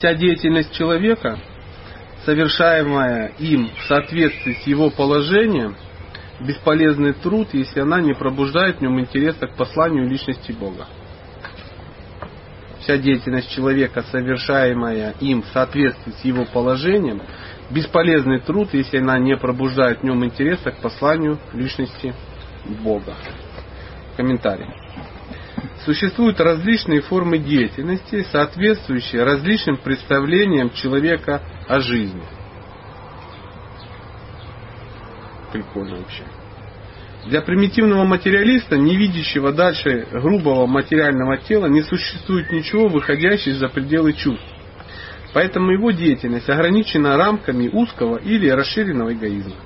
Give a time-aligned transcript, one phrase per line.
[0.00, 1.40] Вся деятельность человека,
[2.24, 5.74] совершаемая им в соответствии с его положением,
[6.38, 10.86] бесполезный труд, если она не пробуждает в нем интереса к посланию личности Бога.
[12.78, 17.20] Вся деятельность человека, совершаемая им в соответствии с его положением,
[17.70, 22.14] бесполезный труд, если она не пробуждает в нем интереса к посланию личности
[22.84, 23.14] Бога.
[24.16, 24.87] Комментарий.
[25.84, 32.22] Существуют различные формы деятельности, соответствующие различным представлениям человека о жизни.
[35.52, 36.24] Прикольно вообще.
[37.26, 44.12] Для примитивного материалиста, не видящего дальше грубого материального тела, не существует ничего, выходящего за пределы
[44.12, 44.46] чувств.
[45.34, 49.56] Поэтому его деятельность ограничена рамками узкого или расширенного эгоизма.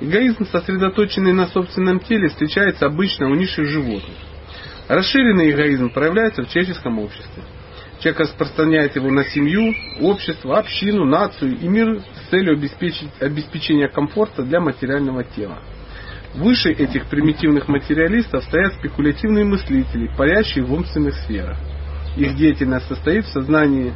[0.00, 4.16] Эгоизм, сосредоточенный на собственном теле, встречается обычно у низших животных.
[4.88, 7.42] Расширенный эгоизм проявляется в человеческом обществе.
[8.00, 14.42] Человек распространяет его на семью, общество, общину, нацию и мир с целью обеспечить, обеспечения комфорта
[14.42, 15.58] для материального тела.
[16.34, 21.58] Выше этих примитивных материалистов стоят спекулятивные мыслители, парящие в умственных сферах.
[22.16, 23.92] Их деятельность состоит в сознании,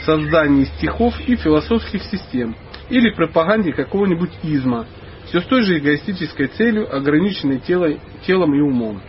[0.00, 2.56] в создании стихов и философских систем
[2.88, 4.86] или пропаганде какого-нибудь изма,
[5.26, 9.02] все с той же эгоистической целью, ограниченной телом, и умом.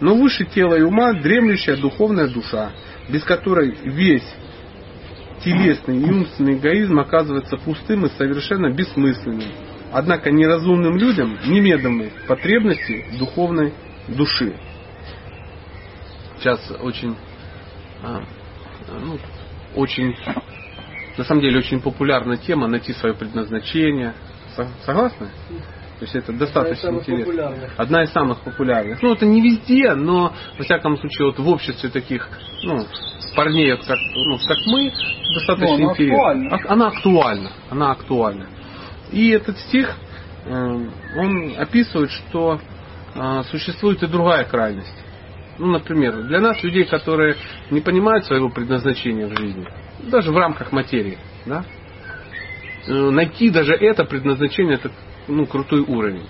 [0.00, 2.70] Но выше тела и ума дремлющая духовная душа,
[3.08, 4.26] без которой весь
[5.44, 9.48] телесный и умственный эгоизм оказывается пустым и совершенно бессмысленным.
[9.92, 13.72] Однако неразумным людям немедомы потребности духовной
[14.08, 14.54] души.
[16.38, 17.16] Сейчас очень,
[18.02, 18.22] а,
[18.88, 19.18] ну,
[19.74, 20.14] очень,
[21.18, 24.14] на самом деле очень популярная тема найти свое предназначение.
[24.84, 25.28] Согласны?
[26.00, 27.26] То есть это достаточно интересно.
[27.26, 27.70] Популярных.
[27.76, 29.02] Одна из самых популярных.
[29.02, 32.26] Ну, это не везде, но, во всяком случае, вот в обществе таких,
[32.64, 32.86] ну,
[33.36, 34.90] парней, как, ну, как мы,
[35.34, 36.16] достаточно ну, она интересно.
[36.16, 36.60] Актуальна.
[36.68, 37.50] Она актуальна.
[37.68, 38.46] Она актуальна.
[39.12, 39.94] И этот стих,
[40.46, 40.86] э,
[41.18, 42.58] он описывает, что
[43.14, 45.04] э, существует и другая крайность.
[45.58, 47.36] Ну, например, для нас, людей, которые
[47.70, 49.68] не понимают своего предназначения в жизни,
[50.10, 51.62] даже в рамках материи, да,
[52.86, 54.90] э, найти даже это предназначение, это
[55.30, 56.26] ну, крутой уровень.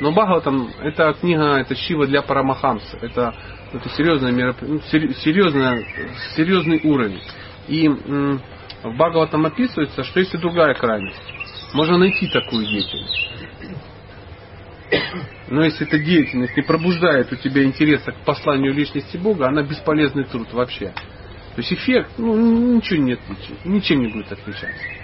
[0.00, 2.98] Но Бхагаватам это книга, это Шива для Парамахамса.
[3.00, 3.34] Это,
[3.72, 5.84] это серьезное мероприятие, ну, серьезное,
[6.36, 7.20] серьезный уровень.
[7.66, 8.40] И м,
[8.82, 11.20] в Бхагаватам описывается, что есть и другая крайность.
[11.74, 13.28] Можно найти такую деятельность.
[15.48, 20.24] Но если эта деятельность не пробуждает у тебя интереса к посланию личности Бога, она бесполезный
[20.24, 20.92] труд вообще.
[21.54, 24.97] То есть эффект, ну, ничего не отличит, ничем не будет отличаться.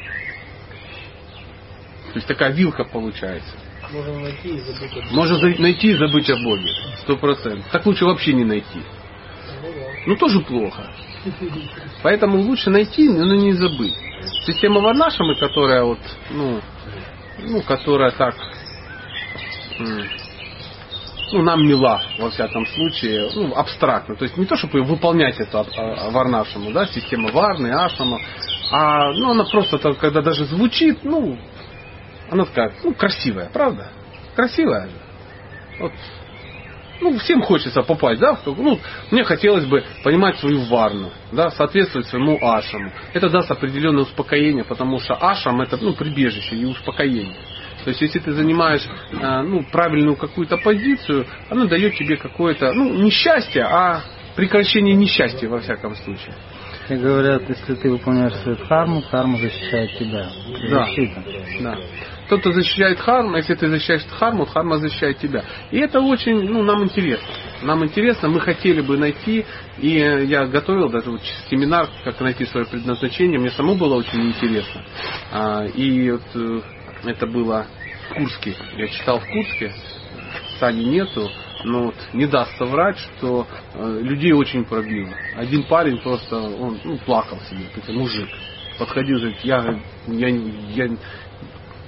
[2.15, 3.57] То есть такая вилка получается.
[3.91, 5.09] Можно найти и забыть о Боге.
[5.11, 6.71] Можно найти и забыть о Боге.
[7.01, 7.67] Сто процентов.
[7.73, 8.81] Так лучше вообще не найти.
[10.07, 10.93] Ну тоже плохо.
[12.05, 13.95] Поэтому лучше найти, но не забыть.
[14.47, 15.99] Система Варнашамы, которая вот,
[16.31, 16.61] ну,
[17.43, 18.37] ну, которая так,
[21.33, 24.15] ну, нам мила, во всяком случае, ну, абстрактно.
[24.15, 28.21] То есть не то, чтобы выполнять эту а, а, Варнашаму, да, система Варны, Ашама,
[28.71, 31.39] а, ну, она просто, когда даже звучит, ну,
[32.31, 33.89] она такая, ну, красивая, правда?
[34.35, 34.97] Красивая же.
[35.81, 35.93] Вот.
[37.01, 38.39] Ну, всем хочется попасть, да?
[38.47, 38.79] Ну,
[39.11, 42.91] мне хотелось бы понимать свою варну, да, соответствовать своему ашаму.
[43.13, 47.37] Это даст определенное успокоение, потому что ашам это, ну, прибежище и успокоение.
[47.85, 52.95] То есть, если ты занимаешь э, ну, правильную какую-то позицию, она дает тебе какое-то, ну,
[52.95, 54.01] не счастье, а
[54.37, 56.35] прекращение несчастья во всяком случае.
[56.89, 60.29] И говорят, если ты выполняешь свою дхарму, дхарма защищает тебя.
[60.71, 60.87] Да.
[61.61, 61.79] да.
[62.27, 65.45] Кто-то защищает харму, если ты защищаешь харму, харма защищает тебя.
[65.71, 67.27] И это очень, ну, нам интересно.
[67.63, 69.45] Нам интересно, мы хотели бы найти,
[69.79, 71.21] и я готовил даже вот
[71.51, 74.85] семинар, как найти свое предназначение, мне самому было очень интересно.
[75.33, 76.61] А, и вот э,
[77.05, 77.67] это было
[78.11, 79.73] в Курске, я читал в Курске,
[80.59, 81.31] Сани нету,
[81.65, 85.13] но вот не даст соврать, что э, людей очень пробило.
[85.37, 88.29] Один парень просто, он ну, плакал себе, мужик.
[88.79, 90.97] Подходил, говорит, я, я, я,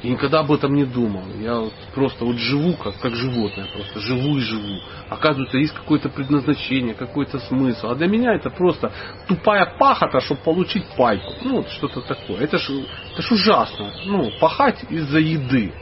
[0.03, 1.25] я никогда об этом не думал.
[1.41, 4.81] Я вот просто вот живу как, как животное, просто живу и живу.
[5.09, 7.89] Оказывается, есть какое-то предназначение, какой-то смысл.
[7.89, 8.93] А для меня это просто
[9.27, 11.33] тупая пахота, чтобы получить пайку.
[11.43, 12.39] Ну, вот что-то такое.
[12.41, 12.71] Это ж,
[13.13, 13.93] это ж ужасно.
[14.05, 15.73] Ну, пахать из-за еды.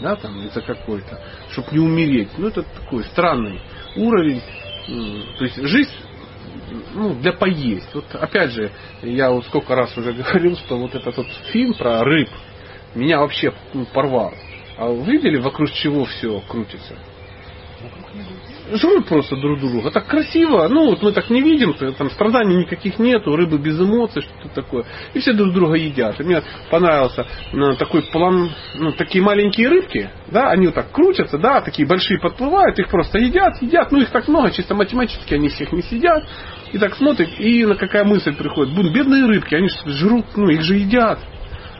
[0.00, 1.20] Да, там, из-за какой-то.
[1.50, 2.28] Чтобы не умереть.
[2.36, 3.60] Ну, это такой странный
[3.96, 4.42] уровень.
[5.38, 5.92] То есть жизнь
[6.94, 7.88] ну, для поесть.
[7.94, 8.70] Вот опять же,
[9.02, 12.28] я вот сколько раз уже говорил, что вот этот вот фильм про рыб,
[12.94, 14.34] меня вообще ну, порвало.
[14.76, 16.96] А вы видели, вокруг чего все крутится?
[18.72, 19.90] Жрут просто друг друга.
[19.90, 24.22] Так красиво, ну вот мы так не видим, там страданий никаких нету, рыбы без эмоций,
[24.22, 24.84] что-то такое.
[25.12, 26.18] И все друг друга едят.
[26.18, 31.36] И мне понравился ну, такой план, ну, такие маленькие рыбки, да, они вот так крутятся,
[31.36, 35.50] да, такие большие подплывают, их просто едят, едят, ну их так много, чисто математически они
[35.50, 36.24] всех не сидят.
[36.72, 38.74] И так смотрят, и на какая мысль приходит.
[38.74, 41.18] Блин, бедные рыбки, они же жрут, ну их же едят.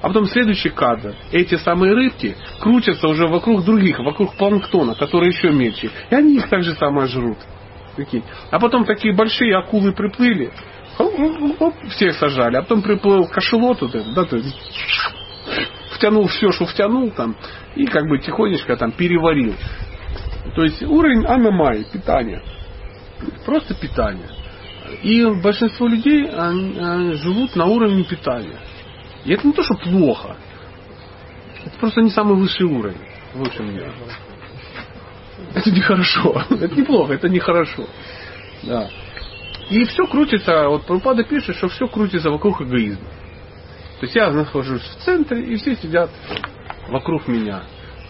[0.05, 1.15] А потом следующий кадр.
[1.33, 5.91] Эти самые рыбки крутятся уже вокруг других, вокруг планктона, который еще мельче.
[6.11, 7.39] И они их так же самое жрут.
[7.97, 8.23] Прикинь.
[8.51, 10.53] А потом такие большие акулы приплыли,
[11.89, 14.39] всех сажали, а потом приплыл кошелот, вот этот, да, то
[15.93, 17.35] втянул все, что втянул там,
[17.75, 19.55] и как бы тихонечко там переварил.
[20.55, 22.43] То есть уровень аномай, питания.
[23.47, 24.29] Просто питание.
[25.03, 28.59] И большинство людей они, они живут на уровне питания.
[29.25, 30.37] И это не то, что плохо.
[31.65, 33.00] Это просто не самый высший уровень.
[33.35, 33.91] В общем, я.
[35.55, 36.43] Это нехорошо.
[36.50, 37.87] Это неплохо, это нехорошо.
[38.62, 38.88] Да.
[39.71, 43.09] И все крутится, вот Прабхупада пишет, что все крутится вокруг эгоизма.
[44.00, 46.11] То есть я нахожусь в центре, и все сидят
[46.88, 47.62] вокруг меня.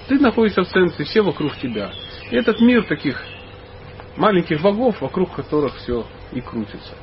[0.08, 1.92] Ты находишься в центре, все вокруг тебя.
[2.30, 3.22] И этот мир таких
[4.16, 6.94] маленьких богов, вокруг которых все и крутится.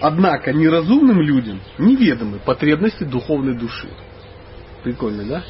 [0.00, 3.88] Однако неразумным людям неведомы потребности духовной души.
[4.82, 5.44] Прикольно, да?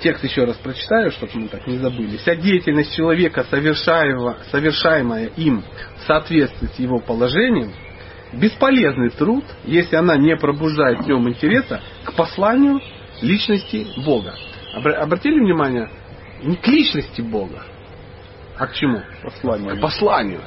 [0.00, 2.16] Текст еще раз прочитаю, чтобы мы так не забыли.
[2.16, 5.62] Вся деятельность человека, совершаемая им
[5.98, 7.72] в соответствии с его положением,
[8.32, 12.80] бесполезный труд, если она не пробуждает в нем интереса к посланию
[13.20, 14.34] личности Бога.
[14.74, 15.88] Обратили внимание,
[16.42, 17.62] не к личности Бога,
[18.58, 19.02] а к чему?
[19.22, 19.76] Посланию.
[19.76, 20.40] К посланию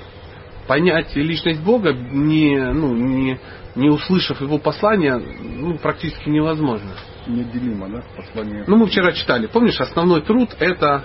[0.67, 3.39] понять личность Бога, не, ну, не,
[3.75, 6.91] не услышав его послания, ну, практически невозможно.
[7.27, 8.63] Неделимо, да, послание?
[8.67, 9.47] Ну, мы вчера читали.
[9.47, 11.03] Помнишь, основной труд это,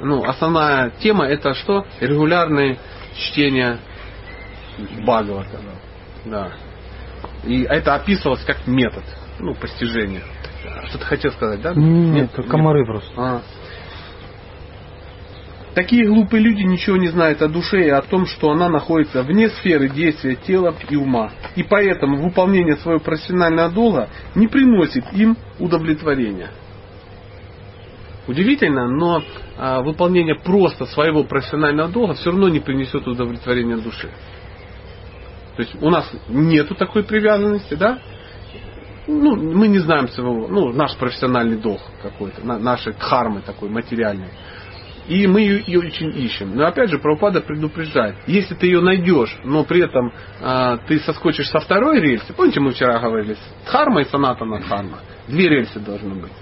[0.00, 1.86] ну, основная тема это что?
[2.00, 2.78] Регулярное
[3.14, 3.78] чтение
[5.02, 5.60] Бхагавата.
[6.24, 6.52] Да.
[7.44, 9.04] И это описывалось как метод,
[9.38, 10.22] ну, постижения.
[10.88, 11.72] Что ты хотел сказать, да?
[11.74, 12.88] Нет, нет комары нет.
[12.88, 13.12] просто.
[13.16, 13.42] А.
[15.76, 19.50] Такие глупые люди ничего не знают о душе и о том, что она находится вне
[19.50, 21.32] сферы действия тела и ума.
[21.54, 26.48] И поэтому выполнение своего профессионального долга не приносит им удовлетворения.
[28.26, 29.22] Удивительно, но
[29.58, 34.08] а, выполнение просто своего профессионального долга все равно не принесет удовлетворения души.
[35.56, 37.98] То есть у нас нету такой привязанности, да?
[39.06, 44.30] Ну, мы не знаем своего, ну, наш профессиональный долг какой-то, нашей дхармы такой материальной.
[45.08, 46.56] И мы ее, ее очень ищем.
[46.56, 48.16] Но опять же, Прабхупада предупреждает.
[48.26, 52.72] Если ты ее найдешь, но при этом а, ты соскочишь со второй рельсы, помните, мы
[52.72, 53.36] вчера говорили,
[53.66, 54.98] дхарма и санатана дхарма,
[55.28, 56.32] две рельсы должны быть.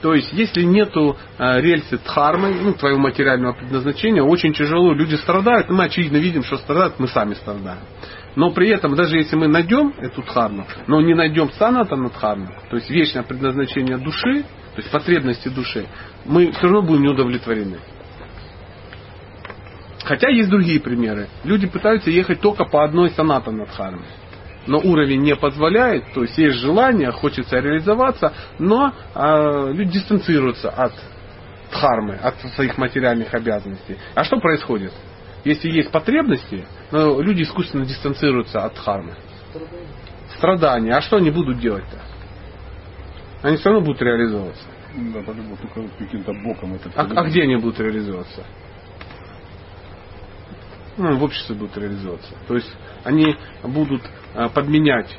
[0.00, 5.68] То есть, если нету а, рельсы дхармы, ну, твоего материального предназначения, очень тяжело, люди страдают,
[5.68, 7.80] мы очевидно видим, что страдают, мы сами страдаем.
[8.36, 12.76] Но при этом, даже если мы найдем эту дхарму, но не найдем санатана дхарму, то
[12.76, 14.44] есть вечное предназначение души,
[14.74, 15.86] то есть потребности души,
[16.24, 17.78] мы все равно будем не удовлетворены.
[20.04, 21.28] Хотя есть другие примеры.
[21.44, 24.06] Люди пытаются ехать только по одной соната над Дхарме.
[24.66, 30.92] Но уровень не позволяет, то есть есть желание, хочется реализоваться, но э, люди дистанцируются от
[31.70, 33.96] дхармы, от своих материальных обязанностей.
[34.14, 34.92] А что происходит?
[35.44, 39.14] Если есть потребности, но люди искусственно дистанцируются от дхармы.
[40.36, 40.94] Страдания.
[40.94, 42.09] А что они будут делать-то?
[43.42, 44.64] Они все равно будут реализовываться.
[44.94, 46.90] Да, по-любому, только каким-то боком это.
[46.94, 48.44] А, а где они будут реализовываться?
[50.96, 52.34] Ну, в обществе будут реализовываться.
[52.46, 52.70] То есть
[53.04, 54.02] они будут
[54.34, 55.16] а, подменять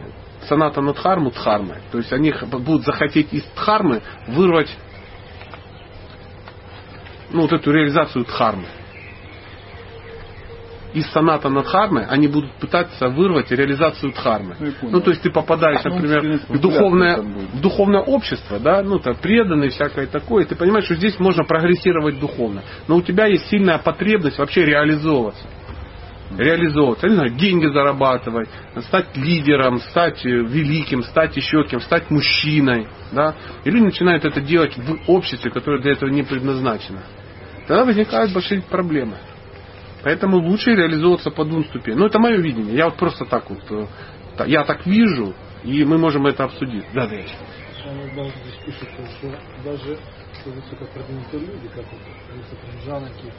[0.47, 1.77] саната на дхарму дхармой.
[1.91, 4.69] То есть они будут захотеть из дхармы вырвать
[7.31, 8.67] ну, вот эту реализацию дхармы
[10.93, 14.55] из соната Надхармы они будут пытаться вырвать реализацию Дхармы.
[14.59, 18.99] Ну, ну то есть ты попадаешь, ну, например, в духовное, в духовное общество, да, ну,
[18.99, 22.61] то преданный, всякое такое, и ты понимаешь, что здесь можно прогрессировать духовно.
[22.87, 25.47] Но у тебя есть сильная потребность вообще реализовываться
[26.37, 28.49] реализовываться, не знаю, деньги зарабатывать,
[28.87, 32.87] стать лидером, стать великим, стать еще кем, стать мужчиной.
[33.11, 33.35] Да?
[33.63, 37.01] И люди начинают это делать в обществе, которое для этого не предназначено.
[37.67, 39.17] Тогда возникают большие проблемы.
[40.03, 41.99] Поэтому лучше реализовываться по двум ступеням.
[41.99, 42.75] Ну, это мое видение.
[42.75, 43.87] Я вот просто так вот, э,
[44.47, 46.85] я так вижу, и мы можем это обсудить.
[46.93, 47.15] Да, да.
[47.15, 49.97] Здесь пишется, что даже
[50.45, 53.31] высокопродвинутые люди, как вот Жанаки,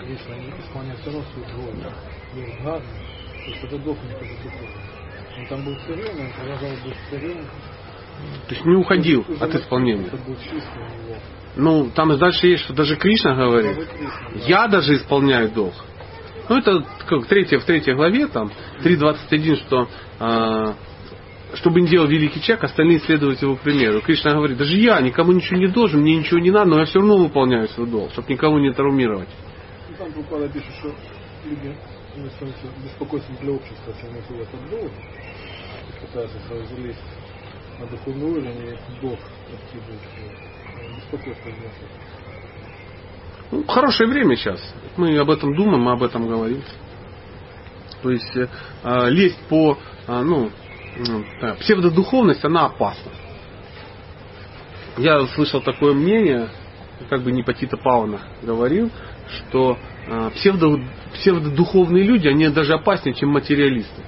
[0.00, 1.74] Кришна, они исполняют все равно свою роль.
[2.34, 2.86] Был гарный,
[3.44, 4.68] то есть это долг не как духовный.
[5.38, 7.46] Он там был царем, он продолжал быть царем,
[8.48, 10.06] То есть не уходил от исполнения.
[10.06, 11.16] Это был чистый у него.
[11.56, 13.76] Ну, там и дальше есть, что даже Кришна говорит,
[14.46, 15.74] я даже исполняю долг.
[16.48, 18.50] Ну, это как третье, в третьей главе, там,
[18.82, 20.74] 3.21, что а,
[21.54, 24.00] чтобы не делал великий человек, остальные следуют его примеру.
[24.00, 26.98] Кришна говорит, даже я никому ничего не должен, мне ничего не надо, но я все
[26.98, 29.28] равно выполняю свой долг, чтобы никого не травмировать.
[29.90, 30.88] Ну, там Прабхупада пишет, что
[31.44, 31.76] люди
[32.16, 32.24] ну,
[32.84, 34.90] беспокойством для общества, они сидят от долга,
[35.88, 36.98] и пытаются залезть
[37.78, 39.18] на духовный уровень и долг
[39.52, 40.31] откидывать.
[41.12, 41.52] Э.
[43.50, 44.60] Ну, хорошее время сейчас.
[44.96, 46.62] Мы об этом думаем, мы об этом говорим.
[48.02, 48.48] То есть э,
[48.82, 50.50] а, лезть по а, ну,
[51.40, 53.12] да, псевдодуховность, она опасна.
[54.98, 56.48] Я слышал такое мнение,
[57.08, 58.90] как бы Непатита Павловна говорил,
[59.28, 59.78] что
[60.08, 60.80] а, псевдо,
[61.14, 64.02] псевдодуховные люди, они даже опаснее, чем материалисты.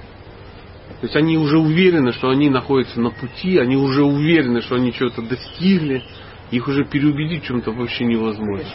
[1.01, 4.93] То есть они уже уверены, что они находятся на пути, они уже уверены, что они
[4.93, 6.03] чего-то достигли,
[6.55, 8.65] их уже переубедить в чем-то вообще невозможно.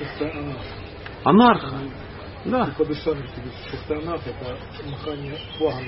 [1.25, 1.73] Анарх,
[2.45, 2.73] да.
[2.75, 2.89] Это
[4.89, 5.87] махание флагом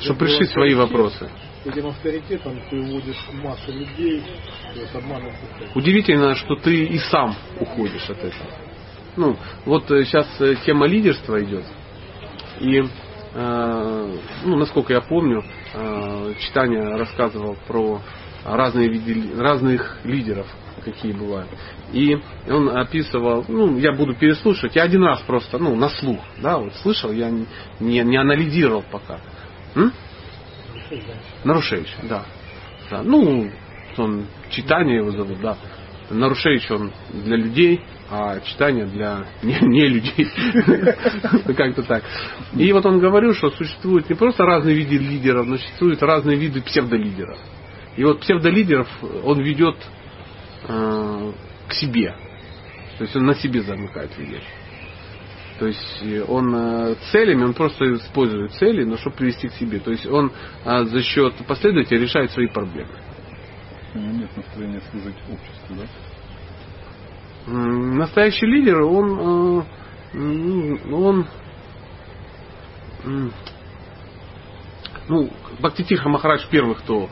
[0.00, 1.30] Чтобы решить свои вопросы.
[1.64, 4.22] Этим авторитетом ты уводишь массу людей,
[4.74, 5.70] то есть обманом путем.
[5.74, 8.50] Удивительно, что ты и сам уходишь от этого.
[9.16, 10.26] Ну, вот сейчас
[10.66, 11.64] тема лидерства идет.
[12.58, 12.82] И,
[13.34, 15.44] э, ну, насколько я помню,
[15.74, 18.00] э, читание рассказывал про
[18.44, 20.46] разные виды, разных лидеров,
[20.84, 21.48] какие бывают.
[21.92, 22.18] И
[22.48, 26.74] он описывал, ну, я буду переслушивать, я один раз просто, ну, на слух, да, вот
[26.76, 27.46] слышал, я не,
[27.80, 29.20] не, не анализировал пока.
[29.74, 29.92] М?
[31.44, 32.24] Нарушевич, да.
[32.90, 33.02] да.
[33.02, 33.50] Ну,
[33.96, 35.56] он читание его зовут, да.
[36.10, 37.80] Нарушевич он для людей,
[38.10, 40.28] а читание для не, не людей.
[41.56, 42.04] Как-то так.
[42.54, 46.60] И вот он говорил, что существуют не просто разные виды лидеров, но существуют разные виды
[46.60, 47.38] псевдолидеров.
[47.96, 48.88] И вот псевдолидеров
[49.24, 49.76] он ведет
[50.66, 51.32] э,
[51.68, 52.14] к себе.
[52.98, 54.42] То есть он на себе замыкает людей.
[55.58, 59.78] То есть э, он э, целями, он просто использует цели, но чтобы привести к себе.
[59.78, 60.32] То есть он
[60.64, 62.90] э, за счет последователя решает свои проблемы.
[63.94, 65.86] У него нет настроения служить обществу, да?
[67.46, 69.64] Настоящий лидер, он, э,
[70.14, 71.26] м, он
[75.08, 77.10] ну, Бхактитирха Махарадж первый, кто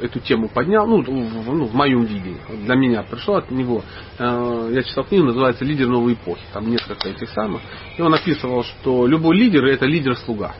[0.00, 1.08] эту тему поднял, ну, в,
[1.54, 3.82] ну, в моем виде, для меня пришло от него.
[4.18, 6.42] Э, Я читал книгу, называется «Лидер новой эпохи».
[6.52, 7.62] Там несколько этих самых.
[7.96, 10.54] И он описывал, что любой лидер– это лидер-слуга.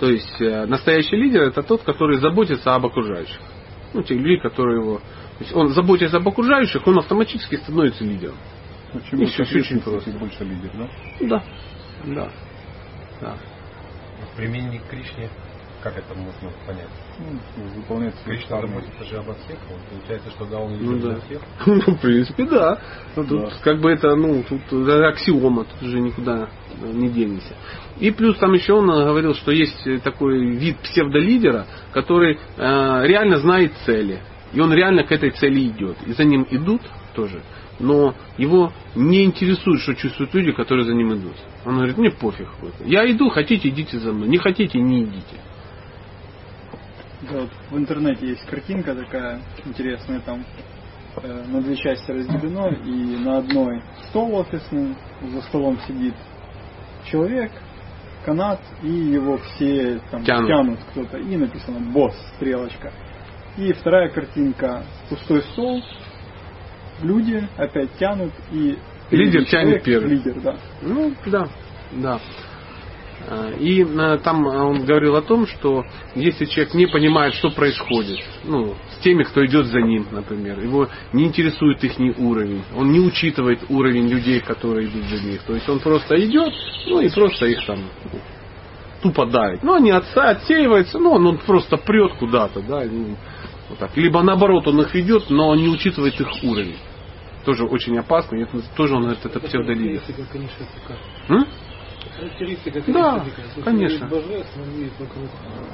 [0.00, 3.40] То есть э, настоящий лидер– это тот, который заботится об окружающих.
[3.94, 4.98] Ну, те люди, которые его...
[4.98, 8.36] То есть он, заботясь об окружающих, он автоматически становится лидером.
[9.10, 10.10] Чем И всё очень просто.
[10.10, 10.88] больше лидер, да?
[11.20, 11.44] Да,
[12.04, 12.28] да,
[13.20, 13.36] да.
[14.32, 15.30] В применении к Кришне,
[15.82, 16.88] как это можно понять?
[17.18, 21.08] Ну, выполняет свою Кришна заботится же обо всех, вот получается, что да, он Ну лидер
[21.08, 21.14] да.
[21.14, 21.42] для всех.
[21.66, 22.78] Ну, в принципе, да.
[23.16, 23.52] Ну, тут Да.
[23.62, 26.48] как бы это, ну, тут это аксиома, тут уже никуда
[26.82, 27.54] э, не денешься.
[27.98, 32.38] И плюс там еще он э, говорил, что есть э, такой вид псевдолидера, который э,
[33.06, 34.20] реально знает цели.
[34.52, 35.96] И он реально к этой цели идет.
[36.06, 36.82] И за ним идут
[37.14, 37.42] тоже.
[37.80, 41.34] Но его не интересует, что чувствуют люди, которые за ним идут.
[41.64, 42.48] Он говорит, мне пофиг.
[42.84, 44.28] Я иду, хотите, идите за мной.
[44.28, 45.40] Не хотите, не идите.
[47.30, 50.44] Да, вот в интернете есть картинка такая интересная, там
[51.22, 56.14] э, на две части разделено, и на одной стол офисный, за столом сидит
[57.04, 57.52] человек,
[58.24, 60.48] канат, и его все там Тянут.
[60.48, 62.92] тянут, кто-то, и написано босс, стрелочка.
[63.56, 65.80] И вторая картинка, пустой стол,
[67.02, 68.78] люди опять тянут, и
[69.10, 70.10] Лидер тянет человек, первый.
[70.10, 70.56] Лидер, да.
[70.80, 71.48] Ну, да,
[71.92, 72.20] да.
[73.28, 77.50] А, И э, там э, он говорил о том, что если человек не понимает, что
[77.50, 82.90] происходит, ну, с теми, кто идет за ним, например, его не интересует их уровень, он
[82.90, 85.42] не учитывает уровень людей, которые идут за них.
[85.42, 86.52] То есть он просто идет,
[86.86, 87.78] ну и просто их там
[89.02, 89.62] тупо давит.
[89.62, 92.82] Ну, они отса- отсеиваются, ну, он, он просто прет куда-то, да,
[93.68, 93.96] вот так.
[93.96, 96.76] Либо наоборот, он их ведет, но он не учитывает их уровень.
[97.44, 100.00] Тоже очень опасно, это тоже он говорит, это псевдолидер.
[101.28, 101.46] Конечно?
[102.16, 103.24] Характеристика, Да,
[103.64, 104.08] конечно.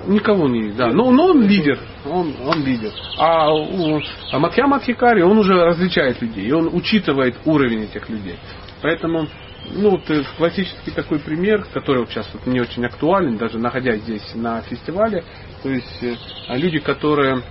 [0.06, 0.88] Никого не да.
[0.88, 1.78] Но, но он лидер.
[2.06, 2.92] Он, он лидер.
[3.18, 4.00] А, у,
[4.32, 6.47] а Матхьяма Адхикари, он уже различает людей.
[6.47, 8.38] И он учитывает уровень этих людей.
[8.80, 9.26] Поэтому,
[9.73, 14.02] ну, вот э, классический такой пример, который вот сейчас вот не очень актуален, даже находясь
[14.02, 15.25] здесь на фестивале,
[15.62, 16.14] то есть э,
[16.56, 17.42] люди, которые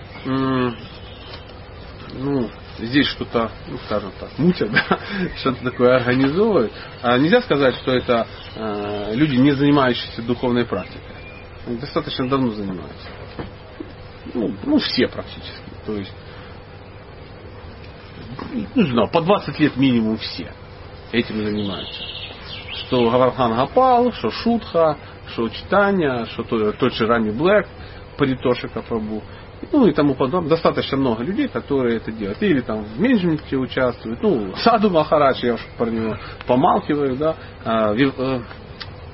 [2.14, 5.00] ну, здесь что-то, ну, скажем так, мутят, да,
[5.38, 11.16] что-то такое организовывают, а нельзя сказать, что это э, люди, не занимающиеся духовной практикой.
[11.66, 13.10] Они достаточно давно занимаются.
[14.34, 15.62] ну, ну все практически.
[15.86, 16.14] То есть,
[18.76, 20.52] не знаю, по 20 лет минимум все
[21.12, 22.04] этим занимаются.
[22.74, 24.98] Что Гавархан Гапал, что Шутха,
[25.34, 27.68] что Читания, что тот, тот же Рами Блэк,
[28.18, 29.24] Паритошика Прабу
[29.72, 30.50] ну и тому подобное.
[30.50, 32.42] Достаточно много людей, которые это делают.
[32.42, 34.22] Или там в менеджменте участвуют.
[34.22, 37.36] Ну, Саду Махарадж, я уж про него помалкиваю, да.
[37.66, 38.42] А, Вив, э,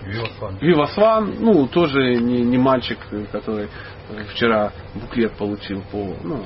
[0.06, 0.58] Вивасван.
[0.60, 2.98] Вивасван, ну, тоже не, не мальчик,
[3.32, 3.68] который
[4.10, 6.46] э, вчера буклет получил по, ну,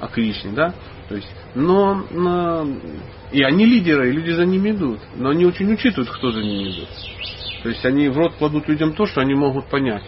[0.00, 0.74] о Кришне, да.
[1.08, 2.66] То есть, но, но
[3.30, 5.00] и они лидеры, и люди за ними идут.
[5.14, 6.88] Но они очень учитывают, кто за ними идет.
[7.62, 10.02] То есть они в рот кладут людям то, что они могут понять.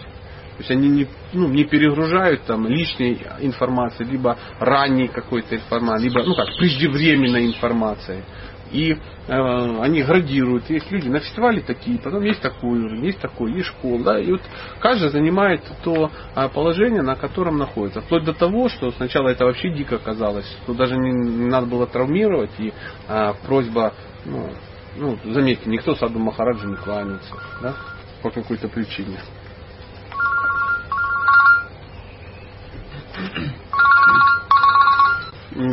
[0.55, 6.23] То есть они не, ну, не перегружают там лишней информации, либо ранней какой-то информации, либо
[6.23, 8.23] ну как, преждевременной информацией.
[8.71, 8.97] И э,
[9.27, 10.69] они градируют.
[10.69, 14.03] Есть люди на фестивале такие, потом есть такой уровень, есть такой, есть школа.
[14.03, 14.41] Да, и вот
[14.79, 18.01] каждый занимает то а, положение, на котором находится.
[18.01, 21.85] Вплоть до того, что сначала это вообще дико казалось, что даже не, не надо было
[21.85, 22.73] травмировать, и
[23.07, 23.93] а, просьба,
[24.25, 24.49] ну,
[24.95, 27.75] ну, заметьте, никто Саду Махараджи не кланяется, да,
[28.23, 29.19] по какой-то причине.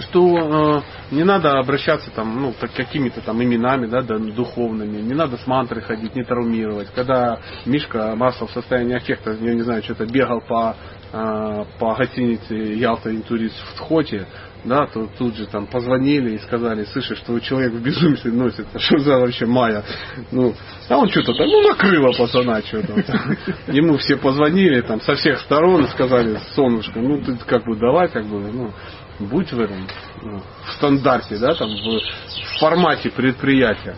[0.00, 5.14] Что э, не надо обращаться там, ну, так, какими-то там именами, да, да, духовными, не
[5.14, 6.88] надо с мантры ходить, не травмировать.
[6.94, 10.76] Когда Мишка Маслов в состоянии аффекта, я не знаю, что-то бегал по,
[11.12, 14.26] э, по гостинице Ялта Интурист в Тхоте,
[14.64, 18.98] да, то тут же там позвонили и сказали, слышишь, что человек в безумстве носит, что
[18.98, 19.82] за вообще Майя?
[20.30, 20.54] Ну,
[20.88, 22.94] а он что-то там, ну, накрыло пацана что-то.
[23.72, 28.08] Ему все позвонили там со всех сторон и сказали, солнышко, ну, ты как бы давай,
[28.08, 28.72] как бы, ну,
[29.18, 29.86] будь в этом,
[30.22, 33.96] ну, в стандарте, да, там, в, в формате предприятия.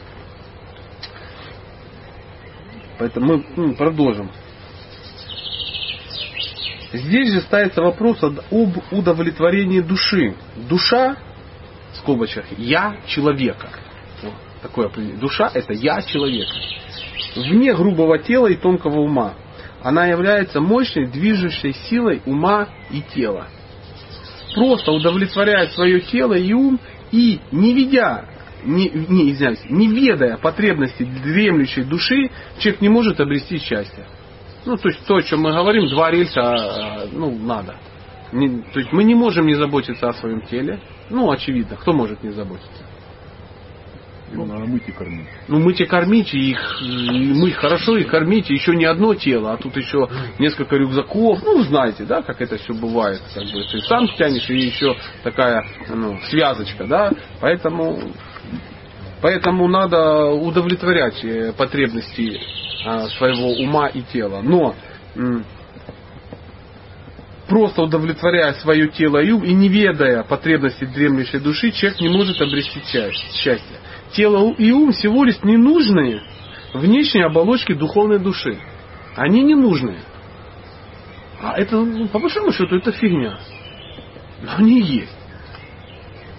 [2.99, 4.31] Поэтому мы ну, продолжим.
[6.95, 8.39] Здесь же ставится вопрос об
[8.93, 10.35] удовлетворении души.
[10.69, 11.17] Душа,
[11.93, 13.69] в скобочках, я человека.
[14.23, 14.33] Вот,
[14.63, 15.21] такое определение.
[15.21, 16.55] Душа это я человека.
[17.35, 19.35] Вне грубого тела и тонкого ума.
[19.83, 23.49] Она является мощной движущей силой ума и тела.
[24.55, 26.79] Просто удовлетворяя свое тело и ум
[27.11, 28.25] и не ведя
[28.65, 34.07] не, не, извиняюсь, не ведая потребности дремлющей души, человек не может обрести счастье.
[34.67, 37.77] Ну, то есть то, о чем мы говорим, два рельса, а, ну, надо.
[38.33, 40.81] Не, то есть мы не можем не заботиться о своем теле.
[41.11, 42.85] Ну, очевидно, кто может не заботиться?
[44.33, 45.29] Ну, надо мыть и кормить.
[45.47, 49.15] Ну, мыть и кормить, и их, и мыть хорошо, и кормить, и еще не одно
[49.15, 51.43] тело, а тут еще несколько рюкзаков.
[51.45, 53.21] Ну, знаете, да, как это все бывает.
[53.33, 57.13] Как бы ты сам тянешь, и еще такая ну, связочка, да.
[57.41, 58.01] Поэтому,
[59.25, 62.39] поэтому надо удовлетворять э, потребности
[62.85, 64.43] а, своего ума и тела.
[64.43, 64.75] Но
[67.49, 72.39] просто удовлетворяя свое тело и ум и не ведая потребностей дремлющей души, человек не может
[72.39, 73.79] обрести счастье.
[74.13, 76.21] Тело и ум всего лишь ненужные
[76.75, 78.59] внешние оболочки духовной души.
[79.17, 80.01] Они ненужные.
[81.41, 83.39] А это, ну, по большому счету, это фигня.
[84.43, 85.14] Но они есть.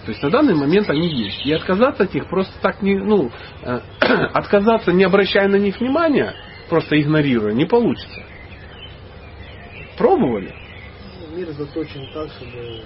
[0.06, 1.44] То есть на данный момент они есть.
[1.44, 3.80] И отказаться от них просто так не, ну, э,
[4.34, 6.32] отказаться, не обращая на них внимания,
[6.70, 8.22] просто игнорируя, не получится.
[9.98, 10.54] Пробовали?
[11.34, 12.82] Мир заточен так, чтобы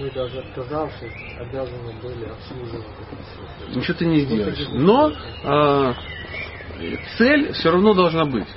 [0.00, 3.78] мы даже отказавшись, обязаны были обслуживать это все.
[3.78, 4.68] Ничего ты не сделаешь.
[4.72, 5.12] Но
[5.44, 5.94] э,
[7.18, 8.48] цель все равно должна быть.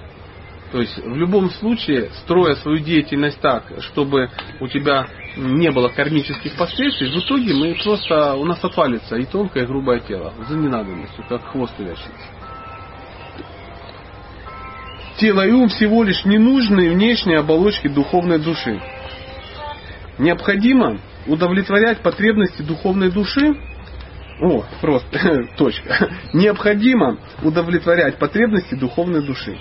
[0.72, 4.30] То есть в любом случае, строя свою деятельность так, чтобы
[4.62, 9.64] у тебя не было кармических последствий, в итоге мы просто, у нас отвалится и тонкое,
[9.64, 12.12] и грубое тело за ненадобностью, как хвост увяжется.
[15.18, 18.82] Тело и ум всего лишь ненужные внешние оболочки духовной души.
[20.18, 23.56] Необходимо удовлетворять потребности духовной души
[24.42, 26.10] о, просто, точка.
[26.34, 29.56] Необходимо удовлетворять потребности духовной души.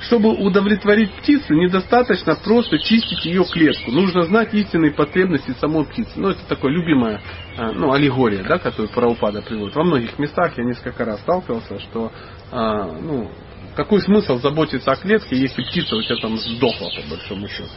[0.00, 3.90] Чтобы удовлетворить птицу, недостаточно просто чистить ее клетку.
[3.90, 6.12] Нужно знать истинные потребности самой птицы.
[6.16, 7.20] Ну, это такая любимая
[7.58, 9.76] а, ну, аллегория, да, которую Параупада приводит.
[9.76, 12.10] Во многих местах я несколько раз сталкивался, что
[12.50, 13.30] а, ну,
[13.76, 17.68] какой смысл заботиться о клетке, если птица у тебя там сдохла, по большому счету.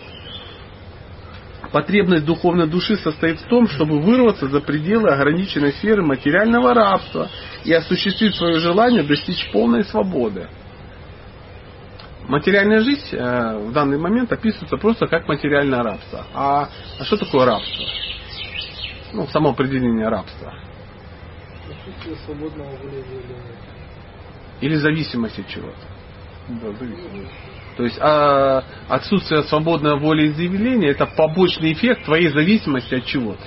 [1.74, 7.30] Потребность духовной души состоит в том, чтобы вырваться за пределы ограниченной сферы материального рабства
[7.66, 10.48] и осуществить свое желание достичь полной свободы.
[12.28, 16.26] Материальная жизнь э, в данный момент описывается просто как материальное рабство.
[16.34, 17.86] А, а что такое рабство?
[19.12, 20.54] Ну, само определение рабства.
[22.26, 22.70] свободного.
[24.62, 25.76] Или зависимость от чего-то.
[26.48, 27.30] Да, зависит.
[27.76, 33.44] То есть а, отсутствие свободной воли изъявления это побочный эффект твоей зависимости от чего-то.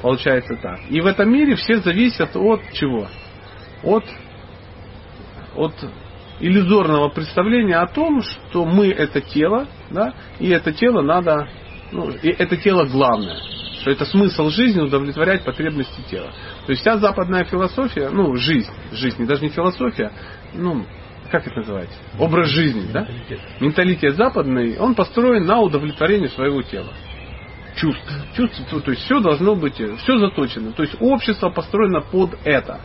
[0.00, 0.80] Получается так.
[0.90, 3.08] И в этом мире все зависят от чего?
[3.82, 4.04] От,
[5.54, 5.74] от
[6.40, 11.48] иллюзорного представления о том, что мы это тело, да, и это тело надо,
[11.92, 13.38] ну, и это тело главное,
[13.80, 16.32] что это смысл жизни удовлетворять потребности тела.
[16.66, 20.12] То есть вся западная философия, ну, жизнь, жизнь, даже не философия,
[20.52, 20.84] ну,
[21.30, 21.98] как это называется?
[22.18, 23.06] Образ жизни, да?
[23.60, 26.92] Менталитет западный, он построен на удовлетворении своего тела.
[27.74, 28.10] Чувств.
[28.36, 30.72] Чувств, то есть все должно быть, все заточено.
[30.72, 32.80] То есть общество построено под это.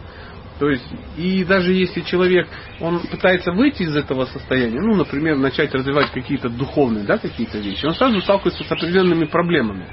[0.61, 0.85] То есть,
[1.17, 2.47] и даже если человек,
[2.79, 7.83] он пытается выйти из этого состояния, ну, например, начать развивать какие-то духовные, да, какие-то вещи,
[7.87, 9.87] он сразу сталкивается с определенными проблемами.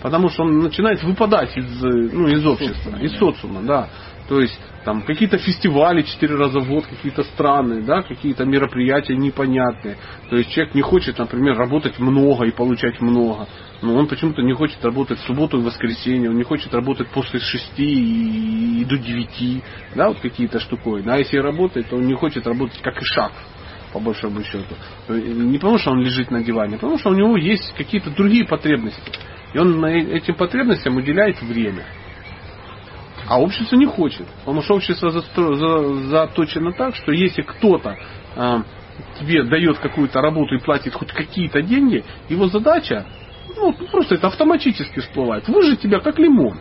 [0.00, 3.90] Потому что он начинает выпадать из, ну, из общества, из социума, да.
[4.26, 9.96] То есть там какие-то фестивали четыре раза в год, какие-то странные, да, какие-то мероприятия непонятные.
[10.28, 13.46] То есть человек не хочет, например, работать много и получать много.
[13.80, 17.40] Но он почему-то не хочет работать в субботу и воскресенье, он не хочет работать после
[17.40, 19.62] шести и до девяти,
[19.94, 21.10] да, вот какие-то штуковины.
[21.10, 23.32] А если работает, то он не хочет работать как и шаг
[23.92, 24.74] по большому счету.
[25.08, 28.44] Не потому, что он лежит на диване, а потому что у него есть какие-то другие
[28.44, 29.00] потребности.
[29.54, 31.84] И он этим потребностям уделяет время.
[33.26, 34.26] А общество не хочет.
[34.40, 37.96] Потому что общество заточено так, что если кто-то
[38.36, 38.62] э,
[39.18, 43.06] тебе дает какую-то работу и платит хоть какие-то деньги, его задача,
[43.56, 45.48] ну, просто это автоматически всплывает.
[45.48, 46.58] Выжить тебя как лимон.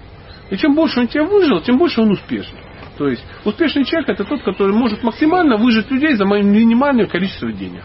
[0.50, 2.60] И чем больше он тебя выжил, тем больше он успешный.
[2.98, 7.84] То есть успешный человек это тот, который может максимально выжить людей за минимальное количество денег.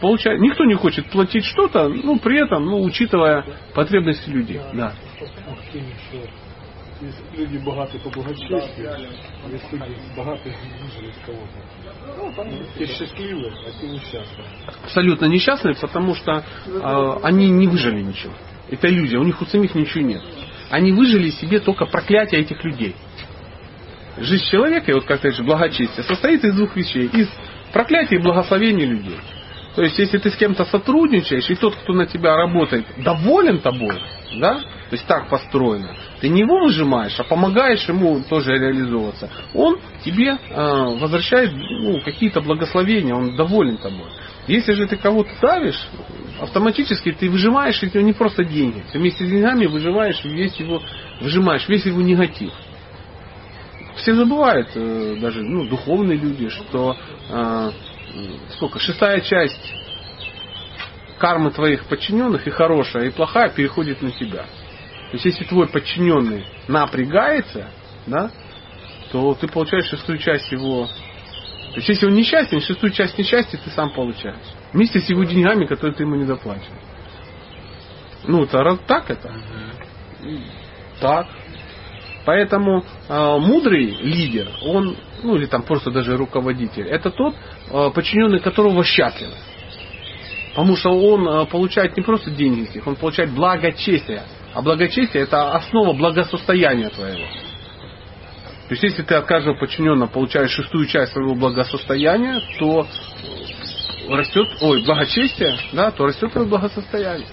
[0.00, 4.60] Получается, никто не хочет платить что-то, ну, при этом, ну, учитывая потребности людей.
[4.74, 4.92] Да.
[5.72, 6.49] Есть
[7.32, 12.44] люди богатые по благочестию, а есть люди богатые выжили с кого-то.
[12.44, 14.46] Ну, те счастливые, а те несчастные.
[14.84, 18.32] Абсолютно несчастные, потому что э, они не выжили ничего.
[18.70, 20.22] Это иллюзия, у них у самих ничего нет.
[20.70, 22.94] Они выжили себе только проклятие этих людей.
[24.18, 27.06] Жизнь человека, и вот как-то же благочестие, состоит из двух вещей.
[27.06, 27.28] Из
[27.72, 29.16] проклятия и благословения людей.
[29.80, 33.98] То есть, если ты с кем-то сотрудничаешь, и тот, кто на тебя работает, доволен тобой,
[34.38, 39.78] да, то есть так построено, ты не его выжимаешь, а помогаешь ему тоже реализовываться, он
[40.04, 40.54] тебе э,
[40.98, 44.04] возвращает ну, какие-то благословения, он доволен тобой.
[44.46, 45.82] Если же ты кого-то давишь,
[46.42, 50.82] автоматически ты выжимаешь эти не просто деньги, ты вместе с деньгами выживаешь весь его,
[51.22, 52.52] выжимаешь весь его негатив.
[53.96, 56.98] Все забывают, э, даже ну, духовные люди, что
[57.30, 57.70] э,
[58.56, 59.74] сколько, шестая часть
[61.18, 64.44] кармы твоих подчиненных, и хорошая, и плохая, переходит на тебя.
[65.10, 67.68] То есть, если твой подчиненный напрягается,
[68.06, 68.30] да,
[69.12, 70.86] то ты получаешь шестую часть его.
[70.86, 74.36] То есть, если он несчастен, шестую часть несчастья ты сам получаешь.
[74.72, 76.80] Вместе с его деньгами, которые ты ему не доплачиваешь.
[78.24, 79.32] Ну, это так это?
[81.00, 81.26] Так.
[82.24, 87.34] Поэтому э, мудрый лидер, он, ну или там просто даже руководитель, это тот,
[87.70, 89.30] э, подчиненный которого счастлив.
[90.50, 94.22] Потому что он э, получает не просто деньги с он получает благочестие.
[94.52, 97.24] А благочестие это основа благосостояния твоего.
[98.68, 102.86] То есть если ты от каждого подчиненного получаешь шестую часть своего благосостояния, то
[104.08, 107.26] растет, ой, благочестие, да, то растет твое благосостояние.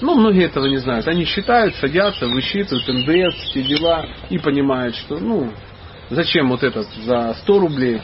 [0.00, 1.06] Ну, многие этого не знают.
[1.06, 5.52] Они считают, садятся, высчитывают НДС, все дела и понимают, что, ну,
[6.12, 8.00] зачем вот этот за 100 рублей,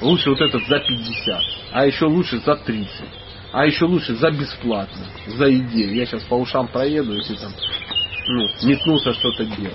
[0.00, 2.90] лучше вот этот за 50, а еще лучше за 30,
[3.52, 5.94] а еще лучше за бесплатно, за идею.
[5.94, 7.52] Я сейчас по ушам проеду, если там,
[8.28, 9.74] ну, метнулся что-то делать.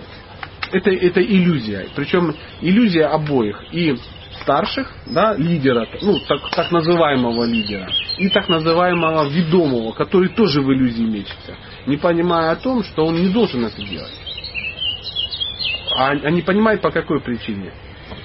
[0.72, 1.88] Это, это иллюзия.
[1.96, 3.64] Причем иллюзия обоих.
[3.72, 3.96] И
[4.42, 10.72] старших, да, лидера, ну, так, так называемого лидера, и так называемого ведомого, который тоже в
[10.72, 11.56] иллюзии мечется,
[11.88, 14.29] не понимая о том, что он не должен это делать.
[16.00, 17.74] А, а не понимает по какой причине.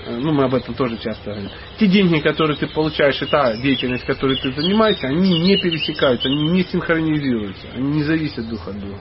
[0.07, 1.51] Ну, мы об этом тоже часто говорим.
[1.79, 6.49] Те деньги, которые ты получаешь, и та деятельность, которой ты занимаешься, они не пересекаются, они
[6.51, 8.99] не синхронизируются, они не зависят друг от друга.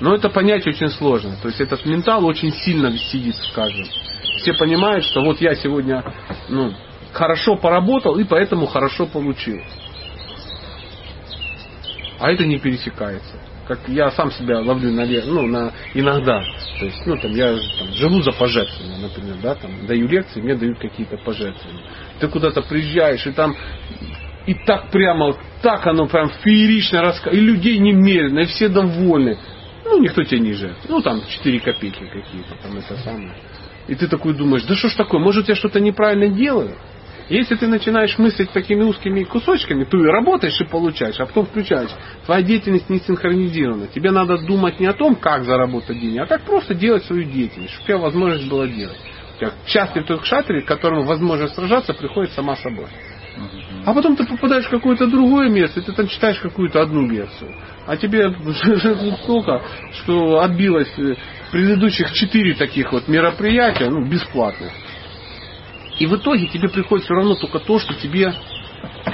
[0.00, 1.36] Но это понять очень сложно.
[1.42, 3.86] То есть этот ментал очень сильно сидит в каждом
[4.42, 6.04] все понимают, что вот я сегодня
[6.48, 6.74] ну,
[7.12, 9.60] хорошо поработал и поэтому хорошо получил.
[12.18, 13.38] А это не пересекается.
[13.72, 16.42] Как я сам себя ловлю на, ну, на иногда.
[16.78, 20.54] То есть, ну, там, я там, живу за пожертвования, например, да, там, даю лекции, мне
[20.56, 21.82] дают какие-то пожертвования.
[22.20, 23.56] Ты куда-то приезжаешь, и там
[24.46, 29.38] и так прямо, так оно прям феерично рассказывает, и людей немерено, и все довольны.
[29.86, 30.90] Ну, никто тебя не жертвует.
[30.90, 33.32] Ну, там 4 копейки какие-то, там это самое.
[33.88, 36.76] И ты такой думаешь, да что ж такое, может я что-то неправильно делаю?
[37.28, 41.90] Если ты начинаешь мыслить такими узкими кусочками, ты работаешь и получаешь, а потом включаешь.
[42.26, 43.86] Твоя деятельность не синхронизирована.
[43.88, 47.72] Тебе надо думать не о том, как заработать деньги, а как просто делать свою деятельность,
[47.74, 48.98] чтобы у тебя возможность была делать.
[49.66, 52.86] Счастлив тот кшатрий, к которому возможность сражаться приходит сама собой.
[53.84, 57.54] А потом ты попадаешь в какое-то другое место, и ты там читаешь какую-то одну лекцию.
[57.86, 58.30] А тебе
[59.24, 59.62] столько,
[60.02, 61.14] что отбилось э,
[61.50, 64.70] предыдущих четыре таких вот мероприятия, ну, бесплатных.
[65.98, 68.34] И в итоге тебе приходит все равно только то, что тебе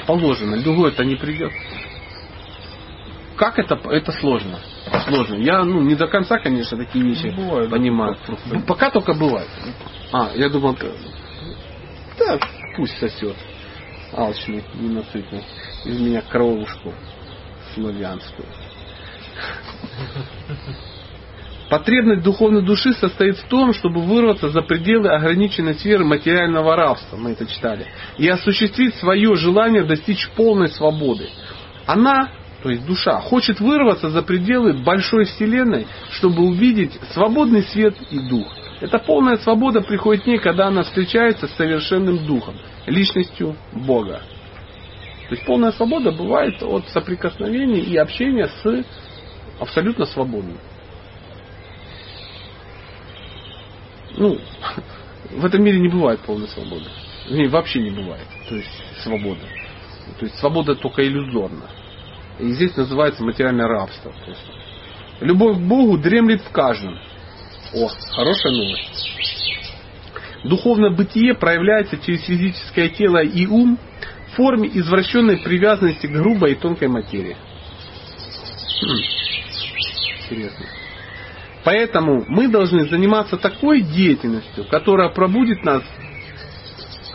[0.07, 0.61] положено.
[0.61, 1.51] Другое это не придет.
[3.35, 3.75] Как это?
[3.89, 4.59] Это сложно.
[5.07, 5.35] Сложно.
[5.35, 8.17] Я ну, не до конца, конечно, такие вещи Ну, бывает, понимаю.
[8.25, 8.49] просто.
[8.49, 9.47] Ну, Пока только бывает.
[10.11, 10.91] А, я думал, т-
[12.17, 12.39] да,
[12.75, 13.35] пусть сосет.
[14.11, 15.43] Алчный, ненасытный.
[15.85, 16.93] Из меня кровушку
[17.75, 18.47] славянскую.
[21.69, 27.31] Потребность духовной души состоит в том, чтобы вырваться за пределы ограниченной сферы материального рабства, мы
[27.31, 27.85] это читали,
[28.17, 31.29] и осуществить свое желание достичь полной свободы.
[31.85, 32.31] Она,
[32.63, 38.47] то есть душа, хочет вырваться за пределы большой вселенной, чтобы увидеть свободный свет и дух.
[38.81, 42.55] Эта полная свобода приходит к ней, когда она встречается с совершенным духом,
[42.87, 44.21] личностью Бога.
[45.27, 48.83] То есть полная свобода бывает от соприкосновения и общения с
[49.59, 50.57] абсолютно свободным.
[54.19, 54.37] Ну,
[55.31, 56.85] в этом мире не бывает полной свободы.
[57.27, 58.27] Вернее, вообще не бывает.
[58.47, 58.69] То есть
[59.01, 59.41] свобода.
[60.19, 61.69] То есть свобода только иллюзорна.
[62.39, 64.11] И здесь называется материальное рабство.
[64.11, 64.51] просто.
[65.21, 66.97] Любовь к Богу дремлет в каждом.
[67.73, 69.09] О, хорошая новость.
[70.43, 73.77] Духовное бытие проявляется через физическое тело и ум
[74.27, 77.37] в форме извращенной привязанности к грубой и тонкой материи.
[78.81, 78.97] Хм.
[80.23, 80.65] Интересно.
[81.63, 85.83] Поэтому мы должны заниматься такой деятельностью, которая пробудит нас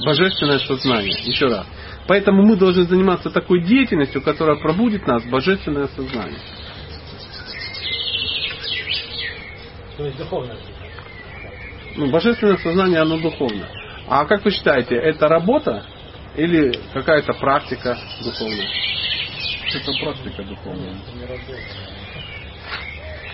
[0.05, 1.15] божественное сознание.
[1.25, 1.67] Еще раз.
[2.07, 6.39] Поэтому мы должны заниматься такой деятельностью, которая пробудит нас божественное сознание.
[9.97, 10.57] То есть духовное.
[11.97, 13.69] Ну, божественное сознание, оно духовно.
[14.09, 15.85] А как вы считаете, это работа
[16.37, 18.69] или какая-то практика духовная?
[19.75, 20.95] Это практика духовная.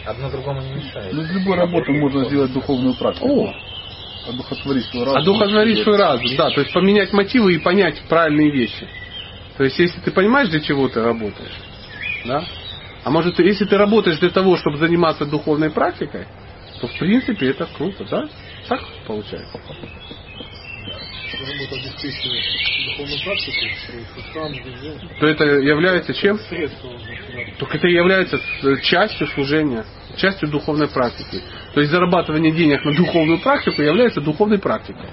[0.07, 1.13] Одно другому не мешает.
[1.13, 3.45] Ну, из любой работы можно сделать духовную практику.
[3.45, 3.55] О,
[4.29, 5.21] Одухотворить свой разум.
[5.23, 8.87] одухотворить свой разум, да, то есть поменять мотивы и понять правильные вещи.
[9.57, 11.55] То есть, если ты понимаешь, для чего ты работаешь,
[12.27, 12.45] да,
[13.03, 16.27] а может, если ты работаешь для того, чтобы заниматься духовной практикой,
[16.81, 18.29] то в принципе это круто, да?
[18.69, 19.59] Так получается.
[21.33, 22.45] Работа обеспечивает
[22.87, 23.57] духовную практику,
[24.65, 26.39] везде То это является чем?
[27.59, 29.85] Только это является с- частью служения,
[30.17, 31.41] частью духовной практики.
[31.75, 35.09] То есть зарабатывание денег на духовную практику является духовной практикой.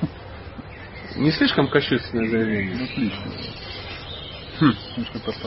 [1.16, 2.76] Не слишком кощунственное заявление?
[2.76, 3.24] Ну, Отлично.
[4.60, 4.74] Хм.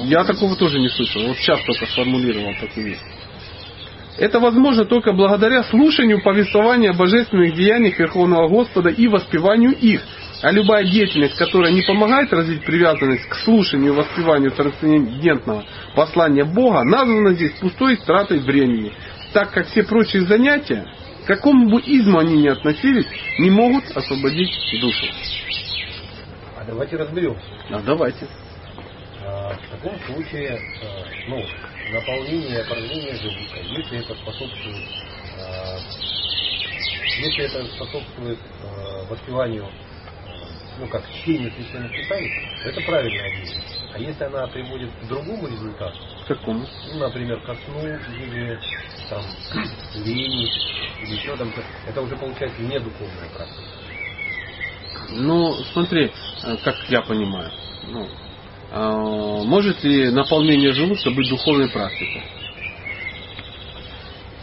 [0.05, 1.27] Я такого тоже не слышал.
[1.27, 2.99] Вот сейчас только сформулировал такую вещь.
[4.19, 10.03] Это возможно только благодаря слушанию повествования о божественных деяниях Верховного Господа и воспеванию их.
[10.43, 16.83] А любая деятельность, которая не помогает развить привязанность к слушанию и воспеванию трансцендентного послания Бога,
[16.85, 18.93] названа здесь пустой тратой времени,
[19.35, 20.87] так как все прочие занятия,
[21.25, 23.07] к какому бы изму они ни относились,
[23.39, 24.51] не могут освободить
[24.81, 25.07] душу.
[26.57, 27.43] А давайте разберемся.
[27.71, 28.27] А давайте.
[29.23, 31.45] А, В таком случае, а, ну,
[31.93, 34.89] наполнение, опорожнение желудка, если это способствует,
[35.39, 35.79] а,
[37.19, 39.67] если это способствует а, воспеванию,
[40.81, 42.33] ну, как чтению священных писаний,
[42.65, 43.79] это правильная деятельность.
[43.93, 46.67] А если она приводит к другому результату, К какому?
[46.93, 48.59] ну, например, ко сну или
[49.11, 49.23] там
[49.95, 50.49] лени,
[51.03, 51.53] или еще там,
[51.87, 53.63] это уже получается не духовная практика.
[55.11, 56.11] Ну, смотри,
[56.45, 57.51] э, как я понимаю.
[57.89, 58.09] Ну,
[58.71, 62.23] э, может ли наполнение желудка быть духовной практикой?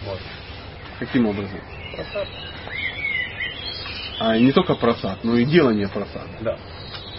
[0.05, 0.19] Вот.
[0.99, 1.59] Каким образом?
[1.95, 2.27] Просад.
[4.19, 6.29] А не только просад, но и делание просада.
[6.41, 6.57] Да.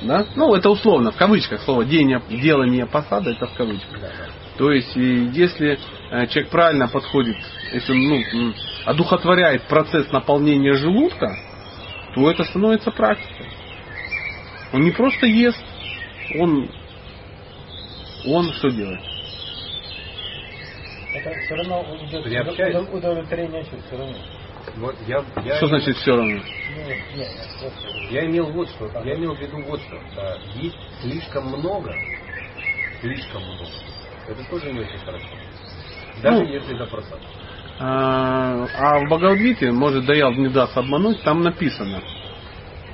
[0.03, 0.27] Да?
[0.37, 4.01] Ну, это условно, в кавычках слово делание, делание посада, это в кавычках.
[4.01, 4.29] Да, да.
[4.57, 5.79] То есть, и если
[6.11, 7.37] э, человек правильно подходит,
[7.73, 11.37] если он ну, одухотворяет процесс наполнения желудка,
[12.15, 13.47] то это становится практикой.
[14.73, 15.63] Он не просто ест,
[16.37, 16.69] он,
[18.27, 19.01] он что делает?
[21.15, 24.17] Это все равно идет удовлетворение чувств все равно.
[24.77, 26.41] Вот я, я Что значит все равно?
[28.11, 28.91] Я имел вот что.
[29.05, 29.99] Я имел в виду вот что.
[30.57, 31.95] Есть слишком много,
[33.01, 33.65] слишком много.
[34.29, 35.29] Это тоже не очень хорошо.
[36.23, 37.21] Даже Ну, если это просад.
[37.81, 42.03] А а в Бхагавадгите, может, Даял не даст обмануть, там написано,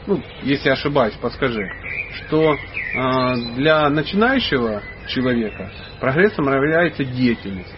[0.06, 1.66] ну, если ошибаюсь, подскажи,
[2.12, 2.54] что
[2.96, 7.74] а, для начинающего человека прогрессом является деятельность.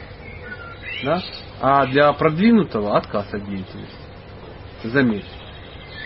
[1.05, 1.23] Да?
[1.61, 3.97] А для продвинутого отказ от деятельности.
[4.85, 5.25] Заметь.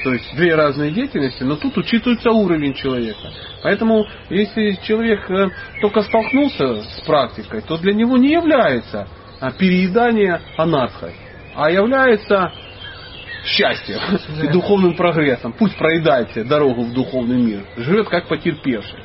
[0.05, 3.31] То есть две разные деятельности, но тут учитывается уровень человека.
[3.63, 5.51] Поэтому, если человек э,
[5.83, 9.07] только столкнулся с практикой, то для него не является
[9.41, 11.15] а, переедание анархой,
[11.55, 12.53] а является
[13.45, 14.01] счастьем
[14.43, 15.53] и духовным прогрессом.
[15.53, 17.65] Пусть проедает себе дорогу в духовный мир.
[17.77, 18.99] Живет как потерпевший.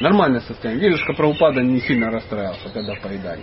[0.00, 0.90] Нормальное состояние.
[0.90, 3.42] Дедушка Прабхупада не сильно расстраивался, когда поедали.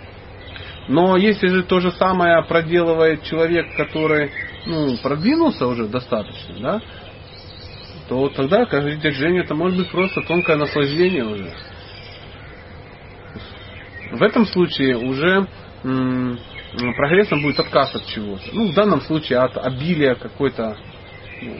[0.88, 4.30] Но если же то же самое проделывает человек, который
[4.64, 6.80] ну, продвинулся уже достаточно, да,
[8.08, 11.52] то тогда, говорит Женя, это может быть просто тонкое наслаждение уже.
[14.12, 15.46] В этом случае уже
[15.84, 16.38] м,
[16.96, 18.44] прогрессом будет отказ от чего-то.
[18.52, 20.78] Ну, в данном случае от обилия какой-то
[21.42, 21.54] ну,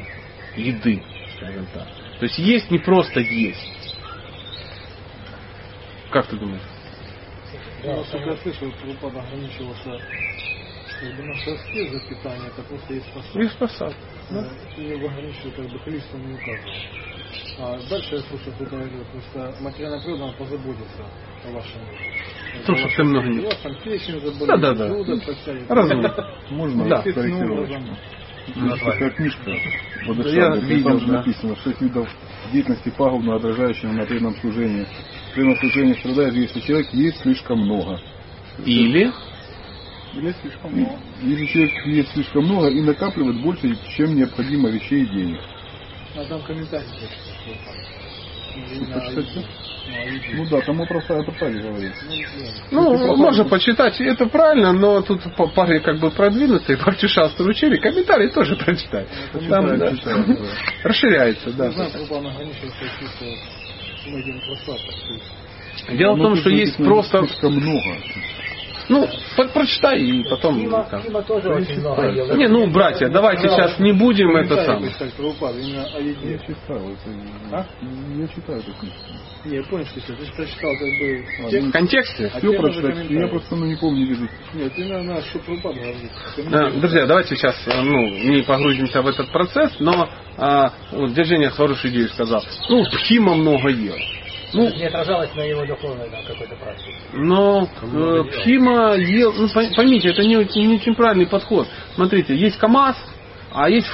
[0.56, 1.02] еды,
[1.36, 1.86] скажем так.
[2.18, 3.98] То есть есть не просто есть.
[6.10, 6.62] Как ты думаешь?
[7.82, 10.00] Я, насколько я слышал, Прабхупада ограничивался
[11.00, 13.36] как бы на шерсте за питание, это просто есть посад.
[13.36, 13.96] И спасать.
[14.30, 14.50] Да.
[14.76, 16.72] И не ограничивал как бы количеством не указывал.
[17.58, 21.02] А дальше я слушаю, кто говорил, просто материальная природа она позаботится
[21.44, 21.80] о вашем
[22.66, 24.88] Том, что ты много не- У вас там печень заболит, Да-да-да.
[24.88, 25.70] желудок подтянет.
[25.70, 26.02] Разум.
[26.50, 27.00] Можно Да.
[27.02, 27.70] скорректировать?
[27.70, 27.98] образом.
[28.48, 31.12] Есть такая книжка Я Бодхисаттвы, видел, там же да.
[31.18, 32.08] написано, шесть видов
[32.52, 34.86] деятельности пагубно отражающего на преданном служении.
[35.34, 38.00] Преданное служение страдает, если человек есть слишком много.
[38.64, 39.12] Или
[40.14, 40.98] Или слишком много.
[41.22, 45.40] Если человек есть слишком много и накапливает больше, чем необходимо вещей и денег.
[46.16, 46.86] А там комментарий.
[50.34, 51.92] Ну да, там о профа- о профаде говорит.
[52.70, 58.28] Ну, можно почитать, это правильно, но тут по- парни как бы продвинутые, парчушасты учили, комментарии
[58.28, 59.08] тоже прочитать.
[59.32, 60.34] Там, Читаю, да, читаю, да.
[60.88, 61.70] расширяется, да.
[61.70, 61.90] знаю,
[64.08, 65.96] Многим просадком.
[65.96, 67.96] Дело в Ну, том, что есть просто, Слишком много.
[68.88, 70.58] ну, по- прочитай и потом.
[70.60, 71.02] Фима, как.
[71.02, 72.36] Фима тоже очень много ел.
[72.36, 74.90] Не, ну, братья, давайте сейчас не будем это самое.
[75.94, 77.10] о Я читал, это...
[77.52, 77.66] А?
[78.16, 78.98] Я читаю эту книжку.
[79.44, 81.68] Не, я понял, что ты ты прочитал как бы текст.
[81.68, 82.30] В контексте?
[82.34, 84.30] А Все прочитать, я просто ну, не помню, где тут.
[84.54, 86.10] Нет, именно на Прабхупада говорит.
[86.52, 91.92] А, Друзья, давайте сейчас ну, не погрузимся в этот процесс, но а, вот Женя хорошую
[91.92, 92.42] идею сказал.
[92.68, 93.94] Ну, Пхима много ел.
[94.54, 96.94] Ну, Не отражалось на его духовной там, какой-то практике.
[97.12, 101.68] Но э, Пхима ел, ну пой- поймите, это не, не очень правильный подход.
[101.94, 102.96] Смотрите, есть КАМАЗ,
[103.52, 103.86] а есть,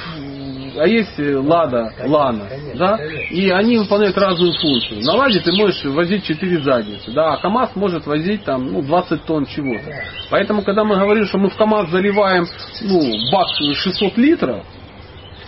[0.77, 2.97] а есть э, Лада, Лана, да,
[3.29, 5.03] и они выполняют разную функцию.
[5.03, 9.25] На Ладе ты можешь возить 4 задницы, да, а КАМАЗ может возить там, ну, 20
[9.25, 9.91] тонн чего-то.
[10.29, 12.45] Поэтому, когда мы говорим, что мы в КАМАЗ заливаем,
[12.81, 14.65] ну, бак 600 литров,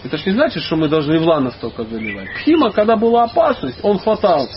[0.03, 2.29] это ж не значит, что мы должны в Лана столько заливать.
[2.35, 4.47] Пхима, когда была опасность, он хватал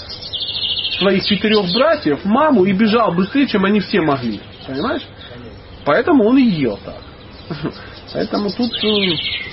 [0.98, 4.40] своих четырех братьев, маму и бежал быстрее, чем они все могли.
[4.66, 5.02] Понимаешь?
[5.84, 7.00] Поэтому он и ел так.
[8.12, 8.98] Поэтому тут, ну,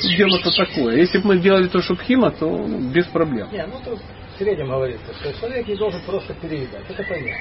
[0.02, 0.98] тут дело-то такое.
[0.98, 3.48] Если бы мы делали то, что Пхима, то ну, без проблем.
[3.52, 6.84] Не, ну тут в среднем говорится, что человек не должен просто переедать.
[6.90, 7.32] Это понятно.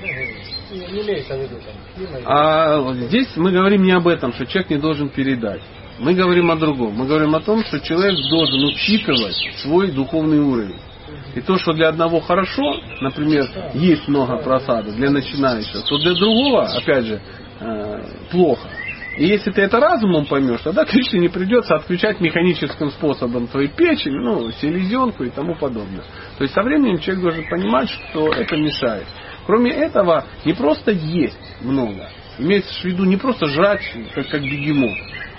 [0.00, 2.02] Ну, Не, не имеется в виду там.
[2.02, 5.60] И- А здесь мы говорим не об этом, что человек не должен передать.
[5.98, 6.94] Мы говорим о другом.
[6.94, 10.76] Мы говорим о том, что человек должен учитывать свой духовный уровень.
[11.36, 12.62] И то, что для одного хорошо,
[13.00, 17.20] например, есть много просады для начинающего, то для другого, опять же,
[17.60, 18.68] э, плохо.
[19.16, 24.12] И если ты это разумом поймешь, тогда Кришне не придется отключать механическим способом твою печень,
[24.12, 26.04] ну, селезенку и тому подобное.
[26.36, 29.06] То есть со временем человек должен понимать, что это мешает.
[29.46, 33.82] Кроме этого, не просто есть много, имеется в виду не просто жрать,
[34.14, 34.96] как, как бегемот,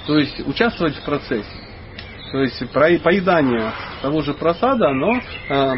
[0.08, 1.50] то есть участвовать в процессе.
[2.32, 5.74] То есть поедание того же просада, оно э,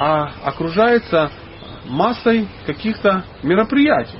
[0.00, 1.30] а, окружается
[1.86, 4.18] массой каких-то мероприятий.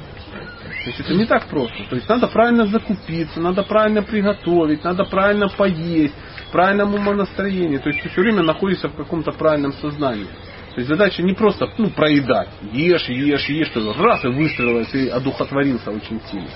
[0.85, 1.77] То есть это не так просто.
[1.91, 6.15] То есть надо правильно закупиться, надо правильно приготовить, надо правильно поесть,
[6.53, 7.79] правильном умонастроении.
[7.79, 10.29] То есть ты все время находишься в каком-то правильном сознании.
[10.75, 12.49] То есть задача не просто ну, проедать.
[12.73, 16.49] Ешь, ешь, ешь, что раз и выстрелилось, и одухотворился очень сильно.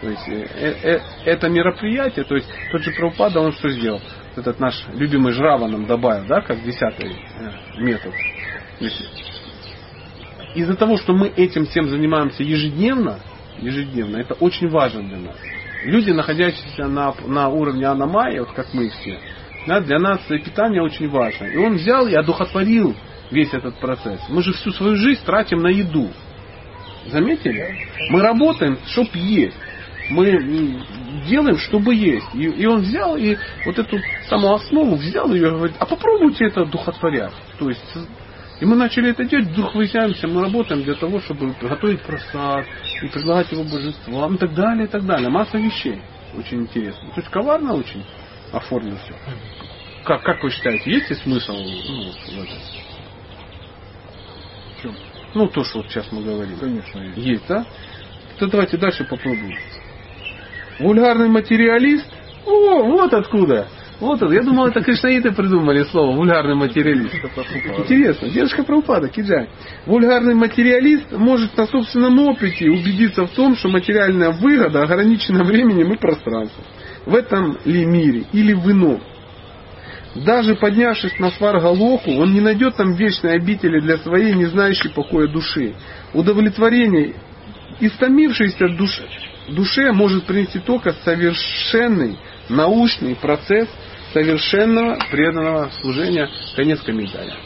[0.00, 4.00] То есть э, э, э, это мероприятие, то есть тот же Прабхупада, он что сделал?
[4.34, 7.14] Этот наш любимый Жрава нам добавил, да, как десятый
[7.78, 8.12] метод.
[10.56, 13.20] Из-за того, что мы этим всем занимаемся ежедневно,
[13.58, 15.36] ежедневно, это очень важно для нас.
[15.84, 19.18] Люди, находящиеся на, на уровне аномайи, вот как мы все,
[19.66, 21.46] да, для нас питание очень важно.
[21.46, 22.96] И он взял и одухотворил
[23.30, 24.20] весь этот процесс.
[24.28, 26.08] Мы же всю свою жизнь тратим на еду.
[27.06, 27.88] Заметили?
[28.10, 29.56] Мы работаем, чтобы есть.
[30.10, 30.82] Мы
[31.28, 32.34] делаем, чтобы есть.
[32.34, 33.98] И, и он взял и вот эту
[34.28, 37.32] саму основу взял и говорит, а попробуйте это духотворять.
[37.58, 37.96] То есть
[38.62, 42.64] и мы начали это делать, вдруг выясняемся, мы работаем для того, чтобы готовить просад
[43.02, 45.28] и предлагать его божествам и так далее, и так далее.
[45.30, 46.00] Масса вещей.
[46.38, 47.08] Очень интересно.
[47.08, 48.04] То есть коварно очень
[48.52, 49.16] оформлено все.
[50.04, 52.58] Как, как вы считаете, есть ли смысл ну, в этом?
[54.76, 54.96] В чем?
[55.34, 56.56] Ну, то, что вот сейчас мы говорим.
[56.56, 57.16] Конечно, есть.
[57.18, 57.66] Есть, да?
[58.38, 59.58] То давайте дальше попробуем.
[60.78, 62.06] Вульгарный материалист?
[62.46, 63.66] О, вот откуда.
[64.02, 64.32] Вот это.
[64.34, 67.14] Я думал, это кришнаиты придумали слово вульгарный материалист.
[67.78, 68.28] Интересно.
[68.28, 69.48] Дедушка Прабхупада, Киджай.
[69.86, 75.96] Вульгарный материалист может на собственном опыте убедиться в том, что материальная выгода ограничена временем и
[75.96, 76.64] пространством.
[77.06, 79.00] В этом ли мире или в ином.
[80.16, 85.28] Даже поднявшись на сваргалоху, он не найдет там вечной обители для своей не знающей покоя
[85.28, 85.74] души.
[86.12, 87.14] Удовлетворение
[87.78, 89.04] истомившейся душе,
[89.48, 93.68] душе может принести только совершенный научный процесс
[94.12, 96.28] совершенного преданного служения.
[96.56, 97.36] Конец комментария.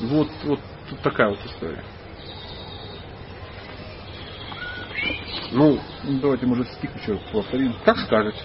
[0.00, 1.82] Вот, вот тут такая вот история.
[5.52, 5.78] Ну,
[6.20, 7.74] давайте, может, стих еще повторим.
[7.84, 8.38] как скажете.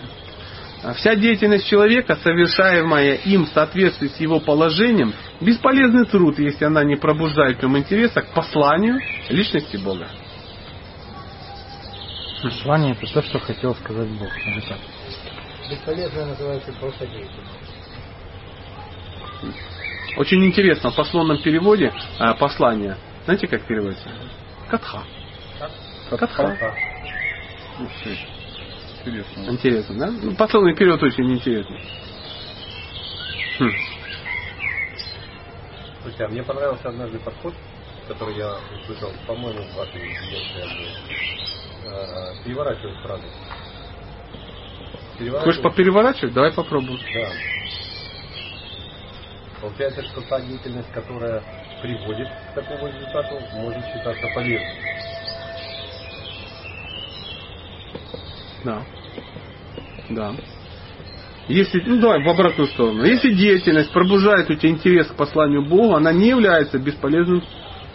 [0.83, 6.83] А Вся деятельность человека, совершаемая им в соответствии с его положением, бесполезный труд, если она
[6.83, 8.99] не пробуждает в нем интереса к посланию
[9.29, 10.07] личности Бога.
[12.43, 14.29] Желание это то, что хотел сказать Бог.
[15.69, 17.66] Бесполезно называется просто деятельность.
[20.17, 24.09] Очень интересно, в послонном переводе а, послание, знаете, как переводится?
[24.69, 25.03] Катха.
[26.09, 26.73] Катха.
[28.03, 28.17] Ты.
[29.05, 29.41] Интересно.
[29.51, 30.11] Интересно, да?
[30.11, 31.81] Ну, послонный перевод очень интересный.
[33.59, 33.71] Хм.
[36.01, 37.53] Слушайте, а мне понравился однажды подход,
[38.07, 40.41] который я услышал, по-моему, в вашей лекции.
[41.85, 43.23] Э, Переворачивать фразу.
[43.23, 46.33] Хочешь Переворачивать- попереворачивать?
[46.33, 46.99] Давай попробуем.
[47.13, 47.29] Да.
[49.61, 51.43] Получается, что та деятельность, которая
[51.81, 54.67] приводит к такому результату, может считаться полезной.
[58.63, 58.83] Да.
[60.09, 60.35] Да.
[61.47, 63.03] Если, ну давай в обратную сторону.
[63.03, 67.41] Если деятельность пробуждает у тебя интерес к посланию Бога, она не является бесполезным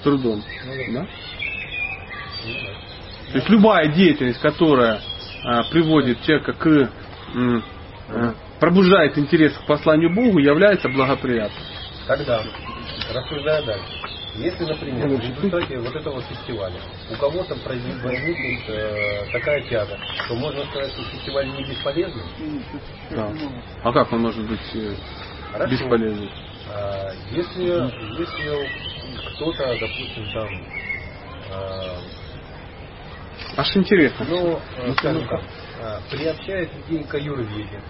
[0.02, 0.42] трудом.
[0.64, 1.06] Ну, Да?
[3.32, 5.00] То есть любая деятельность, которая
[5.44, 6.66] а, приводит человека к
[7.34, 7.62] м,
[8.08, 11.64] а, пробуждает интерес к посланию Богу, является благоприятной.
[12.06, 12.44] Тогда,
[13.12, 13.92] рассуждая дальше,
[14.36, 19.98] если, например, в результате вот этого фестиваля у кого-то возникнет э, такая тяга,
[20.28, 22.22] то можно сказать, что фестиваль не бесполезный.
[23.10, 23.32] Да.
[23.82, 24.94] А как он может быть э,
[25.52, 25.72] Хорошо.
[25.72, 26.30] бесполезным?
[26.72, 28.70] А, если, если
[29.34, 30.48] кто-то, допустим, там,
[31.50, 31.98] а,
[33.56, 34.24] Аж интересно.
[34.28, 35.42] ну, э, скажем так,
[35.82, 37.80] а, приобщает людей к аюрведе,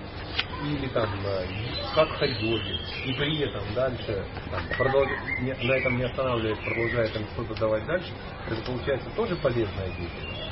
[0.62, 1.46] или там э,
[1.94, 2.60] как ходьбе,
[3.06, 7.86] и при этом дальше там, продолж- не- на этом не останавливаясь, продолжает им что-то давать
[7.86, 8.08] дальше,
[8.48, 10.42] это получается тоже полезная деятельность.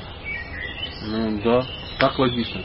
[1.03, 1.65] Ну да,
[1.99, 2.61] так логично.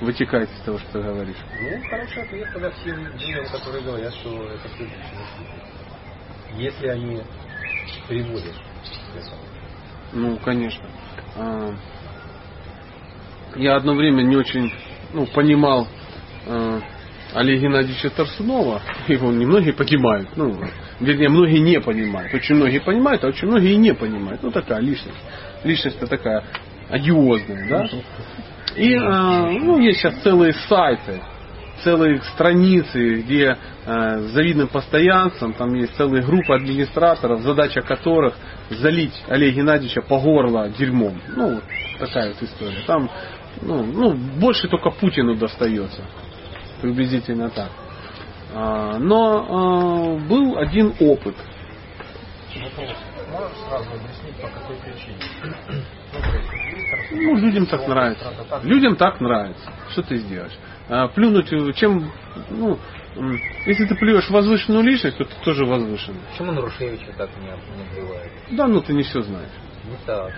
[0.00, 1.36] Вытекает из того, что ты говоришь.
[1.60, 4.86] Ну, хороший ответ тогда всем людям, которые говорят, что это все.
[6.56, 7.22] Если они
[8.08, 8.54] приводят
[9.12, 9.42] к этому.
[10.12, 10.88] Ну, конечно.
[11.36, 11.74] А,
[13.56, 14.70] Я одно время не очень
[15.12, 15.88] ну, понимал
[17.34, 18.80] Олега Геннадьевича Тарсунова.
[19.08, 20.28] Его немногие понимают.
[20.36, 20.56] Ну,
[21.00, 22.32] вернее, многие не понимают.
[22.32, 24.42] Очень многие понимают, а очень многие и не понимают.
[24.42, 25.18] Ну, такая личность.
[25.64, 26.44] Личность-то такая
[26.88, 27.88] одиозная, да?
[28.76, 31.20] И а, ну, есть сейчас целые сайты,
[31.82, 38.34] целые страницы, где э, завидным постоянством, там есть целая группа администраторов, задача которых
[38.70, 41.20] залить Олега Геннадьевича по горло дерьмом.
[41.36, 41.64] Ну, вот
[42.00, 42.82] такая вот история.
[42.86, 43.08] Там,
[43.62, 46.02] ну, ну, больше только Путину достается.
[46.84, 47.70] Приблизительно так.
[48.52, 51.34] А, но а, был один опыт.
[53.32, 55.16] Можешь сразу объяснить, по какой причине?
[57.10, 58.30] Ну, людям так нравится.
[58.64, 59.72] Людям так нравится.
[59.92, 60.52] Что ты сделаешь?
[60.90, 62.12] А, плюнуть, э, чем,
[62.50, 62.78] ну,
[63.64, 66.20] если ты плюешь возвышенную личность, то ты тоже возвышенный.
[66.32, 68.30] Почему Нарушевича так не, не обливает?
[68.50, 69.48] Да, ну ты не все знаешь.
[69.84, 70.30] Не так.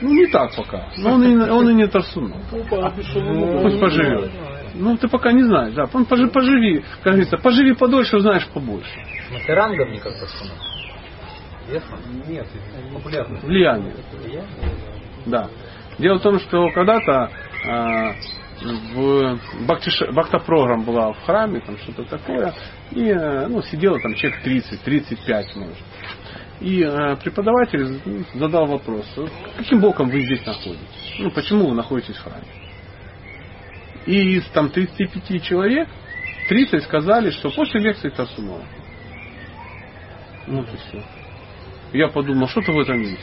[0.00, 0.88] Ну, не так пока.
[0.98, 2.38] Но он и, он и не Тарсунов.
[2.50, 4.32] Пусть поживет.
[4.74, 5.88] Ну, ты пока не знаешь, да.
[5.92, 8.88] Он пожи- поживи, как говорится, поживи подольше, узнаешь побольше.
[9.26, 10.56] В смысле, рангом не как пацанов?
[11.70, 11.96] Ясно?
[12.28, 12.46] Нет,
[12.92, 13.38] популярно.
[13.42, 13.94] Влияние.
[15.26, 15.48] Да.
[15.98, 17.30] Дело в том, что когда-то
[17.64, 18.14] а,
[18.94, 22.52] в Бхакти- Бхакта-программ была в храме, там что-то такое,
[22.90, 25.76] и э, ну, сидело там человек 30, 35 может.
[26.60, 28.00] И э, преподаватель
[28.34, 29.06] задал вопрос,
[29.56, 31.14] каким боком вы здесь находитесь?
[31.18, 32.44] Ну, почему вы находитесь в храме?
[34.06, 35.88] И из там 35 человек
[36.48, 38.62] 30 сказали, что после лекции Тарсунова.
[40.48, 41.04] Вот и все.
[41.92, 43.20] Я подумал, что-то в этом есть.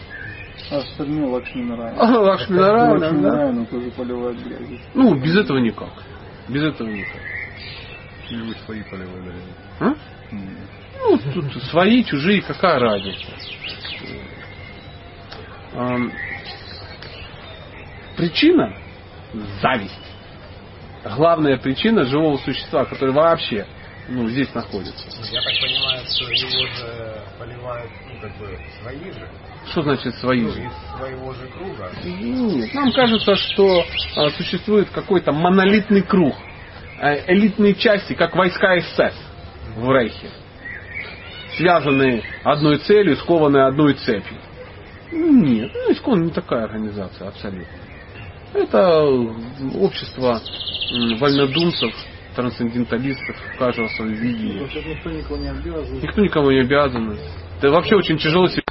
[0.71, 2.01] А остальные Лакшми Нарайана.
[2.01, 3.65] А, Лакшми Лакшми да?
[3.65, 4.79] Тоже поливают грязью.
[4.93, 5.89] Ну, без этого никак.
[6.47, 7.21] Без этого никак.
[8.29, 9.33] Или вы свои поливали?
[9.79, 9.93] А?
[10.31, 13.31] Ну, тут свои, чужие, какая разница?
[15.75, 16.11] Ам,
[18.19, 18.75] Причина–
[19.61, 20.08] зависть.
[21.03, 23.65] Главная причина живого существа, которое вообще
[24.09, 25.07] ну, здесь находится.
[25.31, 29.29] Я так понимаю, что его же поливают, ну, как бы, свои же,
[29.71, 30.63] Что значит свои ну, же?
[30.63, 31.91] из своего же круга.
[32.03, 33.85] Нет, нам кажется, что
[34.15, 36.35] а, существует какой-то монолитный круг,
[36.99, 39.15] э, элитные части, как войска СС
[39.75, 40.29] в Рейхе,
[41.55, 44.37] связанные одной целью, скованные одной цепью.
[45.11, 47.88] Нет, ну, Искон не такая организация абсолютно.
[48.53, 49.03] Это
[49.75, 50.41] общество
[51.19, 51.93] вольнодумцев,
[52.35, 54.61] трансценденталистов, каждого свое видение.
[54.61, 56.03] Вообще никто никого не обязывает.
[56.03, 57.17] Никто никому не обязан.
[57.61, 58.63] Да вообще очень тяжело себе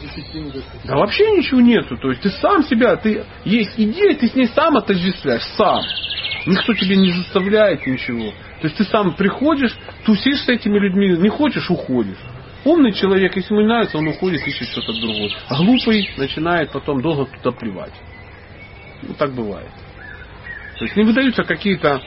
[0.84, 1.96] да вообще ничего нету.
[1.96, 5.82] То есть ты сам себя, ты есть идея, ты с ней сам отождествляешь, сам.
[6.46, 8.30] Никто тебе не заставляет ничего.
[8.60, 12.18] То есть ты сам приходишь, тусишь с этими людьми, не хочешь, уходишь.
[12.64, 15.30] Умный человек, если ему не нравится, он уходит, ищет что-то другое.
[15.48, 17.92] А глупый начинает потом долго туда плевать.
[19.02, 19.70] Ну, так бывает.
[20.78, 22.00] То есть не выдаются какие-то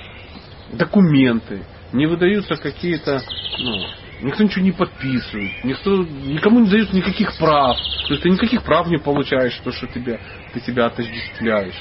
[0.72, 1.64] документы,
[1.94, 3.22] не выдаются какие-то,
[3.58, 3.86] ну,
[4.22, 7.78] никто ничего не подписывает, никто, никому не дают никаких прав.
[8.08, 10.20] То есть ты никаких прав не получаешь, то, что тебя,
[10.54, 11.80] ты себя отождествляешь.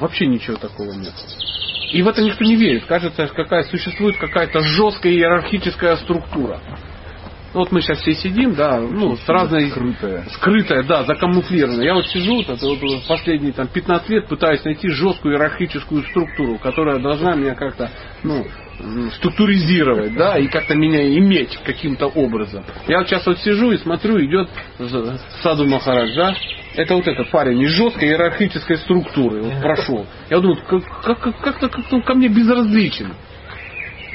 [0.00, 1.14] Вообще ничего такого нет.
[1.92, 2.86] И в это никто не верит.
[2.86, 6.60] Кажется, какая существует какая-то жесткая иерархическая структура.
[7.54, 9.70] Ну, Вот мы сейчас все сидим, да, ну, с разной...
[9.70, 10.24] Скрытая.
[10.30, 11.84] Скрытая, да, закамуфлированная.
[11.84, 16.98] Я вот сижу, вот, вот, последние там, 15 лет пытаюсь найти жесткую иерархическую структуру, которая
[16.98, 17.90] должна меня как-то,
[18.22, 18.46] ну,
[19.16, 22.64] структуризировать, да, и как-то меня иметь каким-то образом.
[22.88, 24.48] Я вот сейчас вот сижу и смотрю, идет
[25.42, 26.34] Саду Махарадж, да,
[26.74, 30.06] это вот этот парень из жесткой иерархической структуры вот прошел.
[30.30, 33.12] Я думаю, как- как- как- как-то как-то он ко мне безразличен.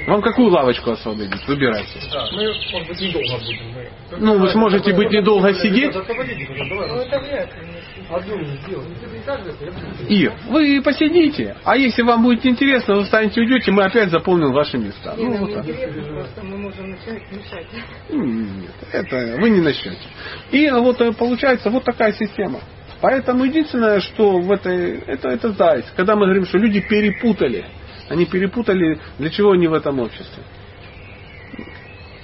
[0.08, 1.46] Вам какую лавочку освободить?
[1.48, 2.00] Выбирайте.
[2.12, 3.74] Да, мы, может быть, недолго будем.
[3.76, 4.18] Мы...
[4.20, 5.94] Ну, вы сможете быть недолго сидеть.
[5.94, 7.20] Ну, я
[9.72, 10.08] буду.
[10.08, 14.78] Ир, вы посидите, а если вам будет интересно, вы встанете уйдете, мы опять заполним ваши
[14.78, 15.14] места.
[15.18, 15.68] Не, Ну, вот так.
[15.68, 17.68] интересно, просто мы можем начать мешать.
[18.10, 20.00] М, Нет, это вы не начнете.
[20.52, 22.62] И вот э, получается вот такая система.
[23.02, 25.92] Поэтому единственное, что в этой, это, это зависть.
[25.98, 27.66] Когда мы говорим, что люди перепутали,
[28.10, 30.44] они перепутали, для чего они в этом обществе.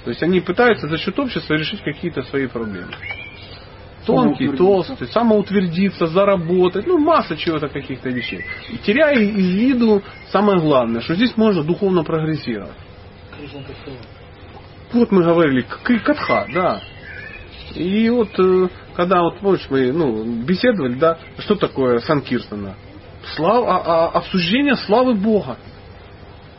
[0.04, 2.92] То есть они пытаются за счет общества решить какие-то свои проблемы.
[4.06, 8.44] Тонкий, толстый, самоутвердиться, заработать, ну масса чего-то каких-то вещей.
[8.70, 12.76] И теряя из виду самое главное, что здесь можно духовно прогрессировать.
[14.92, 16.82] Вот мы говорили, катха, да.
[17.74, 22.74] И вот, э, когда вот, помнишь, мы ну, беседовали, да, что такое Санкиртана?
[23.34, 25.56] Слава, а- а- обсуждение славы Бога.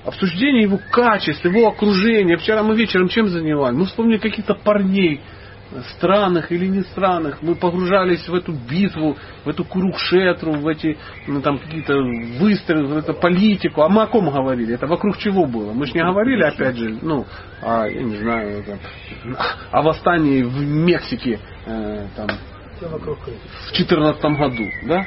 [0.05, 2.37] Обсуждение его качеств, его окружения.
[2.37, 3.77] Вчера мы вечером чем занимались?
[3.77, 5.21] Мы вспомнили каких-то парней,
[5.97, 7.41] странных или не странных.
[7.41, 10.97] Мы погружались в эту битву, в эту курукшетру, в эти
[11.27, 11.95] ну, там какие-то
[12.39, 13.81] выстрелы, в эту политику.
[13.81, 14.75] А мы о ком говорили?
[14.75, 15.73] Это вокруг чего было?
[15.73, 17.25] Мы же не говорили, опять же, ну,
[17.61, 18.79] о, я не знаю, там,
[19.71, 22.27] о восстании в Мексике э, там,
[22.79, 25.05] в 2014 году, да?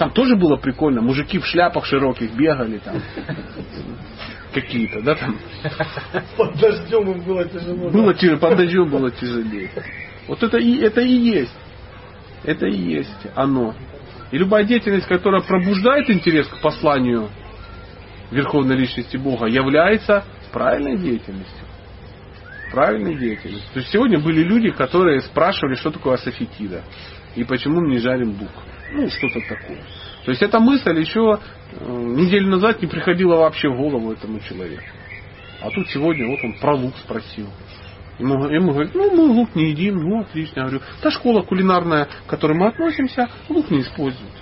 [0.00, 1.02] Там тоже было прикольно.
[1.02, 3.02] Мужики в шляпах широких бегали там.
[4.54, 5.36] Какие-то, да, там.
[6.38, 7.90] Под дождем им было тяжело.
[7.90, 9.70] Было тяжело, под дождем было тяжелее.
[10.26, 11.54] Вот это и, это и есть.
[12.44, 13.74] Это и есть оно.
[14.30, 17.28] И любая деятельность, которая пробуждает интерес к посланию
[18.30, 21.66] Верховной Личности Бога, является правильной деятельностью.
[22.72, 23.70] Правильной деятельностью.
[23.74, 26.84] То есть сегодня были люди, которые спрашивали, что такое асофетида
[27.36, 28.48] и почему мы не жарим лук.
[28.92, 29.78] Ну, что-то такое.
[30.24, 31.38] То есть эта мысль еще
[31.72, 34.82] э, неделю назад не приходила вообще в голову этому человеку.
[35.60, 37.48] А тут сегодня вот он про лук спросил.
[38.18, 40.60] Ему, ему говорят, ну мы лук не едим, ну отлично.
[40.60, 44.32] Я говорю, та школа кулинарная, к которой мы относимся, лук не использует.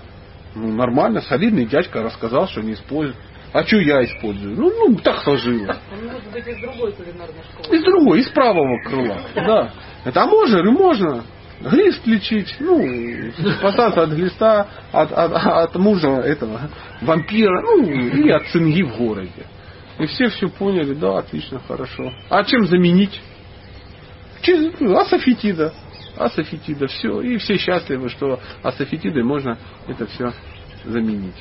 [0.55, 3.17] Ну нормально, солидный дядька рассказал, что не использует.
[3.53, 4.57] А что я использую?
[4.57, 5.79] Ну, ну так сложилось.
[5.93, 7.77] Он может быть из другой кулинарной школы.
[7.77, 9.23] Из другой, из правого крыла.
[9.35, 9.73] Да.
[10.05, 10.59] Это а можно?
[10.59, 11.25] Говорю, можно.
[11.61, 18.47] Глист лечить, ну, спасаться от глиста, от, от, от мужа этого вампира, ну, или от
[18.49, 19.45] цинги в городе.
[19.99, 22.13] И все все поняли, да, отлично, хорошо.
[22.31, 23.21] А чем заменить?
[24.43, 25.73] Через асофетида.
[26.17, 27.21] Асофетида, все.
[27.23, 30.33] И все счастливы, что асофетидой можно это все
[30.85, 31.35] заменить.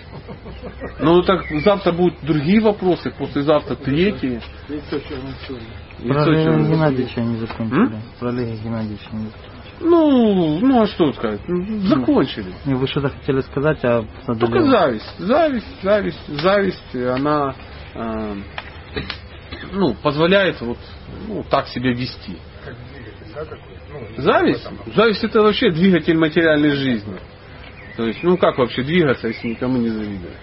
[1.00, 4.42] Ну так завтра будут другие вопросы, послезавтра третьи.
[5.48, 5.62] Соли.
[6.00, 6.68] Яйцо Про соли.
[6.68, 8.02] Геннадьевича не закончили.
[8.20, 9.57] Про Олега Геннадьевича не закончили.
[9.80, 11.42] Ну, ну а что сказать?
[11.48, 12.54] Ну, Закончили.
[12.66, 14.70] Не, Вы что-то хотели сказать, а Только задали.
[14.70, 15.20] зависть.
[15.20, 17.56] Зависть, зависть, зависть, она
[17.94, 18.36] э,
[19.72, 20.78] ну, позволяет вот
[21.28, 22.38] ну, так себя вести.
[22.66, 23.60] Как двигатель, да, такой?
[24.16, 24.66] Ну, Зависть?
[24.66, 24.94] этом.
[24.96, 27.18] Зависть это вообще двигатель материальной жизни.
[27.96, 30.38] То есть, ну как вообще двигаться, если никому не завидовать?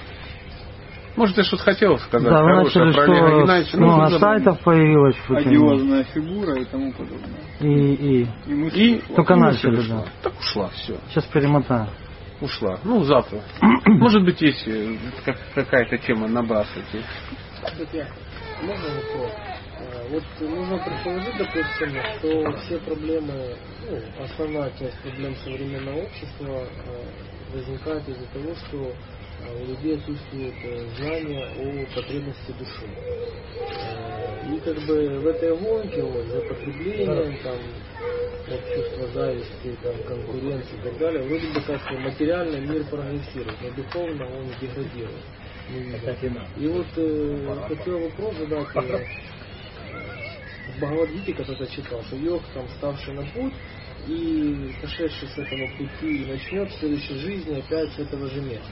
[1.17, 3.77] Может, ты что-то хотел сказать Да, вы начали, про Олега что Геннадьевича?
[3.77, 4.19] много Ну, забыл.
[4.21, 5.17] сайтов появилось.
[5.29, 7.41] Одиозная фигура и тому подобное.
[7.61, 8.27] И, и.
[8.47, 9.17] И мысль И ушла.
[9.17, 9.97] Только мысль начали, ушла.
[10.03, 10.09] да.
[10.23, 10.99] Так ушла, все.
[11.11, 11.89] Сейчас перемотаю.
[12.41, 12.79] Ушла.
[12.83, 13.43] Ну, завтра.
[13.87, 17.03] Может быть, есть э, как- какая-то тема набрасывайте.
[17.65, 18.07] Кстати,
[18.61, 19.31] можно вопрос?
[19.79, 23.55] Э, Вот нужно предположить, допустим, что все проблемы,
[23.89, 27.05] ну, основная часть проблем современного общества э,
[27.55, 28.93] возникает из-за того, что
[29.43, 32.87] у людей отсутствует э, знание о потребности души.
[32.87, 37.57] Э, И как бы в этой гонке вот, за потреблением, там,
[38.49, 43.71] вот чувство зависти, там, конкуренции и так далее, вроде бы как материально мир прогрессирует, но
[43.71, 45.25] духовно он деградирует.
[46.59, 48.67] И вот э, хотел вопрос задать.
[48.77, 49.05] э,
[50.75, 53.55] В Бхагавадгите когда-то читал, что йог, там, ставший на путь
[54.09, 58.67] и сошедший с этого пути начнет в следующей жизни опять с этого же места.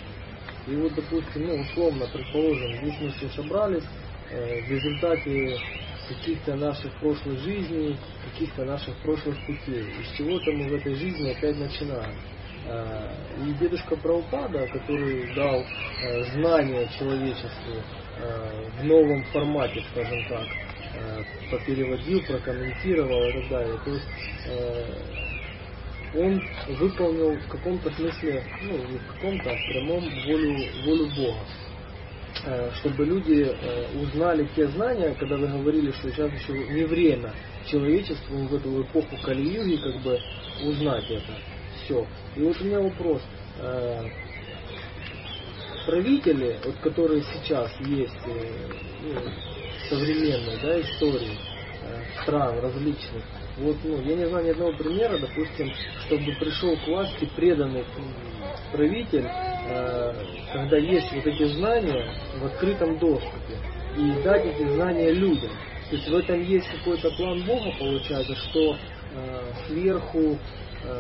[0.66, 3.84] И вот, допустим, ну, условно, предположим, здесь мы все собрались,
[4.30, 5.58] э, в результате
[6.08, 7.96] каких-то наших прошлых жизней,
[8.30, 9.82] каких-то наших прошлых путей.
[9.82, 12.14] И с чего-то мы в этой жизни опять начинаем.
[12.66, 13.08] Э,
[13.44, 17.74] И дедушка Праупада, который дал э, знания человечеству
[18.18, 20.46] э, в новом формате, скажем так,
[21.50, 23.78] попереводил, прокомментировал и так далее.
[23.84, 24.06] То есть
[26.14, 26.42] он
[26.78, 31.38] выполнил в каком-то смысле, ну не в каком-то, а в прямом волю, волю Бога.
[32.44, 37.32] Э, Чтобы люди э, узнали те знания, когда вы говорили, что сейчас еще не время
[37.66, 40.20] человечеству в эту эпоху Кали-юги как бы
[40.64, 41.32] узнать это.
[41.84, 42.06] Все.
[42.36, 43.22] И вот у меня вопрос.
[43.60, 44.08] Э,
[45.86, 49.14] Правители, вот которые сейчас есть ну,
[49.88, 51.36] современной да, истории
[52.22, 53.22] стран различных,
[53.58, 55.70] вот, ну, я не знаю ни одного примера, допустим,
[56.06, 57.84] чтобы пришел к власти преданный
[58.72, 60.14] правитель, э,
[60.52, 63.58] когда есть вот эти знания в открытом доступе,
[63.96, 65.50] и дать эти знания людям.
[65.90, 68.76] То есть в этом есть какой-то план Бога, получается, что
[69.14, 70.38] э, сверху,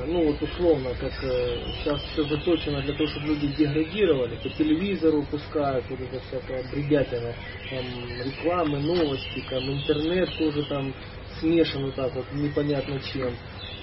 [0.06, 5.24] ну вот условно, как э, сейчас все заточено для того, чтобы люди деградировали, по телевизору
[5.30, 7.34] пускают вот это всякое бредятина,
[7.68, 7.84] там
[8.24, 10.94] рекламы, новости, там интернет тоже там
[11.40, 13.34] смешан вот так вот непонятно чем.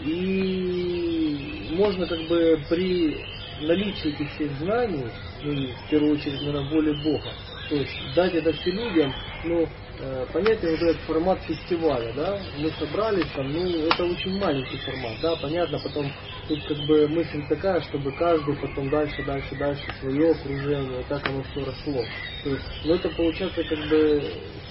[0.06, 3.18] И можно как бы при
[3.62, 5.08] наличии этих всех знаний,
[5.44, 7.34] ну в первую очередь, наверное, воли Бога,
[7.68, 9.68] то есть дать это все людям, ну,
[10.00, 15.14] э, понятен вот этот формат фестиваля, да, мы собрались там, ну, это очень маленький формат,
[15.22, 16.12] да, понятно, потом
[16.48, 21.44] тут как бы мысль такая, чтобы каждый потом дальше, дальше, дальше свое окружение, так оно
[21.44, 22.04] все росло.
[22.44, 24.24] То есть, ну, это получается как бы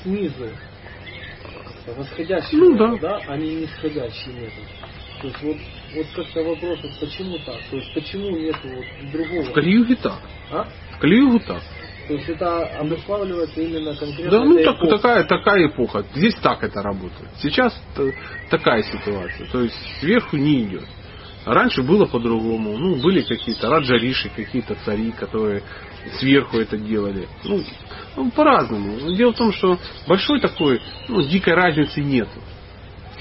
[0.02, 0.50] снизу,
[1.96, 3.18] восходящий Ну, метод, да.
[3.18, 4.64] да, а не нисходящий метод.
[5.20, 5.56] То есть вот,
[5.94, 7.56] вот как-то вопрос, вот почему так?
[7.70, 9.42] То есть почему нету вот другого?
[9.44, 10.20] В Кали-юге так.
[10.50, 10.68] А?
[10.92, 11.62] В Кали-югу так.
[12.08, 16.04] То есть это обуславливается именно конкретно Да, ну так, такая, такая эпоха.
[16.14, 17.28] Здесь так это работает.
[17.42, 17.78] Сейчас
[18.48, 19.46] такая ситуация.
[19.52, 20.84] То есть сверху не идет.
[21.44, 22.78] Раньше было по-другому.
[22.78, 25.62] Ну, были какие-то раджариши, какие-то цари, которые
[26.18, 27.28] сверху это делали.
[27.44, 27.62] Ну,
[28.16, 29.14] ну, по-разному.
[29.14, 32.28] Дело в том, что большой такой, ну, дикой разницы нет.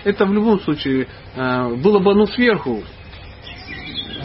[0.06, 2.84] Это в любом случае э, было бы оно сверху,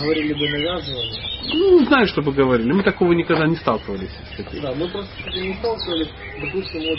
[0.03, 1.13] Говорили бы навязывали.
[1.45, 2.73] ну, не знаю, что бы говорили.
[2.73, 4.61] Мы такого никогда не сталкивались с этим.
[4.61, 6.09] Да, мы просто не сталкивались.
[6.41, 6.99] Допустим, вот,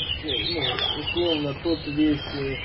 [0.53, 2.55] ну, условно, тот весь э,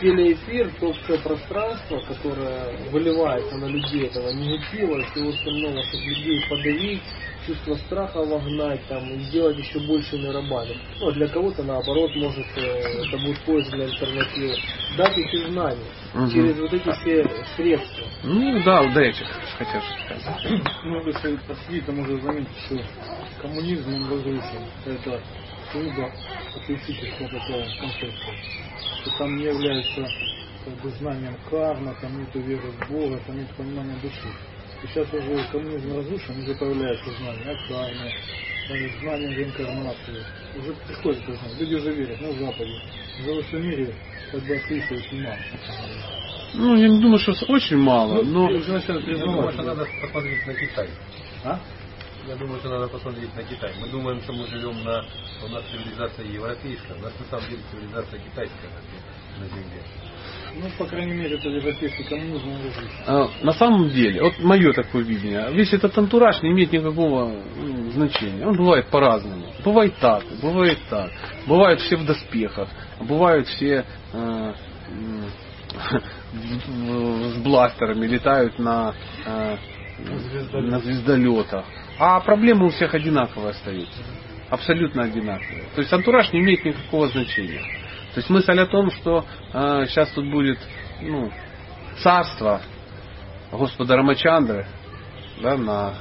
[0.00, 7.02] телеэфир, то все пространство, которое выливается на людей, этого негатива, всего остального, чтобы людей подавить,
[7.46, 10.76] чувство страха вогнать, там, и сделать еще большими рабами.
[11.00, 14.56] Ну, а для кого-то, наоборот, может, э, это будет поиск для альтернативы.
[14.98, 15.86] Дать эти знания
[16.32, 18.04] Через вот эти все средства.
[18.24, 20.62] Ну да, да, я сейчас хотел сказать.
[20.84, 22.76] Ну, если посидеть, то можно заметить, что
[23.42, 24.64] коммунизм он разрушен.
[24.86, 25.22] Это
[25.72, 26.12] сугубо
[26.56, 28.34] атеистическая такая концепция.
[29.02, 30.10] Что там не является
[30.64, 34.28] как бы, знанием карма, там нет веры в Бога, там нет понимания души.
[34.82, 38.12] И сейчас уже коммунизм разрушен, уже появляется знание о карме,
[38.68, 40.24] даже знание реинкарнации.
[40.58, 41.22] Уже приходит.
[41.58, 42.72] Люди уже верят на Западе.
[43.20, 43.94] В во мире
[44.32, 45.38] как бы атеистов очень мало.
[46.54, 48.46] Ну, я не думаю, что очень мало, но...
[48.46, 50.88] уже начинают Я думаю, что надо посмотреть на Китай.
[51.44, 51.60] А?
[52.26, 53.72] Я думаю, что надо посмотреть на Китай.
[53.80, 55.04] Мы думаем, что мы живем на...
[55.44, 58.70] У нас цивилизация европейская, у нас на самом деле цивилизация китайская
[59.38, 59.82] на Земле.
[60.58, 62.50] Ну, по крайней мере, это европейский коммунизм.
[63.06, 67.90] А, На самом деле, вот мое такое видение, весь этот антураж не имеет никакого ну,
[67.90, 68.46] значения.
[68.46, 69.44] Он бывает по-разному.
[69.62, 71.10] Бывает так, бывает так.
[71.46, 72.68] Бывают все в доспехах,
[73.00, 73.84] бывают все
[74.14, 74.52] э,
[74.88, 75.76] в-
[77.34, 78.94] с бластерами, летают на,
[79.26, 79.56] э,
[80.54, 81.66] на звездолетах.
[81.98, 83.98] А проблемы у всех одинаковые остаются.
[84.48, 85.64] Абсолютно одинаковые.
[85.74, 87.60] То есть антураж не имеет никакого значения.
[88.16, 90.58] То есть мысль о том, что сейчас тут будет
[91.02, 91.30] ну,
[92.02, 92.62] царство
[93.52, 94.66] Господа Рамачандры
[95.42, 95.94] да, на,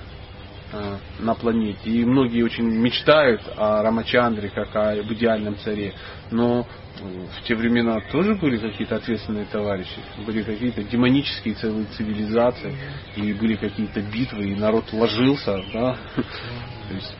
[0.72, 1.90] э, на планете.
[1.90, 5.94] И многие очень мечтают о Рамачандре как о идеальном царе.
[6.32, 6.66] Но
[7.02, 7.04] э,
[7.38, 10.00] в те времена тоже были какие-то ответственные товарищи.
[10.26, 12.78] Были какие-то демонические целые цивилизации.
[13.18, 15.62] И были какие-то битвы, и народ ложился.
[15.74, 15.98] Да?
[16.16, 17.14] То есть,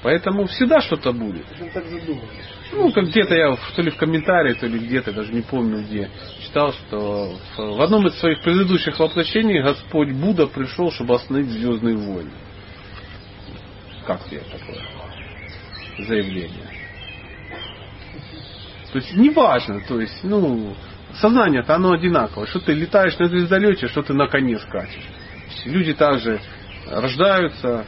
[0.00, 1.44] поэтому всегда что-то будет.
[1.46, 2.61] Причем так задумались.
[2.72, 6.10] Ну, как где-то я, то ли в комментарии, то ли где-то, даже не помню где,
[6.40, 12.30] читал, что в, одном из своих предыдущих воплощений Господь Будда пришел, чтобы остановить Звездные войны.
[14.06, 14.82] Как тебе такое
[15.98, 16.66] заявление?
[18.92, 20.74] То есть неважно, то есть, ну,
[21.20, 22.46] сознание-то оно одинаковое.
[22.46, 25.06] Что ты летаешь на звездолете, что ты на коне скачешь.
[25.66, 26.40] Люди также
[26.90, 27.84] рождаются,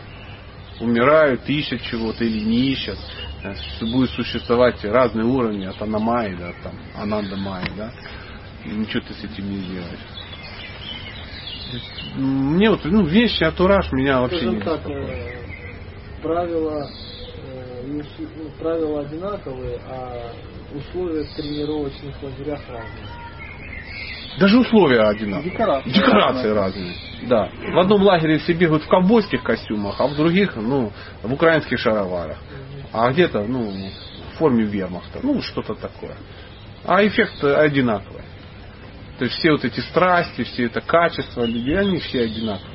[0.81, 2.99] умирают, ищут чего-то или не ищут.
[3.45, 7.93] Э, Будет существовать разные уровни от аномайи до там, ананда майи, да.
[8.65, 10.07] И Ничего ты с этим не сделаешь.
[12.17, 15.45] Мне вот, ну, вещи, антураж меня вообще не так, э,
[16.23, 16.91] правила,
[17.43, 18.03] э, не
[18.37, 20.33] ну, правила одинаковые, а
[20.73, 23.24] условия в тренировочных лагерях разные.
[24.39, 25.51] Даже условия одинаковые.
[25.51, 25.91] Декорации.
[25.91, 26.95] Декорации разные.
[27.23, 27.51] Да.
[27.73, 32.39] В одном лагере все бегают в ковбойских костюмах, а в других, ну, в украинских шароварах.
[32.93, 33.71] А где-то, ну,
[34.33, 35.21] в форме вермахта.
[35.23, 36.17] Ну, что-то такое.
[36.85, 38.23] А эффект одинаковый.
[39.19, 42.74] То есть все вот эти страсти, все это качество людей, они все одинаковые.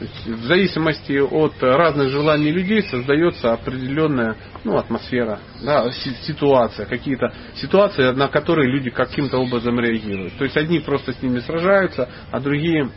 [0.00, 4.34] То есть в зависимости от разных желаний людей создается определенная
[4.64, 10.38] ну, атмосфера, да, си- ситуация, какие-то ситуации, на которые люди каким-то образом реагируют.
[10.38, 12.88] То есть одни просто с ними сражаются, а другие,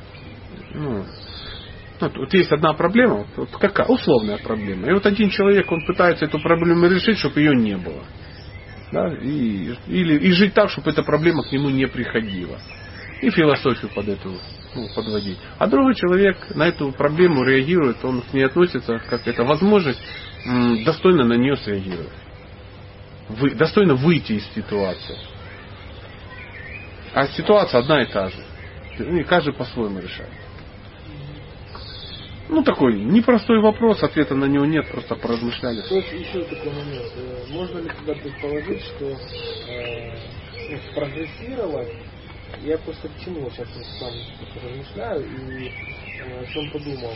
[0.74, 1.04] ну,
[1.99, 4.88] ну, вот есть одна проблема, вот, вот какая условная проблема.
[4.88, 8.04] И вот один человек, он пытается эту проблему решить, чтобы ее не было.
[8.93, 12.60] Да, и, или, и жить так, чтобы эта проблема к нему не приходила.
[13.22, 14.39] И философию под эту
[14.76, 15.38] ну, подводить.
[15.58, 20.00] А другой человек на эту проблему реагирует, он к ней относится как это возможность
[20.86, 22.12] достойно на нее среагировать.
[23.30, 25.18] Вы, достойно выйти из ситуации.
[27.14, 28.44] А ситуация одна и та же.
[29.00, 30.30] И каждый по-своему решает.
[32.50, 35.78] Ну, такой непростой вопрос, ответа на него нет, просто поразмышляли.
[35.78, 37.12] Есть еще такой момент.
[37.16, 39.06] Э, Можно ли тогда предположить, что
[39.70, 40.16] э,
[40.70, 41.94] ну, прогрессировать,
[42.62, 43.68] я просто к чему сейчас
[43.99, 44.14] сам
[44.64, 47.14] размышляю и э, о чем подумал,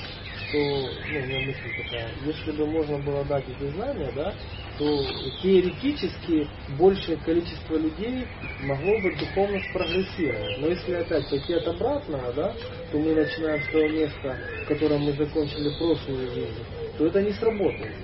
[0.49, 4.33] что, ну, у меня мысль такая, если бы можно было дать эти знания, да,
[4.77, 5.03] то
[5.41, 8.27] теоретически большее количество людей
[8.61, 10.59] могло бы духовно спрогрессировать.
[10.59, 12.55] Но если опять пойти от обратного, да,
[12.91, 16.63] то мы начинаем с того места, в котором мы закончили прошлую жизнь,
[16.97, 17.95] то это не сработает.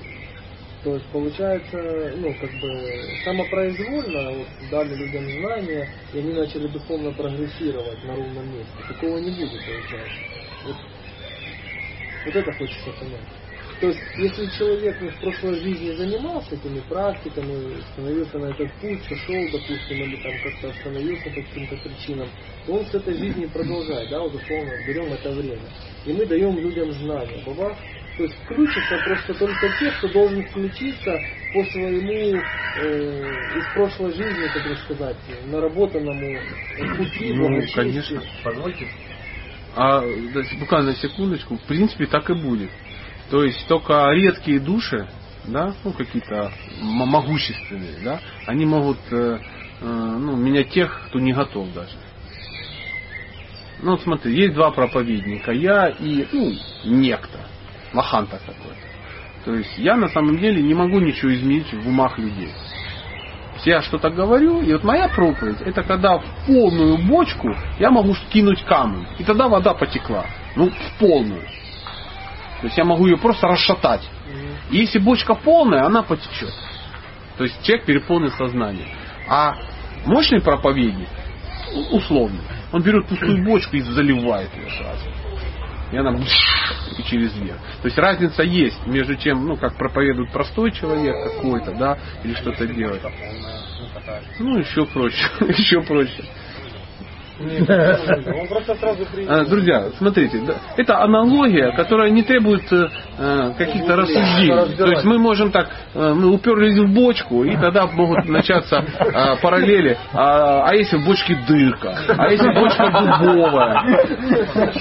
[0.83, 7.11] То есть получается, ну, как бы самопроизвольно вот, дали людям знания, и они начали духовно
[7.13, 8.73] прогрессировать на ровном месте.
[8.89, 10.19] Такого не будет, получается.
[10.65, 10.75] Вот,
[12.25, 13.43] вот это хочется понять.
[13.79, 19.03] То есть, если человек ну, в прошлой жизни занимался этими практиками, становился на этот путь,
[19.09, 22.27] сошел, допустим, или там как-то остановился по каким-то причинам,
[22.65, 25.69] то он с этой жизни продолжает, да, вот условно берем это время.
[26.05, 27.41] И мы даем людям знания.
[27.45, 27.75] Баба,
[28.17, 31.21] то есть включится просто только те, кто должен включиться
[31.53, 32.41] по своему
[32.77, 36.37] э, из прошлой жизни, как бы сказать, наработанному
[36.97, 37.83] пути, Ну, благочестию.
[37.83, 38.21] конечно.
[38.43, 38.87] Позвольте
[39.75, 40.01] А
[40.33, 42.69] да, буквально секундочку, в принципе, так и будет.
[43.31, 45.07] То есть только редкие души,
[45.45, 46.51] да, ну какие-то
[46.81, 49.39] могущественные, да, они могут э,
[49.81, 51.95] э, ну, менять тех, кто не готов даже.
[53.81, 56.53] Ну смотри, есть два проповедника, я и ну,
[56.85, 57.39] некто,
[57.93, 58.93] маханта какой-то.
[59.45, 62.51] То есть я на самом деле не могу ничего изменить в умах людей.
[63.65, 68.61] Я что-то говорю, и вот моя проповедь, это когда в полную бочку я могу скинуть
[68.65, 70.25] камень, и тогда вода потекла.
[70.55, 71.43] Ну, в полную.
[72.59, 74.01] То есть я могу ее просто расшатать.
[74.69, 76.53] И если бочка полная, она потечет.
[77.37, 78.87] То есть человек переполнен сознанием.
[79.29, 79.55] А
[80.05, 81.07] мощный проповедник,
[81.91, 82.39] условно,
[82.71, 85.22] он берет пустую бочку и заливает ее сразу.
[85.93, 86.11] И она
[86.97, 87.59] и через верх.
[87.83, 92.65] То есть разница есть между тем, ну, как проповедует простой человек какой-то, да, или что-то
[92.65, 93.03] делает.
[94.39, 96.25] Ну, еще проще, еще проще.
[97.39, 99.31] Он просто сразу принял.
[99.31, 104.75] А, Друзья, смотрите, да, это аналогия, которая не требует э, э, каких-то рассуждений.
[104.75, 109.35] То есть мы можем так, э, мы уперлись в бочку, и тогда могут начаться э,
[109.41, 109.97] параллели.
[110.13, 111.97] А, а если в бочке дырка?
[112.07, 113.83] А если бочка дубовая?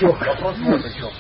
[0.03, 1.11] Вопрос вот о чем.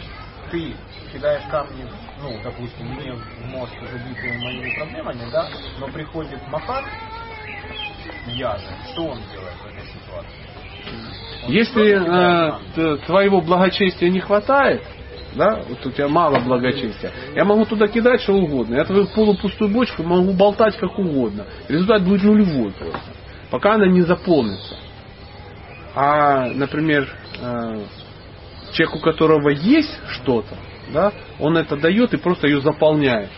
[0.51, 0.75] Ты
[1.13, 1.85] кидаешь камни,
[2.23, 5.49] ну, допустим, мне в мозг забитые моими проблемами, да,
[5.81, 6.85] но приходит Махан,
[8.27, 10.42] я же, что он делает в этой ситуации?
[11.49, 14.83] Если э, твоего благочестия не хватает,
[15.35, 18.77] да, вот у тебя мало благочестия, я могу туда кидать что угодно.
[18.77, 21.47] Я твою полупустую бочку могу болтать как угодно.
[21.69, 23.01] Результат будет нулевой просто.
[23.51, 24.77] Пока она не заполнится.
[25.95, 27.09] А, например,
[27.41, 27.83] э,
[28.73, 30.57] человек, у которого есть что-то,
[30.93, 33.31] да, он это дает и просто ее заполняет.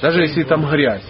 [0.00, 1.04] Даже если там грязь.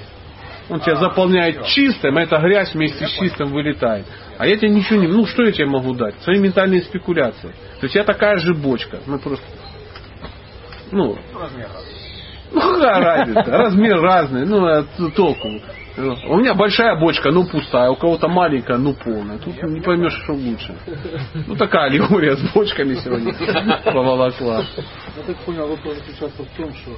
[0.68, 4.07] Он тебя заполняет чистым, а эта грязь вместе с чистым вылетает.
[4.45, 5.07] А я тебе ничего не...
[5.07, 6.21] Ну, что я тебе могу дать?
[6.21, 7.49] Свои ментальные спекуляции.
[7.81, 8.99] То есть я такая же бочка.
[9.07, 9.43] Ну, просто...
[10.93, 11.85] Ну, размер раз.
[12.53, 13.51] ну какая разница?
[13.51, 14.45] Размер разный.
[14.45, 14.85] Ну, а
[15.17, 15.49] толку.
[16.29, 19.39] У меня большая бочка, ну пустая, у кого-то маленькая, ну полная.
[19.39, 20.77] Тут не поймешь, что лучше.
[21.47, 23.33] Ну такая аллегория с бочками сегодня
[23.83, 24.63] поволокла.
[25.17, 26.91] Я так понял, вопрос заключался в том, что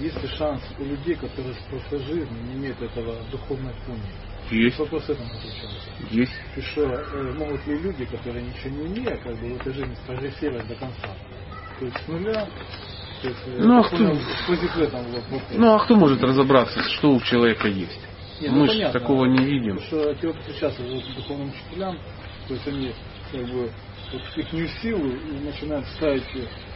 [0.00, 4.25] есть ли шанс у людей, которые с прошлой не имеют этого духовной пункта.
[4.50, 5.90] Есть, Вопрос в этом заключался.
[6.10, 6.32] есть.
[6.56, 9.94] И что э, могут ли люди, которые ничего не имеют, как бы в этой жизни
[10.04, 11.16] спрогрессировать до конца?
[11.78, 12.48] То есть с нуля,
[13.22, 14.22] то есть, э, Ну, а кто- вот.
[15.50, 18.00] Ну а кто может разобраться, что у человека есть?
[18.40, 19.00] Не, ну, Мы же понятно.
[19.00, 19.80] такого не видим.
[19.80, 21.98] Что те, кто сейчас вот, духовным учителям,
[22.46, 22.92] то есть они
[23.32, 23.72] как бы
[24.12, 26.24] вот их силу и начинают ставить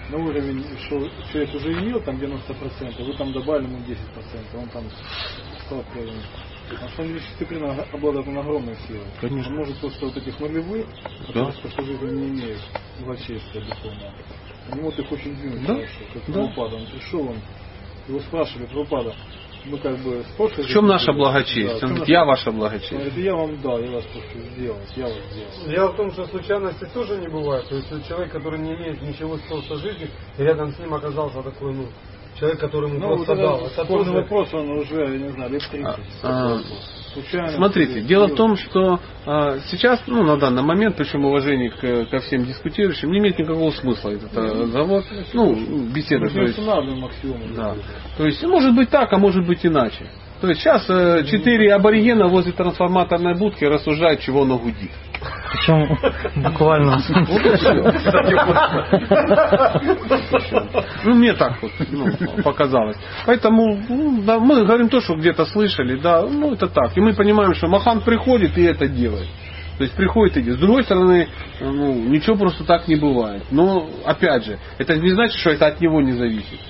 [0.08, 4.84] на уровень, что человек уже имел там 90%, вы там добавили ему 10%, он там
[5.66, 6.20] стал первым.
[6.70, 9.06] Потому что он дисциплина обладает он огромной силой.
[9.20, 9.50] Конечно.
[9.50, 10.86] Он может просто вот этих нулевых,
[11.26, 12.60] которые в прошлой жизни не имеют
[13.00, 14.12] благочестия духовного,
[14.70, 15.74] они могут их очень двинуть Да.
[15.74, 15.92] хорошо.
[16.14, 16.32] Как Да.
[16.32, 17.36] Прабхупада, он пришел, он
[18.06, 19.14] его спрашивали, Прабхупада,
[19.64, 21.12] мы как бы с прошлой В чем жизни- наше
[21.80, 23.00] Да, Он говорит, я ваше он благочестие.
[23.00, 25.68] говорит, я вам дал, я вас прошу сделать, я вас сделал.
[25.70, 27.68] Дело в том, что случайности тоже не бывает.
[27.68, 30.08] То есть человек, который не имеет ничего с прошлой жизни,
[30.38, 31.88] рядом с ним оказался такой, ну,
[32.40, 33.66] человек, который ему Ну, вот просто это дал.
[33.66, 35.98] Это тоже- вопрос, он уже, я не знаю, лет 30.
[36.22, 36.58] А,
[37.12, 37.52] Случайно.
[37.52, 42.20] Смотрите, дело в том, что а, сейчас, ну, на данный момент, причем уважение к- ко
[42.20, 45.02] всем дискутирующим, не имеет никакого смысла этот а, разговор,
[45.34, 45.54] ну,
[45.92, 46.24] беседа.
[46.26, 46.58] Мы то есть,
[47.56, 47.74] да.
[48.16, 50.06] То есть, может быть так, а может быть иначе.
[50.40, 54.90] То есть сейчас э, четыре аборигена возле трансформаторной будки рассуждают, чего оно гудит.
[55.52, 55.98] Причем
[56.36, 56.98] буквально.
[61.04, 62.96] Ну, мне так вот ну, показалось.
[63.26, 66.96] Поэтому ну, да, мы говорим то, что где-то слышали, да, ну это так.
[66.96, 69.28] И мы понимаем, что Махан приходит и это делает.
[69.76, 70.58] То есть приходит и делает.
[70.58, 71.28] С другой стороны,
[71.60, 73.42] ну, ничего просто так не бывает.
[73.50, 76.60] Но, опять же, это не значит, что это от него не зависит.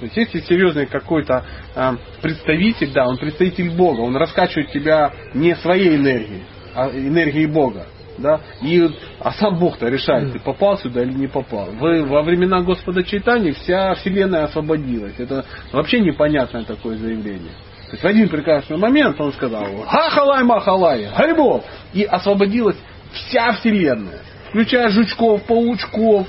[0.00, 1.44] То есть, если серьезный какой-то
[1.76, 6.42] а, представитель, да, он представитель Бога, он раскачивает тебя не своей энергией,
[6.74, 7.86] а энергией Бога.
[8.16, 8.40] Да?
[8.62, 8.88] И,
[9.20, 11.68] а сам Бог-то решает, ты попал сюда или не попал.
[11.72, 15.14] Вы, во времена Господа Чайтани вся Вселенная освободилась.
[15.18, 17.52] Это вообще непонятное такое заявление.
[17.86, 22.76] То есть в один прекрасный момент он сказал «Хахалай, махалай, грибов!» И освободилась
[23.12, 24.20] вся Вселенная.
[24.50, 26.26] Включая жучков, паучков,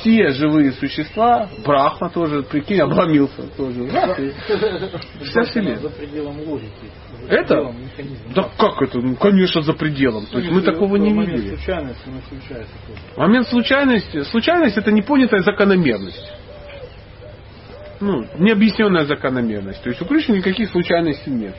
[0.00, 1.48] все живые существа.
[1.64, 3.84] Брахма тоже, прикинь, обломился тоже.
[3.84, 5.76] И Вся Вселенная.
[5.78, 6.70] За пределом логики.
[7.22, 7.54] За Это?
[7.56, 8.32] механизма.
[8.34, 8.98] Да как это?
[9.00, 10.26] Ну, конечно, за пределом.
[10.26, 11.56] То есть мы такого не момент видели.
[11.56, 12.72] случайности, но случается.
[13.16, 14.22] Момент случайности.
[14.24, 16.32] Случайность это непонятая закономерность.
[18.00, 19.82] Ну, необъясненная закономерность.
[19.82, 21.56] То есть у Кришны никаких случайностей нет.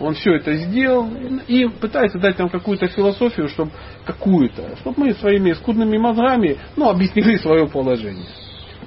[0.00, 1.08] Он все это сделал
[1.46, 3.70] и пытается дать нам какую-то философию, чтобы
[4.04, 8.26] какую-то, чтобы мы своими скудными мозгами, ну, объяснили свое положение.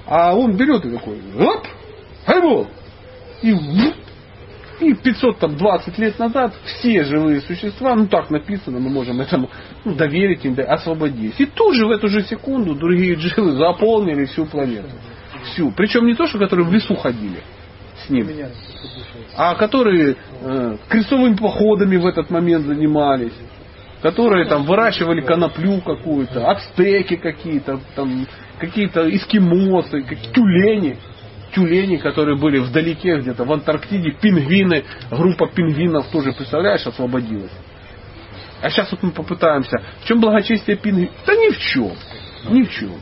[0.06, 1.66] А он берет и такой, оп,
[2.26, 2.68] хайбол,
[3.42, 3.54] и
[4.82, 9.50] и 520 лет назад все живые существа, ну так написано, мы можем этому
[9.86, 11.40] ну, доверить им, освободились.
[11.40, 14.90] И тут же в эту же секунду другие джилы заполнили всю планету.
[15.46, 15.72] Всю.
[15.72, 17.42] Причем не то, что которые в лесу ходили
[18.06, 18.30] с ним,
[19.36, 23.34] а которые э, крестовыми походами в этот момент занимались,
[24.02, 28.28] которые там выращивали коноплю какую-то, ацтеки какие-то, там
[28.60, 30.98] какие-то эскимосы, какие тюлени,
[31.54, 37.52] тюлени, которые были вдалеке где-то в Антарктиде, пингвины, группа пингвинов тоже, представляешь, освободилась.
[38.62, 39.78] А сейчас вот мы попытаемся.
[40.02, 41.14] В чем благочестие пингвинов?
[41.26, 41.92] Да ни в чем.
[42.50, 42.94] Ни в чем.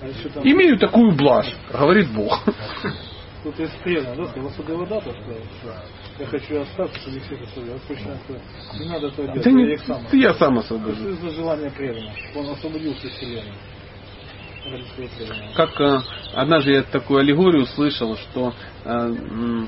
[0.43, 2.43] Имею такую блажь, говорит Бог.
[3.43, 5.75] Кто-то из преданных, да, сказал, так сказать, что
[6.19, 7.75] я хочу остаться, чтобы их всех освободить.
[7.75, 10.05] А точно, что не надо это делать, Ты я не- их сам.
[10.09, 11.09] ты я сам освобожу.
[11.09, 13.43] Это желания преданного, чтобы он освободился из.
[15.55, 15.99] Как э,
[16.33, 18.53] однажды я такую аллегорию услышал, что
[18.85, 19.15] э,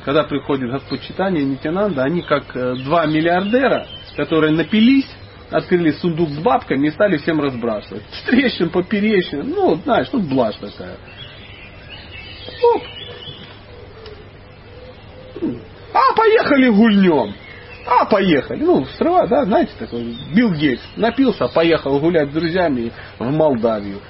[0.05, 5.09] когда приходит Господь Читания Нитянанда, они как э, два миллиардера, которые напились,
[5.51, 8.03] открыли сундук с бабками и стали всем разбрасывать.
[8.09, 10.95] С трещин, поперечин, ну, знаешь, ну, блажь такая.
[12.73, 12.83] Оп.
[15.93, 17.33] А, поехали гульнем.
[17.87, 18.63] А, поехали.
[18.63, 24.01] Ну, срыва, да, знаете, такой Билл Гейтс напился, поехал гулять с друзьями в Молдавию.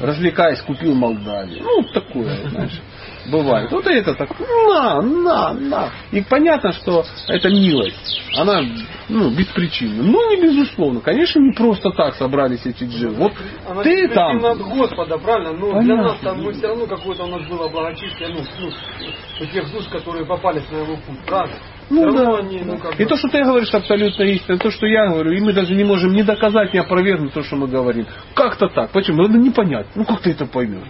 [0.00, 1.62] Развлекаясь, купил Молдавию.
[1.62, 2.80] Ну, такое, знаешь,
[3.26, 3.70] бывает.
[3.70, 5.90] Вот это так, на, на, на.
[6.10, 8.22] И понятно, что это милость.
[8.36, 8.62] Она,
[9.08, 10.02] ну, беспричинна.
[10.02, 11.00] Ну, не безусловно.
[11.00, 13.14] Конечно, не просто так собрались эти дживы.
[13.14, 13.32] Вот
[13.68, 14.44] Она ты там...
[14.44, 15.52] от Господа, правильно?
[15.52, 16.02] Но для Понятно.
[16.04, 20.26] нас там мы все равно какое-то у нас было благочестие, ну, ну, тех душ, которые
[20.26, 21.56] попались на его путь, правильно?
[21.90, 22.38] Ну да.
[22.38, 24.58] они, ну, как И то, что ты говоришь, абсолютно истина.
[24.58, 27.56] То, что я говорю, и мы даже не можем ни доказать, ни опровергнуть то, что
[27.56, 28.06] мы говорим.
[28.34, 28.90] Как-то так.
[28.90, 29.22] Почему?
[29.22, 29.86] Надо не понять.
[29.94, 30.88] Ну как ты это поймешь?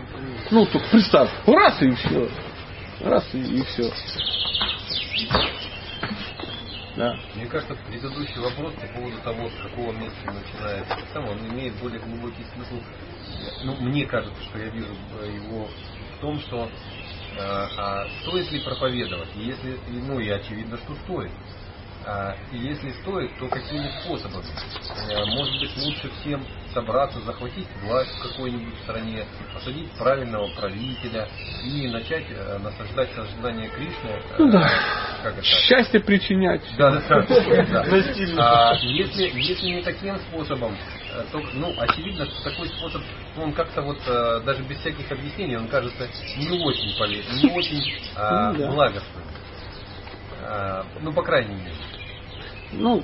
[0.50, 1.30] Ну, только представь.
[1.46, 2.28] Раз и все.
[3.00, 3.90] Раз и, и все.
[6.96, 7.16] Да.
[7.34, 12.00] Мне кажется, предыдущий вопрос по поводу того, с какого места начинается сам, он имеет более
[12.00, 12.80] глубокий смысл.
[13.64, 15.66] Ну, мне кажется, что я вижу э, его
[16.16, 16.68] в том, что э,
[17.40, 19.28] а стоит ли проповедовать?
[19.34, 21.32] И если, ну и очевидно, что стоит.
[22.06, 24.44] А, и если стоит, то какими способами?
[25.10, 26.44] Э, Может быть, лучше всем
[26.74, 29.24] собраться, захватить власть в какой-нибудь стране,
[29.54, 31.26] посадить правильного правителя
[31.64, 34.10] и начать э, насаждать сознание Кришны.
[34.10, 34.70] э, Ну да.
[35.22, 35.42] Как это?
[35.44, 36.60] Счастье причинять.
[36.76, 37.84] Да, да, да.
[38.36, 40.76] А если, если не таким способом,
[41.32, 43.00] то, ну, очевидно, что такой способ,
[43.38, 43.98] он как-то вот,
[44.44, 49.22] даже без всяких объяснений, он кажется не очень полезным, не очень а, Ну благостным.
[50.46, 51.74] А, ну, по крайней мере.
[52.78, 53.02] Ну,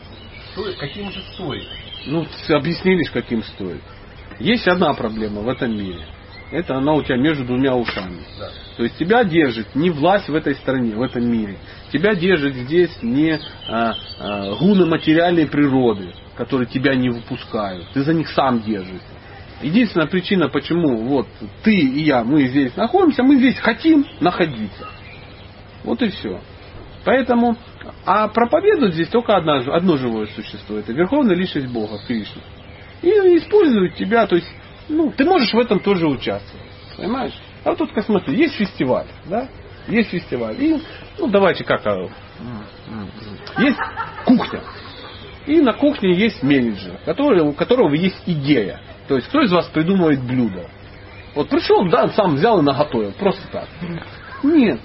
[0.52, 1.66] Стоит- каким же стоит?
[2.06, 3.82] ну, объяснили, ж, каким стоит.
[4.38, 6.06] Есть одна проблема в этом мире.
[6.50, 8.22] Это она у тебя между двумя ушами.
[8.38, 8.50] Да.
[8.76, 11.58] То есть тебя держит не власть в этой стране, в этом мире.
[11.92, 17.86] Тебя держит здесь не а, а, гуны материальной природы, которые тебя не выпускают.
[17.92, 19.06] Ты за них сам держишься.
[19.62, 21.28] Единственная причина, почему вот
[21.62, 24.88] ты и я, мы здесь находимся, мы здесь хотим находиться.
[25.84, 26.40] Вот и все.
[27.04, 27.56] Поэтому,
[28.04, 30.76] а проповедует здесь только одна, одно живое существо.
[30.76, 32.42] Это Верховная Личность Бога, Кришна.
[33.02, 34.48] И используют тебя, то есть,
[34.88, 36.66] ну, ты можешь в этом тоже участвовать.
[36.96, 37.32] Понимаешь?
[37.64, 39.48] А вот тут, смотри, есть фестиваль, да?
[39.88, 40.56] Есть фестиваль.
[40.62, 40.82] И,
[41.18, 42.08] ну, давайте как, а,
[43.58, 43.78] есть
[44.24, 44.60] кухня.
[45.46, 48.80] И на кухне есть менеджер, который, у которого есть идея.
[49.08, 50.68] То есть, кто из вас придумывает блюдо?
[51.34, 53.12] Вот пришел, да, сам взял и наготовил.
[53.12, 53.68] Просто так.
[54.42, 54.80] Нет.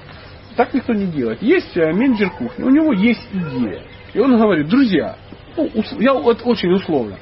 [0.56, 1.41] Так никто не делает.
[1.41, 3.82] Есть э, менеджер кухни, у него есть идея.
[4.14, 5.18] И он говорит, друзья,
[5.58, 7.18] ну, я вот очень условно,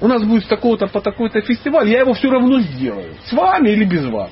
[0.00, 3.14] у нас будет такого-то по такой-то фестиваль, я его все равно сделаю.
[3.24, 4.30] С вами или без вас.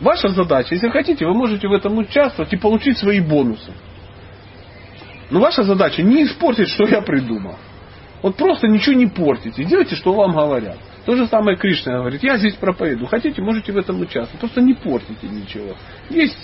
[0.00, 3.72] Ваша задача, если хотите, вы можете в этом участвовать и получить свои бонусы.
[5.30, 7.56] Но ваша задача не испортить, что я придумал.
[8.22, 9.64] Вот просто ничего не портите.
[9.64, 10.78] Делайте, что вам говорят.
[11.06, 12.22] То же самое Кришна говорит.
[12.22, 13.08] Я здесь проповедую.
[13.08, 14.40] Хотите, можете в этом участвовать.
[14.40, 15.74] Просто не портите ничего.
[16.10, 16.36] Есть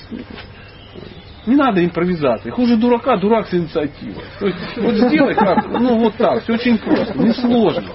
[1.47, 2.51] не надо импровизации.
[2.51, 4.23] Хуже дурака, дурак с инициативой.
[4.39, 7.91] То есть, вот сделай как, ну вот так, все очень просто, несложно.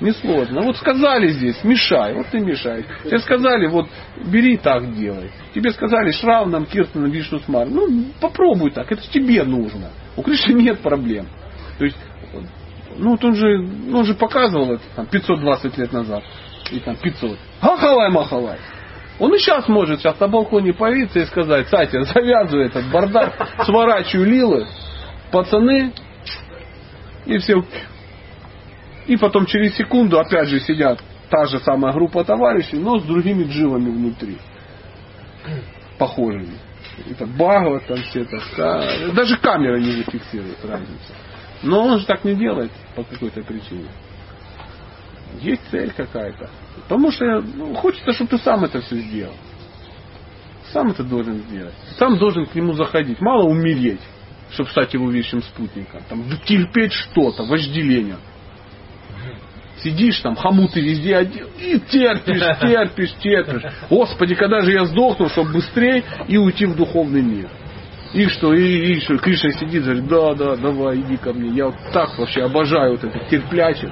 [0.00, 0.62] Несложно.
[0.62, 2.84] Вот сказали здесь, мешай, вот ты мешаешь.
[3.04, 3.88] Тебе сказали, вот
[4.24, 5.30] бери так делай.
[5.54, 7.66] Тебе сказали Шравнам, Киртаном, Вишну Смар.
[7.68, 9.90] Ну, попробуй так, это тебе нужно.
[10.16, 11.26] У Кришны нет проблем.
[11.78, 11.96] То есть,
[12.98, 16.22] ну вот он же, он же показывал это там, 520 лет назад.
[16.70, 17.38] И там 500.
[17.60, 18.58] Ахалай махалай.
[19.18, 23.34] Он и сейчас может сейчас на балконе появиться и сказать, Сатя, завязывай этот бардак,
[23.64, 24.66] сворачиваю лилы,
[25.30, 25.92] пацаны,
[27.24, 27.64] и все.
[29.06, 33.44] И потом через секунду опять же сидят та же самая группа товарищей, но с другими
[33.44, 34.38] дживами внутри.
[35.98, 36.58] Похожими.
[37.10, 39.12] Это Багова там все это.
[39.14, 41.12] Даже камера не зафиксирует разницу.
[41.62, 43.88] Но он же так не делает по какой-то причине.
[45.40, 46.48] Есть цель какая-то.
[46.82, 49.34] Потому что ну, хочется, чтобы ты сам это все сделал.
[50.72, 51.74] Сам это должен сделать.
[51.98, 53.20] Сам должен к нему заходить.
[53.20, 54.00] Мало умереть,
[54.50, 56.02] чтобы стать его вечным спутником.
[56.08, 58.16] Там, терпеть что-то, вожделение.
[59.82, 63.62] Сидишь там, хомуты везде одел, и терпишь, терпишь, терпишь.
[63.90, 67.48] Господи, когда же я сдохну, чтобы быстрее и уйти в духовный мир.
[68.12, 71.50] И что, и, и что, Кришна сидит, говорит, да, да, давай, иди ко мне.
[71.50, 73.90] Я вот так вообще обожаю вот этих терплячих.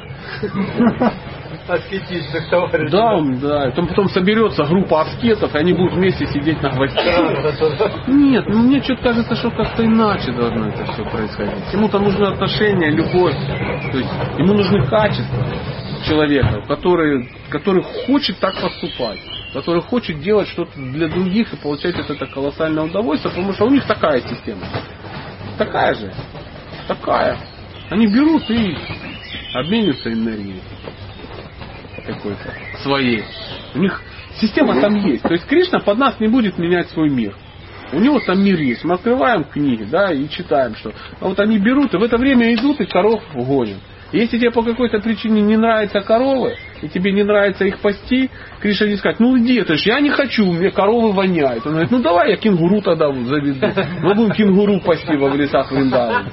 [1.68, 2.90] аскетичных товарищей.
[2.90, 3.70] Да, да.
[3.70, 8.08] Там потом соберется группа аскетов, и они будут вместе сидеть на гвоздях.
[8.08, 11.72] Нет, ну мне что-то кажется, что как-то иначе должно это все происходить.
[11.72, 13.36] Ему-то нужны отношения, любовь.
[13.92, 15.44] То есть ему нужны качества
[16.06, 19.20] человека, который, который хочет так поступать,
[19.54, 23.70] который хочет делать что-то для других и получать от этого колоссальное удовольствие, потому что у
[23.70, 24.66] них такая система.
[25.56, 26.12] Такая же.
[26.88, 27.38] Такая.
[27.88, 28.76] Они берут и
[29.54, 30.60] обмениваются энергией
[32.04, 32.52] какой-то
[32.82, 33.24] своей.
[33.74, 34.02] У них
[34.40, 35.22] система там есть.
[35.22, 37.34] То есть Кришна под нас не будет менять свой мир.
[37.92, 38.82] У него там мир есть.
[38.82, 42.52] Мы открываем книги, да, и читаем, что а вот они берут и в это время
[42.52, 43.78] идут и коров гонят.
[44.14, 48.86] Если тебе по какой-то причине не нравятся коровы, и тебе не нравится их пасти, Кришна
[48.86, 51.66] не скажет, ну иди, это ж я не хочу, мне коровы воняют.
[51.66, 53.66] Он говорит, ну давай я кенгуру тогда заведу.
[54.02, 56.30] Мы будем кенгуру пасти во в лесах Вриндавана.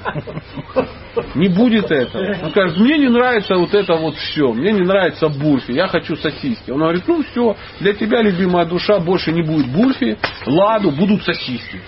[1.34, 2.36] Не будет этого.
[2.44, 6.14] Он скажет, мне не нравится вот это вот все, мне не нравится бурфи, я хочу
[6.14, 6.70] сосиски.
[6.70, 10.16] Он говорит, ну все, для тебя, любимая душа, больше не будет бурфи,
[10.46, 11.80] ладу, будут сосиски.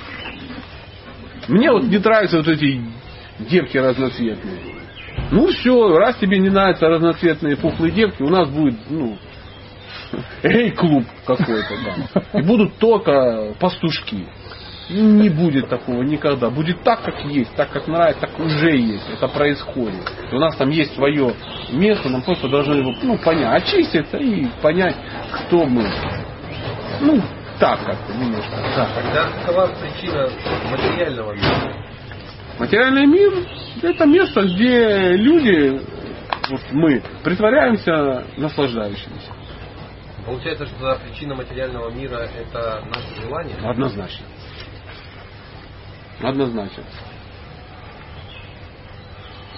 [1.46, 2.80] Мне вот не нравятся вот эти
[3.38, 4.73] девки разноцветные.
[5.30, 9.16] Ну все, раз тебе не нравятся разноцветные пухлые девки, у нас будет, ну,
[10.42, 12.40] эй-клуб какой-то там.
[12.40, 14.26] И будут только пастушки.
[14.90, 16.50] Не будет такого никогда.
[16.50, 19.08] Будет так, как есть, так, как нравится, так уже есть.
[19.08, 20.04] Это происходит.
[20.30, 21.34] И у нас там есть свое
[21.72, 24.96] место, нам просто должны его ну, понять, очиститься и понять,
[25.32, 25.90] кто мы.
[27.00, 27.22] Ну,
[27.58, 28.56] так как-то немножко.
[28.76, 28.88] Да.
[28.94, 30.28] Тогда какова причина
[30.70, 31.84] материального мира?
[32.58, 33.32] Материальный мир–
[33.82, 35.80] это место, где люди,
[36.50, 39.32] вот мы, притворяемся наслаждающимися.
[40.24, 43.56] Получается, что причина материального мира это наше желание?
[43.62, 44.26] Однозначно.
[46.22, 46.84] Однозначно.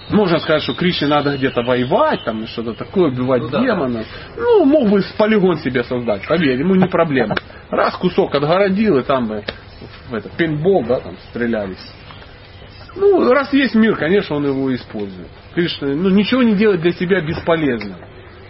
[0.09, 4.07] Можно сказать, что Кришне надо где-то воевать, там что-то такое, убивать Ну да, демонов.
[4.37, 7.35] Ну, мог бы полигон себе создать, поверь, ему не проблема.
[7.69, 9.43] Раз кусок отгородил, и там бы
[10.09, 11.93] в это, пейнтбол, да, там стрелялись.
[12.95, 15.27] Ну, раз есть мир, конечно, он его использует.
[15.53, 17.97] Кришна, ну, ничего не делать для себя бесполезно.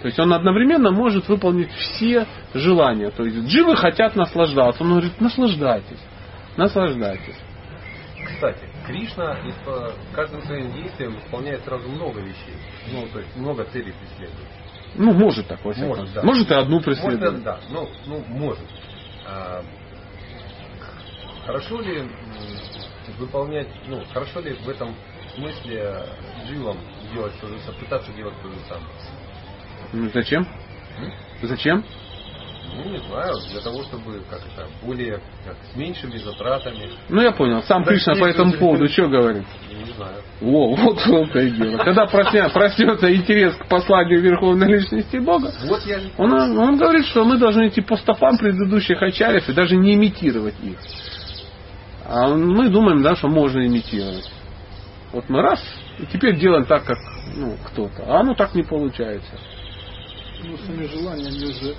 [0.01, 3.09] То есть он одновременно может выполнить все желания.
[3.09, 4.83] То есть дживы хотят наслаждаться.
[4.83, 5.99] Он говорит, наслаждайтесь,
[6.55, 7.35] наслаждайтесь.
[8.25, 9.37] Кстати, Кришна
[10.13, 12.55] каждым своим действием выполняет сразу много вещей.
[12.91, 14.47] Ну, то есть много целей преследует.
[14.95, 16.23] Ну, может так, во всяком Может, да.
[16.23, 17.43] Может и одну Может, преследовать.
[17.43, 18.65] да, ну, ну, может.
[19.25, 19.61] А,
[21.45, 22.03] хорошо ли
[23.17, 24.95] выполнять, ну, хорошо ли в этом
[25.35, 26.03] смысле
[26.47, 26.77] дживам
[27.13, 28.87] делать то же самое, пытаться делать то же самое?
[29.93, 30.47] Ну, зачем?
[31.43, 31.83] Зачем?
[32.75, 37.31] Ну, не знаю, для того, чтобы как это, более, как, с меньшими затратами, Ну, я
[37.31, 37.63] понял.
[37.63, 38.59] Сам Да, Кришна по этому люди.
[38.59, 39.43] поводу что говорит?
[39.71, 40.17] не знаю.
[40.41, 41.77] О, вот это и дело.
[41.77, 47.37] Когда проснется интерес к посланию Верховной Личности Бога, Вот я он, он говорит, что мы
[47.37, 50.77] должны идти по стопам предыдущих ачарьев и даже не имитировать их.
[52.09, 54.29] А мы думаем, да, что можно имитировать.
[55.11, 55.59] Вот мы раз,
[55.99, 56.97] и теперь делаем так, как
[57.35, 58.03] ну, кто-то.
[58.07, 59.37] А оно так не получается.
[60.43, 61.75] Ну, сами желания, они уже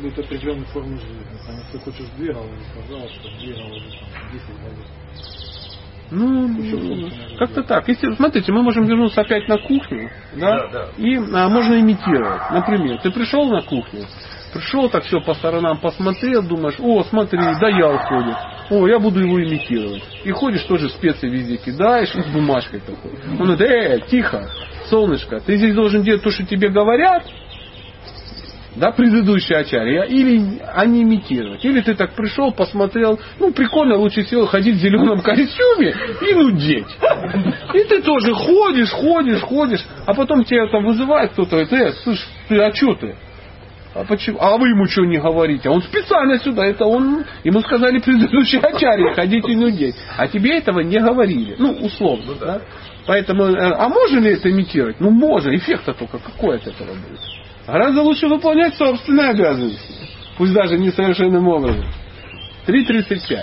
[0.00, 1.24] дают определенную форму жизни.
[1.46, 2.44] Там, если хочешь двигал,
[2.74, 4.86] пожалуйста, двигал уже там 10 годов.
[6.10, 7.88] Ну, как-то так.
[7.88, 10.88] Если, смотрите, мы можем вернуться опять на кухню, да, Да, да.
[10.98, 12.50] и а, можно имитировать.
[12.50, 14.04] Например, ты пришел на кухню,
[14.52, 18.36] пришел, так все по сторонам посмотрел, думаешь, о, смотри, да я уходит.
[18.70, 20.02] О, я буду его имитировать.
[20.24, 23.12] И ходишь тоже специи везде кидаешь, и с бумажкой такой.
[23.38, 24.48] Он говорит, э, тихо,
[24.88, 27.24] солнышко, ты здесь должен делать то, что тебе говорят,
[28.76, 31.64] да, предыдущие ачарья, или они имитировать.
[31.64, 35.94] Или ты так пришел, посмотрел, ну, прикольно, лучше всего ходить в зеленом костюме
[36.28, 36.86] и нудеть.
[37.74, 42.26] И ты тоже ходишь, ходишь, ходишь, а потом тебя там вызывает кто-то, говорит, э, слышь,
[42.48, 43.14] ты, а что ты?
[43.94, 44.38] А почему?
[44.40, 45.68] А вы ему что не говорите?
[45.68, 49.96] Он специально сюда, это он, ему сказали предыдущие ачарьи, ходите нудеть.
[50.16, 51.56] А тебе этого не говорили.
[51.58, 52.62] Ну, условно, да.
[53.06, 55.00] Поэтому, э, а можно ли это имитировать?
[55.00, 55.54] Ну, можно.
[55.54, 57.20] Эффект-то только какой от этого будет?
[57.66, 59.94] Гораздо лучше выполнять собственные обязанности.
[60.38, 61.84] Пусть даже несовершенным образом.
[62.66, 63.42] 3.35.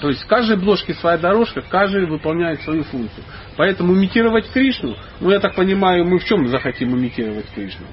[0.00, 3.24] То есть в каждой бложке своя дорожка, каждый выполняет свою функцию.
[3.56, 7.86] Поэтому имитировать Кришну, ну я так понимаю, мы в чем захотим имитировать Кришну?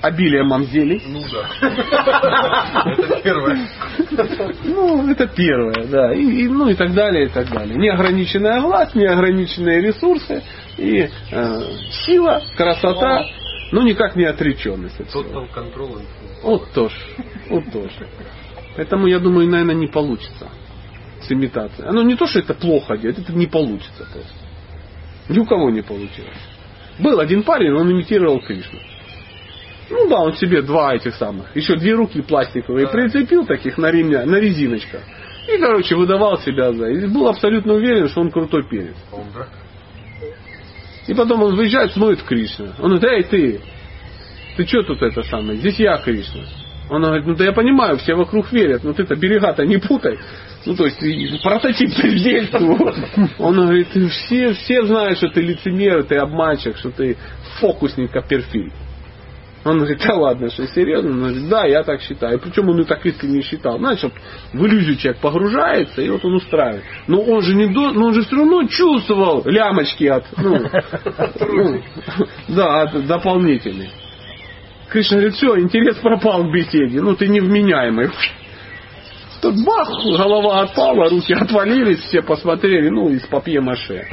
[0.00, 1.02] Обилие мамзелей.
[1.06, 1.48] Ну да.
[2.98, 3.68] Это первое.
[4.64, 6.12] Ну, это первое, да.
[6.14, 7.76] И, и, ну и так далее, и так далее.
[7.76, 10.42] Неограниченная власть, неограниченные ресурсы
[10.76, 11.62] и э,
[12.04, 13.24] сила, красота,
[13.72, 14.98] ну никак не отреченность.
[15.00, 16.02] Total control.
[16.42, 16.96] Вот тоже.
[17.50, 18.08] Вот тоже.
[18.76, 20.48] Поэтому, я думаю, наверное, не получится
[21.20, 21.88] с имитацией.
[21.88, 24.32] Оно не то, что это плохо делать, это не получится просто.
[25.28, 26.38] Ни у кого не получилось.
[26.98, 28.78] Был один парень, он имитировал Кришну.
[29.90, 34.26] Ну да, он себе два этих самых, еще две руки пластиковые прицепил таких на ремня,
[34.26, 35.02] на резиночках.
[35.48, 36.88] И, короче, выдавал себя за.
[36.88, 38.96] И был абсолютно уверен, что он крутой перец.
[41.06, 42.74] И потом он выезжает, смотрит Кришна.
[42.80, 43.60] Он говорит, эй, ты,
[44.58, 45.58] ты что тут это самое?
[45.58, 46.42] Здесь я Кришна.
[46.90, 50.18] Он говорит, ну да я понимаю, все вокруг верят, но ты-то берега-то не путай.
[50.66, 50.98] Ну, то есть,
[51.42, 52.92] прототип бездельству.
[53.38, 57.16] Он говорит, все, все знают, что ты лицемер, ты обманщик, что ты
[57.60, 58.72] фокусник Копперфильд.
[59.64, 61.10] Он говорит, да ладно, что серьезно?
[61.10, 62.38] Он говорит, да, я так считаю.
[62.38, 63.78] Причем он и так искренне считал.
[63.78, 64.12] Вот
[64.52, 66.84] в иллюзию человек погружается, и вот он устраивает.
[67.06, 70.60] Но он же не до, но он же все равно чувствовал лямочки от, ну,
[71.40, 71.82] ну,
[72.48, 73.90] да, от дополнительных.
[74.88, 78.10] Кришна говорит, все, интерес пропал в беседе, ну ты невменяемый.
[79.42, 84.06] Тут бах, голова отпала, руки отвалились, все посмотрели, ну, из папье-маше.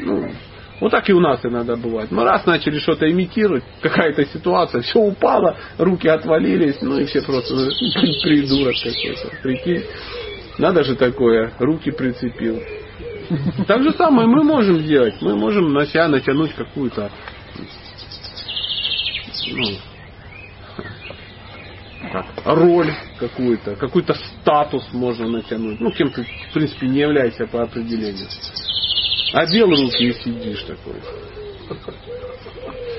[0.00, 0.30] Ну,
[0.80, 2.10] вот так и у нас иногда бывает.
[2.10, 7.54] Мы раз начали что-то имитировать, какая-то ситуация, все упало, руки отвалились, ну и все просто
[7.54, 7.66] ну,
[8.22, 9.42] придурок какой-то.
[9.42, 9.84] Прикинь,
[10.58, 12.60] надо же такое, руки прицепил.
[13.66, 15.20] Так же самое мы можем сделать.
[15.20, 17.10] Мы можем на себя натянуть какую-то
[19.50, 19.68] ну,
[22.12, 25.80] как, роль какую-то, какой-то статус можно натянуть.
[25.80, 28.28] Ну, кем ты, в принципе, не являешься по определению.
[29.32, 30.94] Одел руки и сидишь такой.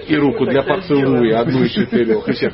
[0.08, 2.28] И руку для поцелуя, одну из четырех.
[2.28, 2.52] И все,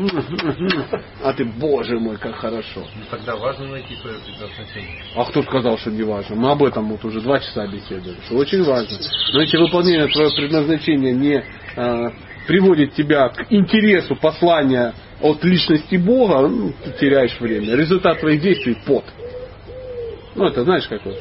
[1.23, 2.81] а ты, боже мой, как хорошо.
[2.95, 5.03] Ну, тогда важно найти свое предназначение.
[5.15, 6.35] А кто сказал, что не важно?
[6.35, 8.17] Мы об этом вот уже два часа беседовали.
[8.25, 8.97] Что очень важно.
[9.33, 11.43] Но если выполнение твоего предназначения не
[11.77, 12.11] а,
[12.47, 17.75] приводит тебя к интересу послания от личности Бога, ну, ты теряешь время.
[17.75, 19.05] Результат твоих действий– пот.
[20.35, 21.15] Ну, это знаешь, как вот,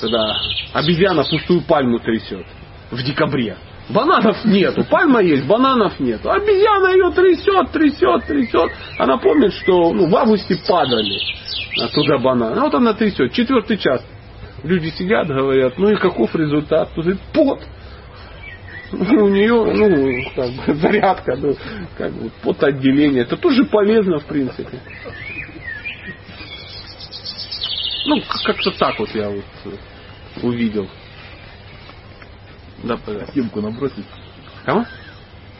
[0.00, 0.36] когда
[0.72, 2.46] обезьяна пустую пальму трясет
[2.90, 3.56] в декабре.
[3.88, 6.30] Бананов нету, пальма есть, бананов нету.
[6.30, 8.70] Обезьяна ее трясет, трясет, трясет.
[8.98, 11.18] Она помнит, что ну, в августе падали
[11.80, 12.58] оттуда бананы.
[12.58, 13.32] А вот она трясет.
[13.32, 14.04] Четвертый час.
[14.62, 16.90] Люди сидят, говорят, ну и каков результат?
[16.94, 17.60] Тут пот.
[18.90, 21.54] Ну, у нее, ну, как бы, зарядка, ну,
[21.96, 23.22] как бы, потоотделение.
[23.22, 24.80] Это тоже полезно, в принципе.
[28.06, 29.44] Ну, как-то так вот я вот
[30.42, 30.88] увидел.
[32.84, 33.32] Да, пожалуйста.
[33.32, 34.04] Кепку набросить.
[34.64, 34.84] Кого?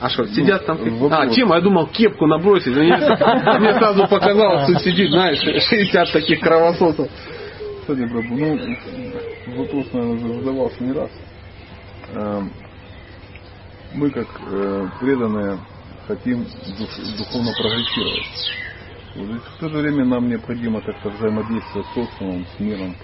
[0.00, 0.78] А что, сидят там?
[0.98, 1.12] вопрос.
[1.12, 2.68] А, тема, я думал, кепку набросить.
[2.74, 2.96] Мне,
[3.58, 7.08] мне сразу показалось, что сидит, знаешь, 60 таких кровососов.
[7.80, 11.10] Кстати, Прабhu, ну, вопрос, наверное, уже задавался не раз.
[12.10, 12.52] Эм,
[13.94, 15.58] Мы, как э, преданные,
[16.06, 16.44] хотим
[16.78, 18.26] дух- духовно прогрессировать.
[19.14, 22.94] Вот, и В то же время нам необходимо как-то взаимодействовать с социумом, с миром.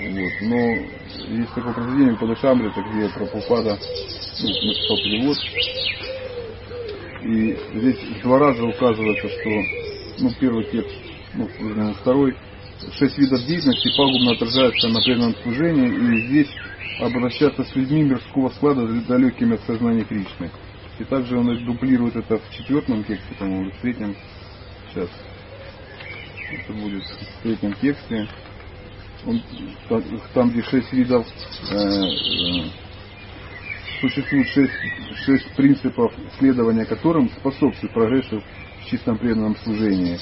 [0.00, 0.32] Вот.
[0.42, 0.56] Но
[1.36, 3.78] есть такое произведение Падашамрита, где Прабхупада
[4.42, 5.36] ну, написал перевод.
[7.22, 9.50] И здесь два раза указывается, что
[10.20, 10.96] ну, первый текст,
[11.34, 11.48] ну,
[12.00, 12.34] второй,
[12.98, 16.48] шесть видов деятельности пагубно отражаются на преданном служении, и здесь
[17.00, 20.50] обращаться с людьми мирского склада далекими от сознания Кришны.
[20.98, 24.14] И также он дублирует это в четвертом тексте, по-моему, в третьем.
[24.92, 25.08] Сейчас.
[26.52, 28.28] Это будет в третьем тексте.
[29.26, 29.40] Он,
[29.88, 30.02] та-
[30.34, 31.26] там, где шесть видов
[31.70, 32.62] э, э,
[34.00, 34.72] существует шесть,
[35.26, 40.18] шесть принципов, следования которым способствует прогрессу в чистом преданном служении.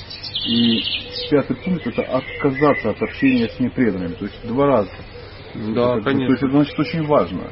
[0.49, 0.83] И
[1.31, 4.15] пятый пункт это отказаться от общения с непреданными.
[4.15, 4.91] То есть два раза.
[5.75, 6.27] Да, Это- конечно.
[6.27, 7.51] То есть это значит очень важно.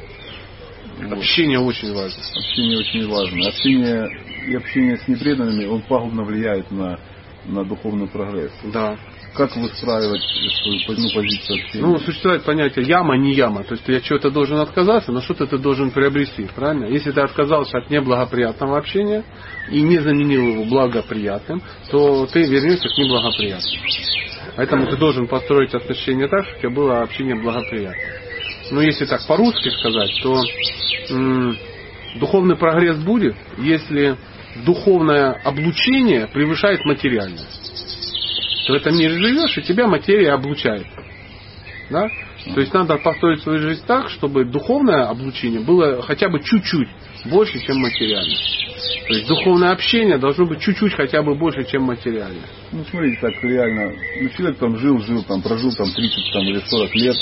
[0.97, 1.17] Вот.
[1.17, 2.23] Общение очень важно.
[2.35, 3.47] Общение очень важно.
[3.47, 4.07] Общение
[4.47, 6.99] и общение с непреданными, он пагубно влияет на,
[7.45, 8.51] на духовный прогресс.
[8.73, 8.97] Да.
[9.33, 10.21] Как выстраивать
[10.83, 11.85] свою ну, позицию общения?
[11.85, 13.63] Ну, существует понятие яма, не яма.
[13.63, 16.85] То есть от чего-то должен отказаться, но что-то ты должен приобрести, правильно?
[16.85, 19.23] Если ты отказался от неблагоприятного общения
[19.69, 21.61] и не заменил его благоприятным,
[21.91, 23.83] то ты вернешься к неблагоприятному.
[24.55, 28.26] Поэтому ты должен построить отношения так, чтобы у тебя было общение благоприятное.
[28.71, 30.43] Но если так по-русски сказать, то
[31.09, 31.57] м,
[32.19, 34.17] духовный прогресс будет, если
[34.65, 37.45] духовное облучение превышает материальное.
[38.65, 40.85] Ты в этом мире живешь, и тебя материя облучает.
[41.89, 42.09] Да?
[42.53, 46.89] То есть надо построить свою жизнь так, чтобы духовное облучение было хотя бы чуть-чуть
[47.25, 48.37] больше, чем материальное.
[49.07, 52.45] То есть духовное общение должно быть чуть-чуть хотя бы больше, чем материальное.
[52.71, 56.59] Ну, смотрите, так реально, ну, человек там жил, жил, там, прожил там 30 там, или
[56.59, 57.15] 40 лет,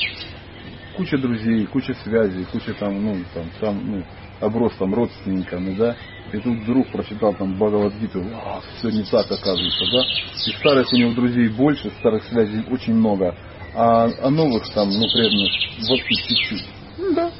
[0.95, 4.03] куча друзей, куча связей, куча там, ну, там, сам, ну,
[4.39, 5.95] оброс там родственниками, да,
[6.31, 10.03] и тут вдруг прочитал там Бхагавадгиту, «А, все не так оказывается, да,
[10.47, 13.35] и старых у него друзей больше, старых связей очень много,
[13.75, 15.51] а, а новых там, ну, преданных
[15.89, 16.65] вообще чуть-чуть.
[16.97, 17.31] Ну да.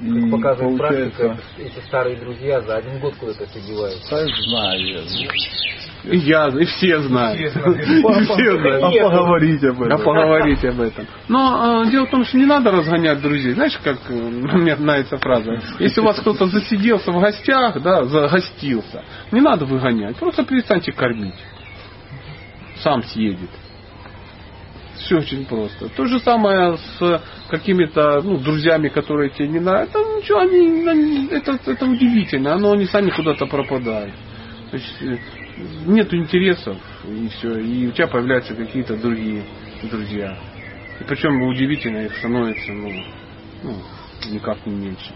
[0.00, 4.10] И Как показывает практика, получается, эти старые друзья за один год куда-то все деваются.
[4.10, 5.28] да, знаю я.
[6.04, 7.38] И я, и все знают.
[7.38, 7.78] Все знают.
[7.88, 8.82] И все знают.
[8.84, 10.02] А поговорить об А этом.
[10.04, 11.06] поговорить об этом.
[11.28, 13.52] Но э, дело в том, что не надо разгонять друзей.
[13.52, 15.60] Знаешь, как э, мне нравится фраза?
[15.78, 20.16] Если у вас кто-то засиделся в гостях, да, загостился, не надо выгонять.
[20.16, 21.34] Просто перестаньте кормить.
[22.80, 23.50] Сам съедет.
[24.98, 25.88] Все очень просто.
[25.90, 29.98] То же самое с какими-то ну, друзьями, которые тебе не нравятся.
[29.98, 32.54] Ну, ничего, они, это, это удивительно.
[32.54, 34.14] Оно, они сами куда-то пропадают.
[34.70, 35.18] То есть э,
[35.86, 37.58] нет интересов, и все.
[37.58, 39.44] И у тебя появляются какие-то другие
[39.82, 40.36] друзья.
[41.00, 42.90] И причем удивительно их становится, ну,
[43.62, 43.76] ну,
[44.30, 45.12] никак не меньше.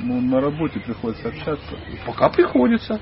[0.00, 1.76] Ну, на работе приходится общаться.
[2.06, 3.00] Пока приходится.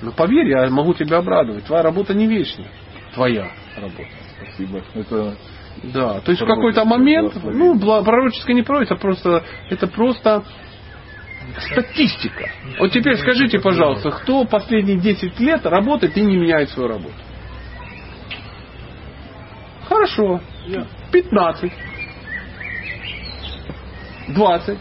[0.00, 1.64] Но поверь, я могу тебя обрадовать.
[1.64, 2.68] Твоя работа не вечная.
[3.14, 4.08] Твоя работа.
[4.36, 4.82] Спасибо.
[4.94, 5.36] Это
[5.84, 10.44] Да, то есть в какой-то момент, ну, пророческое не пророческое, просто, это просто
[11.70, 12.50] статистика.
[12.78, 17.14] Вот теперь скажите, пожалуйста, кто последние 10 лет работает и не меняет свою работу?
[19.88, 20.40] Хорошо.
[21.10, 21.72] 15.
[24.28, 24.78] 20.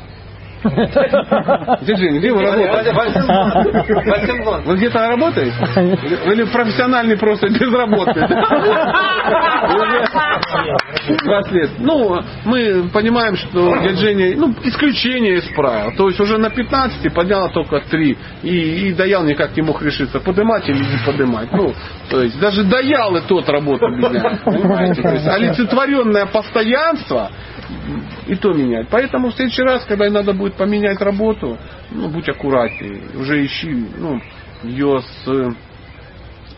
[0.64, 2.92] Дядя Женя, где вы работаете?
[4.66, 5.56] Вы где-то работаете?
[5.76, 8.28] Или- Или профессиональный просто безработный?
[11.24, 11.70] 20 лет.
[11.80, 15.94] Ну, мы понимаем, что дядя Женя, ну, исключение из правил.
[15.98, 18.18] То есть уже на 15 подняла только 3.
[18.44, 18.50] И,
[18.90, 21.52] и Даял никак не мог решиться, подымать или не подымать.
[21.52, 21.74] Ну,
[22.10, 24.44] то есть даже Даял и тот работу меняет.
[24.44, 25.02] Понимаете?
[25.02, 27.32] То есть олицетворенное постоянство
[28.32, 28.88] и то менять.
[28.90, 31.58] Поэтому в следующий раз, когда надо будет поменять работу,
[31.92, 33.02] ну, будь аккуратнее.
[33.20, 34.22] Уже ищи ну,
[34.64, 35.28] ее с,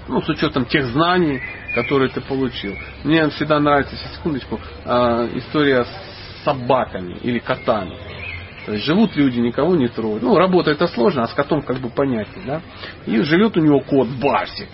[0.07, 1.41] ну, с учетом тех знаний,
[1.73, 2.75] которые ты получил.
[3.03, 7.97] Мне всегда нравится, секундочку, а, история с собаками или котами.
[8.67, 10.21] То есть живут люди, никого не трогают.
[10.21, 12.61] Ну, работа это сложно, а с котом как бы понятнее, да?
[13.07, 14.69] И живет у него кот Барсик.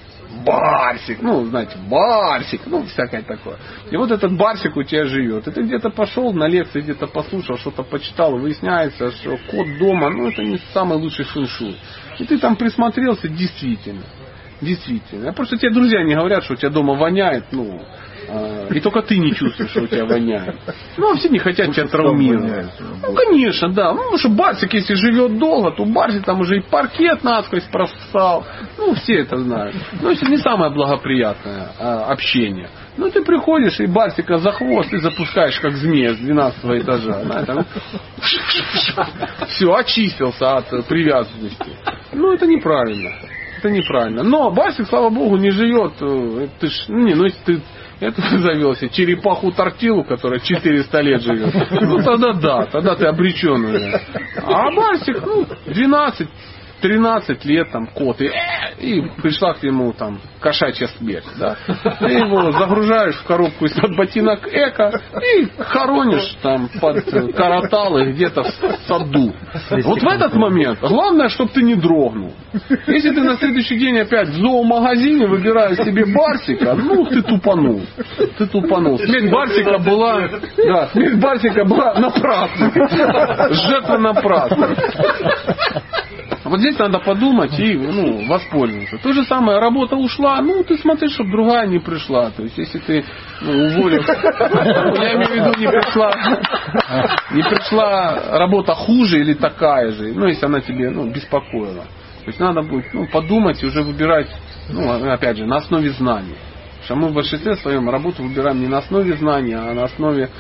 [0.46, 3.58] Барсик, ну, знаете, Барсик, ну, всякое такое.
[3.90, 5.48] И вот этот Барсик у тебя живет.
[5.48, 10.30] И ты где-то пошел на лекции, где-то послушал, что-то почитал, выясняется, что кот дома, ну,
[10.30, 11.78] это не самый лучший фэншуй.
[12.20, 14.04] И ты там присмотрелся, действительно.
[14.62, 15.30] Действительно.
[15.30, 17.82] А Просто тебе друзья не говорят, что у тебя дома воняет, ну,
[18.72, 20.56] и только ты не чувствуешь, что у тебя воняет.
[20.98, 22.68] Ну, а все не хотят тебя травмировать.
[23.02, 23.92] Ну, конечно, да.
[23.94, 28.46] Ну, потому что Барсик, если живет долго, то Барсик там уже и паркет насквозь просал.
[28.78, 29.76] Ну, все это знают.
[30.02, 32.70] Ну, это не самое благоприятное а, общение.
[32.98, 37.24] Ну, ты приходишь и Барсика за хвост и запускаешь, как змея с 12 этажа.
[37.24, 37.66] Знаете,
[39.48, 41.72] все, очистился от привязанности.
[42.12, 43.12] Ну, это неправильно.
[43.58, 44.24] Это неправильно.
[44.24, 45.94] Но Барсик, слава богу, не живет.
[46.02, 47.62] э, Ты ж, ну, не, ну если ты
[48.00, 51.54] это ты завел себе черепаху тортилу, которая 400 лет живет.
[51.72, 53.94] Ну тогда да, тогда ты обречен.
[54.38, 56.28] А Барсик, ну, 12,
[56.82, 58.30] 13 лет там кот, и,
[58.80, 61.26] и пришла к нему там кошачья смерть.
[61.38, 61.58] Да?
[62.00, 67.04] Ты его загружаешь в коробку из-под ботинок эко и хоронишь там под
[67.36, 68.52] караталы где-то в
[68.88, 69.34] саду.
[69.84, 72.34] Вот в этот момент главное, чтобы ты не дрогнул.
[72.88, 77.82] Если ты на следующий день опять в зоомагазине выбираешь себе Барсика, ну ты тупанул.
[78.38, 78.98] Ты тупанул.
[79.00, 82.72] Смерть Барсика была, да, смерть Барсика была напрасной.
[83.54, 84.76] Жертва напрасной.
[86.50, 88.98] Вот здесь надо подумать и ну, воспользоваться.
[88.98, 92.32] То же самое, работа ушла, ну ты смотри, чтобы другая не пришла.
[92.32, 93.06] То есть если ты
[93.42, 96.12] ну, уволил, я имею в виду, не пришла,
[97.32, 101.84] не пришла работа хуже или такая же, ну если она тебе ну, беспокоила.
[101.84, 104.30] То есть надо будет ну, подумать и уже выбирать,
[104.70, 106.36] ну опять же, на основе знаний.
[106.82, 110.32] Потому что мы в большинстве своем работу выбираем не на основе знаний, а на основе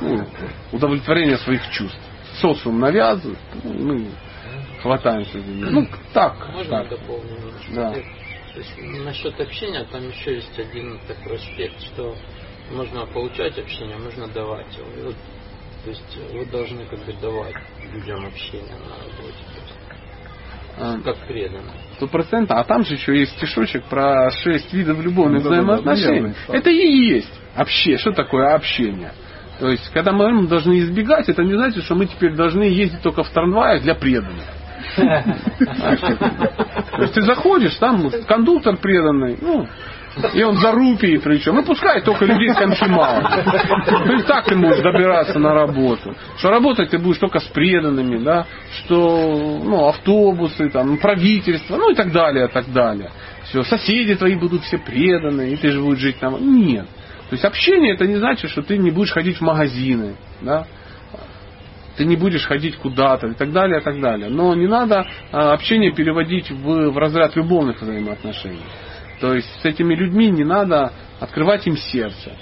[0.00, 0.24] ну,
[0.70, 1.98] удовлетворения своих чувств.
[2.40, 4.04] Социум навязывает, ну,
[4.86, 5.70] хватаемся за нее.
[5.70, 6.48] Ну, так.
[6.52, 6.88] Можно так.
[6.88, 7.72] дополнить немножко?
[7.74, 7.92] Да.
[7.92, 12.14] То есть насчет общения, там еще есть один такой аспект, что
[12.72, 14.86] можно получать общение, можно давать его.
[15.04, 15.16] Вот,
[15.84, 17.54] то есть вы должны как бы давать
[17.92, 19.44] людям общение на работе.
[19.54, 19.76] то есть
[20.78, 21.72] А, как преданно.
[21.96, 22.56] Сто процентов.
[22.56, 26.34] А там же еще есть стишочек про шесть видов любовных Ну, взаимоотношений.
[26.48, 27.98] Это и есть общение.
[27.98, 29.12] Что такое общение?
[29.58, 33.22] То есть, когда мы должны избегать, это не значит, что мы теперь должны ездить только
[33.22, 34.44] в трамваях для преданных.
[34.96, 39.66] То есть ты заходишь, там кондуктор преданный, ну,
[40.34, 41.56] и он за рупии причем.
[41.56, 43.22] Ну, пускай только людей с конфи мало.
[43.86, 46.14] То есть так ты можешь добираться на работу.
[46.38, 48.46] Что работать ты будешь только с преданными, да,
[48.78, 53.10] что ну, автобусы, там, правительство, ну и так далее, и так далее.
[53.44, 56.36] Все, соседи твои будут все преданные, и ты же будешь жить там.
[56.56, 56.86] Нет.
[57.28, 60.66] То есть общение это не значит, что ты не будешь ходить в магазины, да,
[61.96, 64.28] ты не будешь ходить куда-то и так далее, и так далее.
[64.28, 68.64] Но не надо а, общение переводить в, в разряд любовных взаимоотношений.
[69.20, 72.32] То есть с этими людьми не надо открывать им сердце.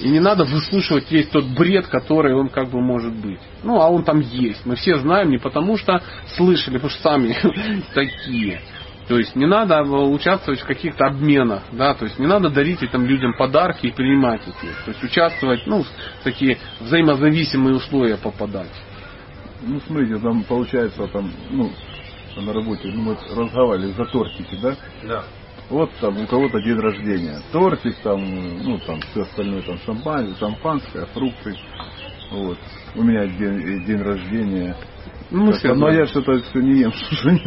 [0.00, 3.40] И не надо выслушивать весь тот бред, который он как бы может быть.
[3.64, 4.64] Ну, а он там есть.
[4.64, 6.00] Мы все знаем не потому, что
[6.36, 7.36] слышали, потому что сами
[7.94, 8.60] такие.
[9.08, 13.06] То есть не надо участвовать в каких-то обменах, да, то есть не надо дарить этим
[13.06, 14.84] людям подарки и принимать их.
[14.84, 18.70] То есть участвовать, ну, в такие взаимозависимые условия попадать.
[19.62, 21.72] Ну, смотрите, там получается, там, ну,
[22.36, 24.76] на работе, ну, мы разговаривали за тортики, да?
[25.02, 25.24] Да.
[25.70, 27.40] Вот там у кого-то день рождения.
[27.50, 28.22] Тортик, там,
[28.62, 31.56] ну, там, все остальное, там, шампань, шампанское, фрукты.
[32.30, 32.58] Вот.
[32.94, 34.76] У меня день, день рождения.
[35.30, 37.38] Ну, Так, все но я что-то все не ем, что не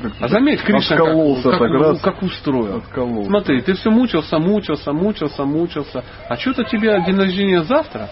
[0.00, 2.00] как А заметь, Кришна как, откололся как, раз.
[2.00, 2.76] как устроил.
[2.76, 3.28] Откололся.
[3.28, 6.04] Смотри, ты все мучился, мучился, мучился, мучился.
[6.28, 8.10] А что-то тебе день рождения завтра?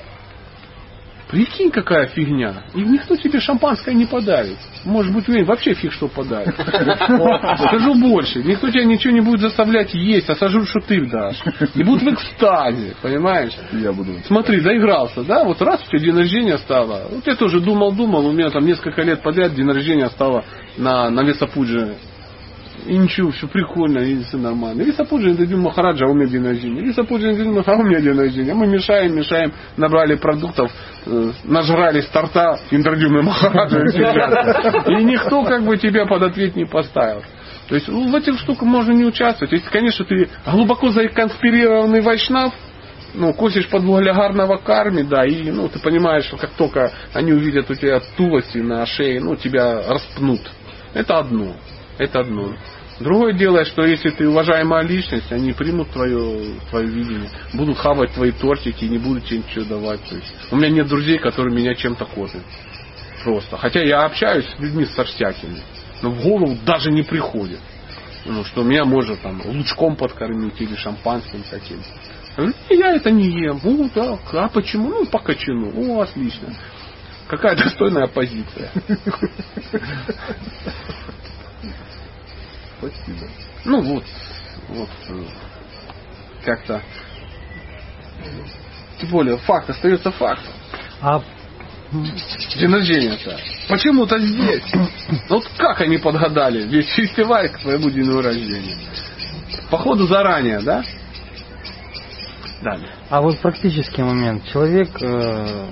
[1.29, 2.63] Прикинь, какая фигня.
[2.75, 4.59] И никто тебе шампанское не подарит.
[4.85, 6.55] Может быть, вообще фиг что подарит.
[6.55, 8.45] Скажу больше.
[8.45, 11.43] Никто тебя ничего не будет заставлять есть, а сожрут, что ты дашь.
[11.75, 13.53] И будут в экстазе, понимаешь?
[13.73, 14.13] Я буду.
[14.27, 15.43] Смотри, заигрался, да?
[15.43, 17.09] Вот раз у тебя день рождения стало.
[17.11, 20.45] Вот я тоже думал-думал, у меня там несколько лет подряд день рождения стало
[20.77, 21.97] на, на Весапудже.
[22.87, 24.83] И ничего, все прикольно, и все нормально.
[24.83, 26.83] Весапуджи дадим Махараджа, а у меня день рождения.
[26.83, 28.55] Весапуджи дадим Махараджа, а у меня день рождения.
[28.55, 30.71] Мы мешаем, мешаем, набрали продуктов,
[31.07, 33.81] э, нажрали с торта Индрадюмы Махараджа.
[34.87, 37.23] и никто как бы тебя под ответ не поставил.
[37.69, 39.53] То есть ну, в этих штуках можно не участвовать.
[39.53, 42.55] Если, конечно, ты глубоко законспирированный вайшнав,
[43.15, 47.69] ну, косишь под вуглягарного карми, да, и, ну, ты понимаешь, что как только они увидят
[47.71, 50.43] у тебя тулости на шее, ну, тебя распнут.
[50.95, 51.57] Это одно.
[51.99, 52.53] Это одно.
[52.99, 58.33] Другое дело, что если ты уважаемая личность, они примут твое, твое видение, будут хавать твои
[58.33, 60.03] тортики и не будут тебе ничего давать.
[60.09, 62.43] То есть, у меня нет друзей, которые меня чем-то кормят.
[63.23, 63.59] Просто.
[63.59, 65.61] Хотя я общаюсь с людьми со всякими.
[66.01, 67.61] Но в голову даже не приходит.
[68.25, 71.89] Ну, что меня можно там лучком подкормить или шампанским каким-то.
[72.37, 73.61] Я говорю, «Не, Я это не ем.
[73.63, 74.89] О, да, а почему?
[74.89, 75.73] Ну, по кочану.
[75.75, 76.55] О, отлично.
[77.29, 78.71] Какая достойная позиция.
[82.79, 83.27] Спасибо.
[83.65, 84.05] Ну вот,
[84.69, 85.25] вот э,
[86.45, 86.83] как-то.
[89.01, 90.53] Тем более, факт остается фактом.
[91.01, 91.21] А
[91.93, 93.39] День рождения-то.
[93.69, 94.65] Почему-то здесь.
[95.29, 98.77] Вот как они подгадали весь фестиваль к твоему дню рождения?
[99.71, 100.85] Походу заранее, да?
[102.63, 102.89] Далее.
[103.09, 104.45] А вот практический момент.
[104.53, 105.67] Человек э,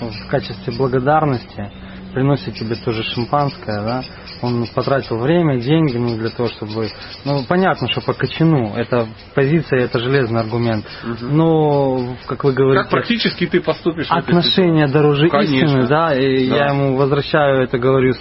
[0.00, 1.70] в качестве благодарности
[2.12, 4.04] приносит тебе тоже шампанское, да?
[4.42, 6.88] Он потратил время, деньги, ну, для того, чтобы...
[7.24, 8.74] Ну, понятно, что по кочану.
[8.74, 10.84] Это позиция, это железный аргумент.
[11.20, 12.82] Но, как вы говорите...
[12.82, 14.06] Как практически ты поступишь?
[14.10, 15.54] Отношения дороже Конечно.
[15.54, 16.56] истины, да, и Да.
[16.56, 18.12] я ему возвращаю это, говорю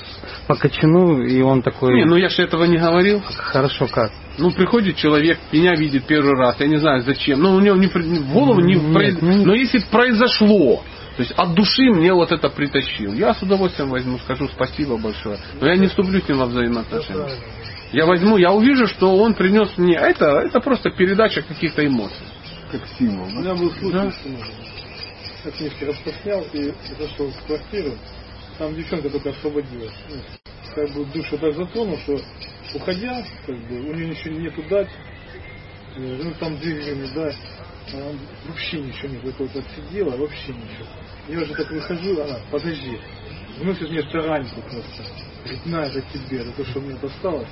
[0.48, 3.22] по кочану, и он такой, Не, ну я же этого не говорил.
[3.38, 4.12] хорошо, как?
[4.38, 7.42] Ну, приходит человек, меня видит первый раз, я не знаю зачем.
[7.42, 8.76] Ну, у него не, в голову не...
[8.76, 10.84] Нет, произ- ну, Но если произошло,
[11.16, 15.40] то есть от души мне вот это притащил, я с удовольствием возьму, скажу спасибо большое.
[15.62, 17.40] Но я не вступлю с ним во взаимоотношения.
[17.94, 19.98] Я возьму, я увижу, что он принес мне...
[19.98, 22.26] а Это, это просто передача каких-то эмоций.
[22.72, 23.28] Как символ.
[23.28, 24.12] У меня был случай, Да.
[24.12, 24.30] что
[25.46, 27.94] я книжки распространял и зашел в квартиру.
[28.58, 29.94] Там девчонка только освободилась.
[30.10, 30.16] Ну,
[30.74, 32.20] как бы душу так затронул, что
[32.74, 34.90] уходя, как бы, у нее ничего нету дать.
[35.96, 37.32] Э, Ну там двигали, да.
[37.94, 38.06] Она
[38.48, 39.14] вообще ничего.
[39.24, 40.88] Вот вот отсидела, вообще ничего.
[41.27, 42.99] Я уже так выхожу, она, подожди.
[43.60, 45.03] Вносит мне тараньку просто.
[45.43, 47.47] Говорит, на, это тебе, это то, что мне досталось.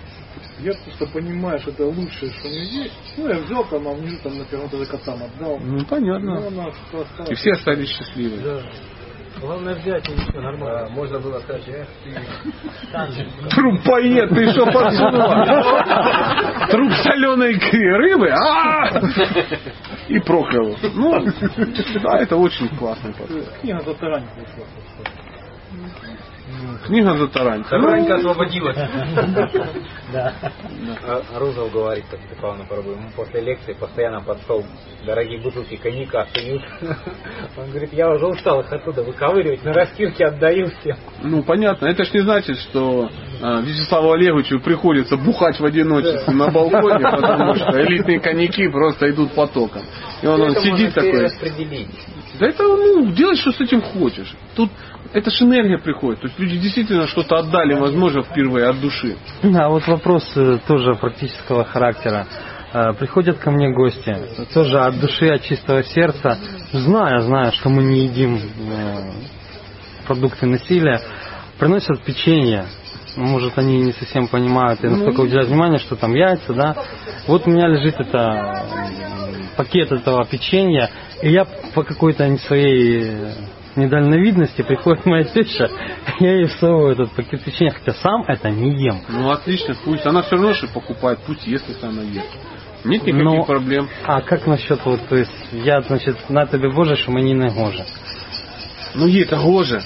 [0.60, 2.94] Я просто понимаю, что это лучшее, что у меня есть.
[3.18, 5.60] Ну, я взял там, а внизу там на первом этаже котам отдал.
[5.60, 6.48] Ну, Ну, понятно.
[6.48, 7.32] она что осталось.
[7.32, 8.38] И все остались счастливы.
[8.44, 8.62] Да.
[9.40, 10.86] Главное взять и все нормально.
[10.86, 16.68] А, можно было сказать, эх, ты Трупоед, ты что подсунула?
[16.72, 17.54] Труп соленой
[17.98, 18.30] рыбы?
[20.08, 20.76] И проклял.
[20.94, 21.12] Ну,
[22.04, 23.48] да, это очень классный подход.
[23.62, 23.94] Книга за
[24.36, 24.66] вышла.
[26.86, 27.64] Книга за тарань.
[27.64, 28.78] Таранька освободилась.
[30.14, 34.64] А Рузов говорит, как Степану Парабу, ему после лекции постоянно под стол
[35.06, 36.62] дорогие бутылки коньяка суют.
[37.58, 40.98] Он говорит, я уже устал их оттуда выковыривать, на растирке отдаю всем.
[41.22, 41.88] Ну, понятно.
[41.88, 43.10] Это ж не значит, что
[43.42, 49.34] а, Вячеславу Олеговичу приходится бухать в одиночестве на балконе, потому что элитные коньяки просто идут
[49.34, 49.82] потоком.
[50.22, 51.30] И он, он сидит такой.
[52.40, 54.34] Да это, ну, делай, что с этим хочешь.
[54.56, 54.70] Тут
[55.14, 56.22] это ж энергия приходит.
[56.22, 59.16] То есть люди действительно что-то отдали, возможно, впервые от души.
[59.44, 62.26] А вот вопрос э, тоже практического характера.
[62.74, 64.16] Э, Приходят ко мне гости,
[64.54, 66.40] тоже от души, от чистого сердца,
[66.72, 69.12] зная, зная, что мы не едим э,
[70.08, 71.00] продукты насилия,
[71.60, 72.66] приносят печенье.
[73.16, 76.76] Ну, Может, они не совсем понимают и настолько уделяют внимание, что там яйца, да.
[77.28, 78.66] Вот у меня лежит это
[79.56, 80.90] пакет этого печенья,
[81.22, 81.46] и я
[81.76, 83.36] по какой-то своей
[83.76, 85.70] недальновидности приходит моя теща,
[86.20, 89.02] я ей всовываю этот пакет печенья, хотя сам это не ем.
[89.10, 90.06] Ну отлично, пусть.
[90.06, 92.28] Она все равно же покупает, пусть ест, если она ест.
[92.86, 93.88] Нет никаких Но- проблем.
[94.06, 97.86] А как насчет вот, то есть я, значит, на тебе Боже, що мені не гоже.
[98.96, 99.82] Ну ей это гоже.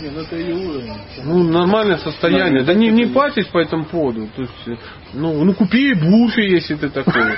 [0.00, 0.92] Не, ну это ее уровень.
[1.24, 2.64] Ну, нормальное состояние.
[2.64, 4.28] Да не, не патись по этому поводу.
[4.34, 4.76] То есть, э,
[5.14, 7.36] ну, ну купи буфи, если ты такой.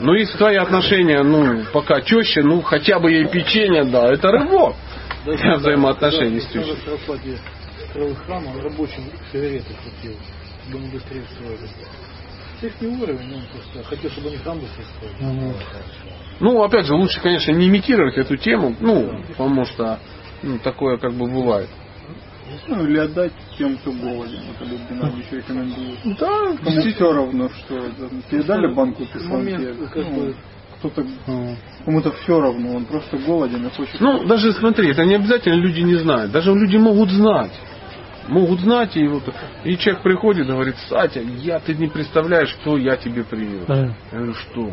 [0.00, 4.74] Ну, если твои отношения, ну, пока теща, ну, хотя бы ей печенье, да, это рывок.
[5.24, 6.74] Для взаимоотношений с тещей.
[6.74, 7.38] в Сарасвате
[7.90, 10.18] строил храм, он рабочим сигареты крутил,
[10.64, 11.68] чтобы они быстрее строили.
[12.62, 15.54] Их не уровень, он просто хотел, чтобы они храм быстрее строили.
[16.40, 20.00] Ну, опять же, лучше, конечно, не имитировать эту тему, ну, потому что
[20.42, 21.68] ну, такое как бы бывает.
[22.68, 24.40] Ну, или отдать тем, кто голоден.
[24.48, 25.98] Вот Олег Геннадьевич рекомендует.
[26.18, 26.92] Да, Кому действительно.
[26.92, 30.34] все равно, что это, передали банку как ну,
[30.78, 31.06] кто-то,
[31.84, 34.00] кому-то все равно, он просто голоден и хочет.
[34.00, 36.32] Ну, даже смотри, это не обязательно люди не знают.
[36.32, 37.52] Даже люди могут знать.
[38.28, 39.22] Могут знать, и вот
[39.64, 43.64] и человек приходит и говорит, Сатя, я ты не представляешь, что я тебе привез.
[43.66, 43.94] Да.
[44.12, 44.72] Я говорю, что?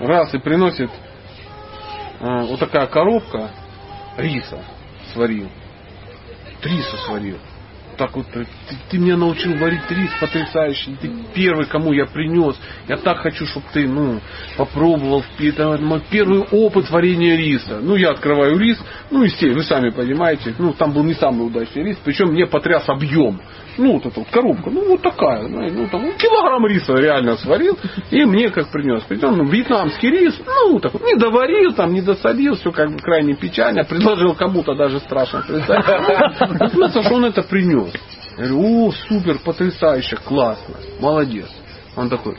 [0.00, 0.90] Раз и приносит
[2.22, 3.50] вот такая коробка
[4.16, 4.64] риса
[5.12, 5.48] сварил.
[6.62, 7.38] Риса сварил.
[7.96, 10.96] Так вот, э, ты, ты меня научил варить рис потрясающий.
[11.00, 12.56] Ты первый, кому я принес.
[12.88, 14.20] Я так хочу, чтобы ты, ну,
[14.56, 15.22] попробовал.
[15.38, 17.80] Это мой первый опыт варения риса.
[17.82, 18.78] Ну, я открываю рис.
[19.10, 20.54] Ну, естественно, вы сами понимаете.
[20.58, 21.98] Ну, там был не самый удачный рис.
[22.02, 23.40] Причем мне потряс объем.
[23.78, 24.70] Ну, вот эта вот коробка.
[24.70, 25.48] Ну, вот такая.
[25.48, 27.78] Ну, там, ну, килограмм риса реально сварил.
[28.10, 29.02] И мне как принес.
[29.08, 30.40] Причем ну, вьетнамский рис.
[30.44, 32.56] Ну, так вот, не доварил, там, не досолил.
[32.56, 33.84] Все как бы крайне печально.
[33.84, 35.84] Предложил кому-то даже страшно представить.
[36.60, 37.92] Ну, Смысл, что он это принес.
[38.38, 41.48] Я говорю, о, супер, потрясающе, классно, молодец.
[41.96, 42.36] Он такой,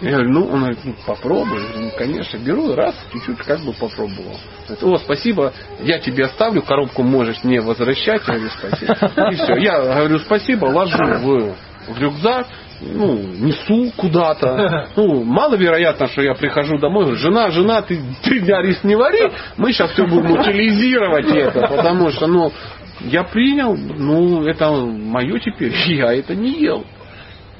[0.00, 1.58] я говорю, ну, он говорит, ну, попробуй.
[1.58, 4.36] Говорю, ну, конечно, беру, раз, чуть-чуть как бы попробовал.
[4.66, 8.22] Говорит, О, спасибо, я тебе оставлю, коробку можешь мне возвращать.
[8.26, 9.30] Я говорю, спасибо.
[9.30, 9.56] И все.
[9.56, 11.54] Я говорю, спасибо, ложу в,
[11.92, 12.46] в рюкзак,
[12.80, 14.88] ну, несу куда-то.
[14.96, 19.30] Ну, маловероятно, что я прихожу домой, говорю, жена, жена, ты три дня рис не вари,
[19.58, 22.52] мы сейчас все будем утилизировать это, потому что, ну,
[23.00, 26.84] я принял, ну, это мое теперь, я это не ел.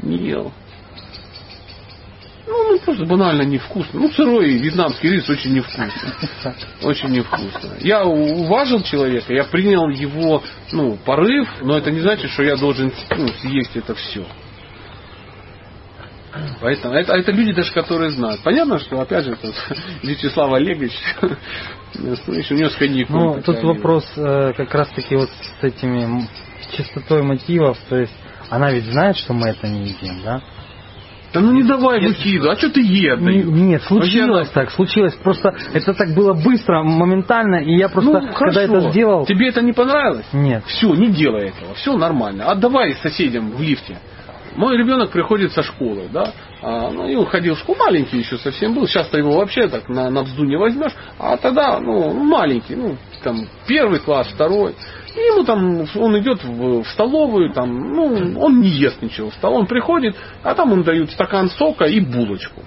[0.02, 0.52] Не ел.
[2.50, 4.00] Ну, ну, просто банально невкусно.
[4.00, 5.88] Ну, сырой вьетнамский рис очень невкусно.
[6.82, 7.76] Очень невкусно.
[7.78, 12.92] Я уважил человека, я принял его, ну, порыв, но это не значит, что я должен
[13.16, 14.26] ну, съесть это все.
[16.60, 18.40] Поэтому это, это люди даже, которые знают.
[18.42, 19.54] Понятно, что опять же тут
[20.02, 20.92] Вячеслав Олегович,
[22.24, 23.16] слышишь, у него с коньяком.
[23.16, 26.28] Ну, тут такая вопрос э, как раз таки вот с этими
[26.76, 28.14] чистотой мотивов, то есть
[28.48, 30.42] она ведь знает, что мы это не едим, да?
[31.32, 33.44] Да ну не давай выкидывай, а что ты отдаешь?
[33.44, 35.14] Нет, случилось Ну, так, случилось.
[35.14, 38.76] Просто это так было быстро, моментально, и я просто, ну, когда хорошо.
[38.76, 39.26] это сделал...
[39.26, 40.26] Тебе это не понравилось?
[40.32, 40.64] Нет.
[40.66, 41.74] Все, не делай этого.
[41.74, 42.46] Все нормально.
[42.46, 43.98] Отдавай соседям в лифте.
[44.56, 48.36] Мой ребенок приходит со школы, да, а, ну, и он ходил в школу, маленький еще
[48.36, 52.74] совсем был, сейчас-то его вообще так на, на взду не возьмешь, а тогда, ну, маленький,
[52.74, 54.74] ну, там, первый класс, второй,
[55.14, 59.62] и ему там, он идет в, столовую, там, ну, он не ест ничего в столовую,
[59.62, 62.62] он приходит, а там ему дают стакан сока и булочку.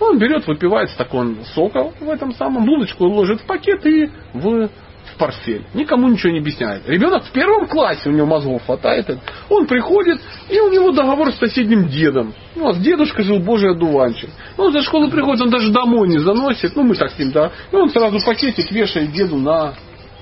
[0.00, 5.18] Он берет, выпивает стакан сока в этом самом, булочку ложит в пакет и в, в
[5.18, 5.64] портфель.
[5.74, 6.88] Никому ничего не объясняет.
[6.88, 9.06] Ребенок в первом классе, у него мозгов хватает.
[9.48, 12.34] Он приходит, и у него договор с соседним дедом.
[12.56, 14.30] У нас дедушка жил божий одуванчик.
[14.56, 16.74] Он за школу приходит, он даже домой не заносит.
[16.74, 17.52] Ну, мы так с ним, да.
[17.70, 19.74] И он сразу пакетик вешает деду на,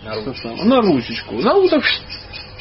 [0.03, 1.35] что самое, на ручечку.
[1.37, 1.83] На уток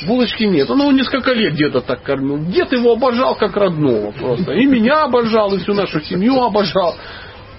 [0.05, 0.69] булочки нет.
[0.69, 2.45] Он его несколько лет деда так кормил.
[2.45, 4.53] Дед его обожал как родного просто.
[4.53, 6.95] И меня обожал, и всю нашу семью обожал.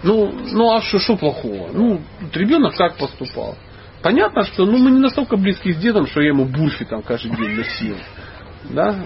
[0.02, 1.70] Ну, ну а что, что плохого?
[1.72, 2.00] Ну,
[2.32, 3.56] ребенок как поступал?
[4.02, 7.36] Понятно, что ну, мы не настолько близки с дедом, что я ему бурфи там каждый
[7.36, 7.96] день носил.
[8.70, 9.04] Да?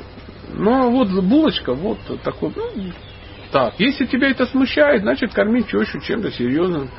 [0.52, 2.52] Но вот булочка, вот такой.
[2.55, 2.92] Ну,
[3.51, 6.90] так, если тебя это смущает, значит корми тещу чем-то серьезным.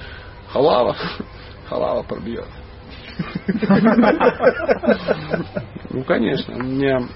[0.52, 0.96] Халава.
[1.70, 2.48] Халава пробьет.
[5.90, 6.54] Ну, конечно.
[6.54, 7.08] Меня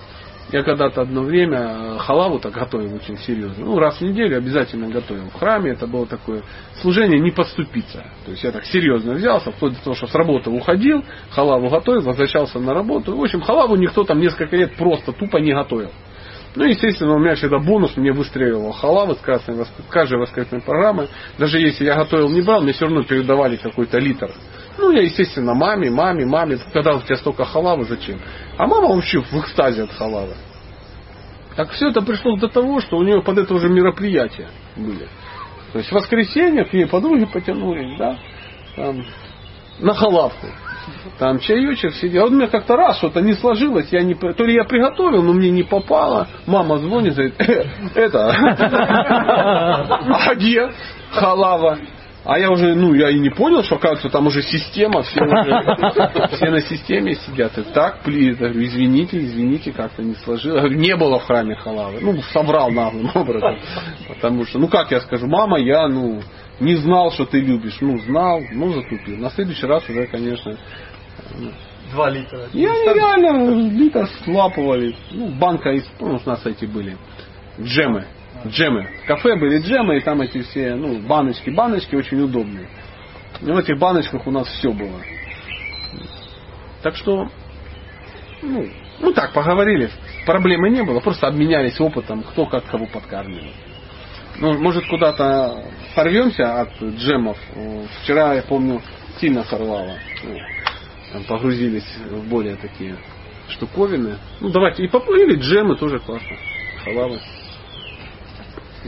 [0.51, 3.65] я когда-то одно время халаву-то готовил очень серьезно.
[3.65, 5.30] Ну, раз в неделю обязательно готовил.
[5.30, 6.41] В храме это было такое
[6.81, 8.03] служение не подступиться.
[8.26, 12.01] То есть я так серьезно взялся, вплоть до того, что с работы уходил, халаву готовил,
[12.01, 13.15] возвращался на работу.
[13.15, 15.91] В общем, халаву никто там несколько лет просто тупо не готовил.
[16.55, 21.09] Ну, естественно, у меня всегда бонус, мне выстреливал халавы с красной, вос- каждой воскресной программы.
[21.38, 24.31] Даже если я готовил не брал, мне все равно передавали какой-то литр.
[24.80, 26.57] Ну, я, естественно, маме, маме, маме.
[26.72, 28.19] Когда у тебя столько халавы, зачем?
[28.57, 30.35] А мама вообще в экстазе от халавы.
[31.56, 34.47] Так все это пришло до того, что у нее под это уже мероприятия
[34.77, 35.07] были.
[35.73, 38.18] То есть в воскресенье к ней подруги потянулись, да,
[38.77, 39.06] там,
[39.80, 40.47] на халавку.
[41.18, 42.22] Там чаечек сидел.
[42.22, 45.22] А вот у меня как-то раз что-то не сложилось, я не, то ли я приготовил,
[45.22, 46.30] но мне не попало.
[46.47, 47.65] Мама звонит, говорит, «Э,
[47.95, 48.30] это,
[50.30, 50.72] а где
[51.11, 51.77] халава?
[52.26, 56.28] А я уже, ну, я и не понял, что, оказывается, там уже система, все, уже,
[56.36, 57.58] все на системе сидят.
[57.58, 60.60] И так, пли, я говорю, извините, извините, как-то не сложилось.
[60.62, 62.00] Говорю, не было в храме халавы.
[62.02, 63.58] Ну, соврал наглым образом.
[64.08, 66.22] Потому что, ну, как я скажу, мама, я, ну,
[66.60, 67.78] не знал, что ты любишь.
[67.80, 69.18] Ну, знал, ну, затупил.
[69.18, 70.58] На следующий раз уже, конечно,
[71.91, 72.48] Два литра.
[72.54, 74.96] я нереально литр слапывали.
[75.12, 76.98] Ну, банка из, ну, у нас эти были
[77.60, 78.06] джемы.
[78.48, 78.90] Джемы.
[79.03, 82.68] В кафе были джемы, и там эти все, ну, баночки, баночки очень удобные.
[83.41, 84.99] И в этих баночках у нас все было.
[86.82, 87.30] Так что,
[88.41, 88.66] ну,
[88.99, 89.90] ну так, поговорили.
[90.26, 93.56] Проблемы не было, просто обменялись опытом, кто как кого подкармливает.
[94.38, 97.38] Ну, может, куда-то сорвемся от джемов.
[98.02, 98.82] Вчера, я помню,
[99.20, 99.95] сильно сорвало.
[101.14, 102.95] Ну, погрузились в более такие
[103.49, 104.18] штуковины.
[104.40, 106.38] Ну, давайте, и поплыли, джемы тоже классно.
[106.86, 107.20] Халавы.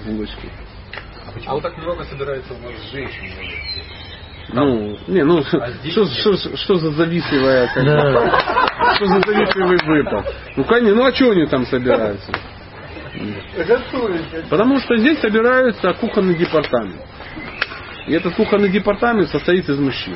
[0.05, 0.49] Булочки.
[1.27, 3.23] А почему так много собирается у вас женщин?
[4.53, 5.41] Ну, не, ну,
[5.81, 6.13] здесь что, нет.
[6.13, 8.95] что, что за завистливая, как Да.
[8.95, 10.33] что за завистливый выпад?
[10.55, 12.31] Ну, конечно, ну а что они там собираются?
[14.49, 17.01] Потому что здесь собираются кухонный департамент.
[18.07, 20.15] И этот кухонный департамент состоит из мужчин.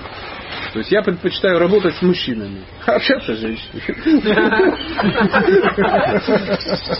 [0.75, 3.81] То есть я предпочитаю работать с мужчинами, а общаться с женщинами.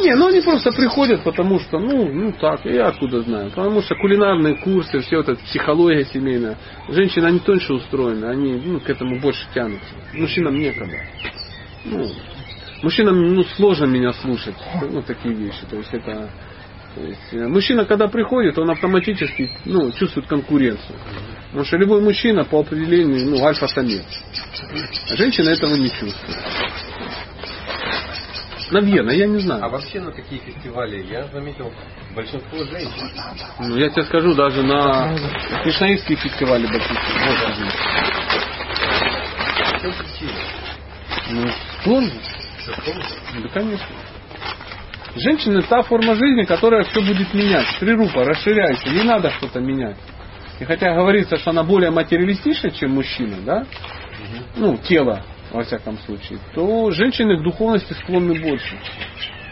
[0.02, 3.49] Не, ну они просто приходят, потому что, ну, ну так, я откуда знаю.
[3.49, 6.56] Потому что кулинарные курсы, все это психология семейная.
[6.88, 9.93] Женщины, они тоньше устроены, они ну, к этому больше тянутся.
[10.14, 10.95] Мужчинам некогда.
[11.84, 12.14] Ну,
[12.81, 14.56] мужчинам ну, сложно меня слушать,
[14.89, 15.65] ну, такие вещи.
[15.69, 16.30] То есть это
[16.95, 20.97] то есть, э, мужчина, когда приходит, он автоматически ну, чувствует конкуренцию.
[21.56, 24.03] Потому что любой мужчина по определению ну, альфа-самец.
[25.10, 26.38] А женщина этого не чувствует.
[28.72, 29.69] Наверное, я не А знаю.
[29.72, 31.72] вообще на такие фестивали я заметил
[32.14, 33.10] большинство женщин.
[33.60, 35.15] Ну, я тебе скажу, даже на
[35.64, 36.99] кришнаитские фестивали большинство.
[39.86, 39.94] Вот?
[41.30, 41.48] Ну,
[41.86, 42.11] сложно.
[43.44, 43.88] Да, конечно.
[45.15, 47.80] Женщина та форма жизни, которая все будет менять.
[47.80, 49.95] Прирупа, расширяйся, не надо что-то менять.
[50.60, 53.65] И хотя говорится, что она более материалистична, чем мужчина, да,
[54.56, 58.77] ну, тело, во всяком случае, то женщины к духовности склонны больше.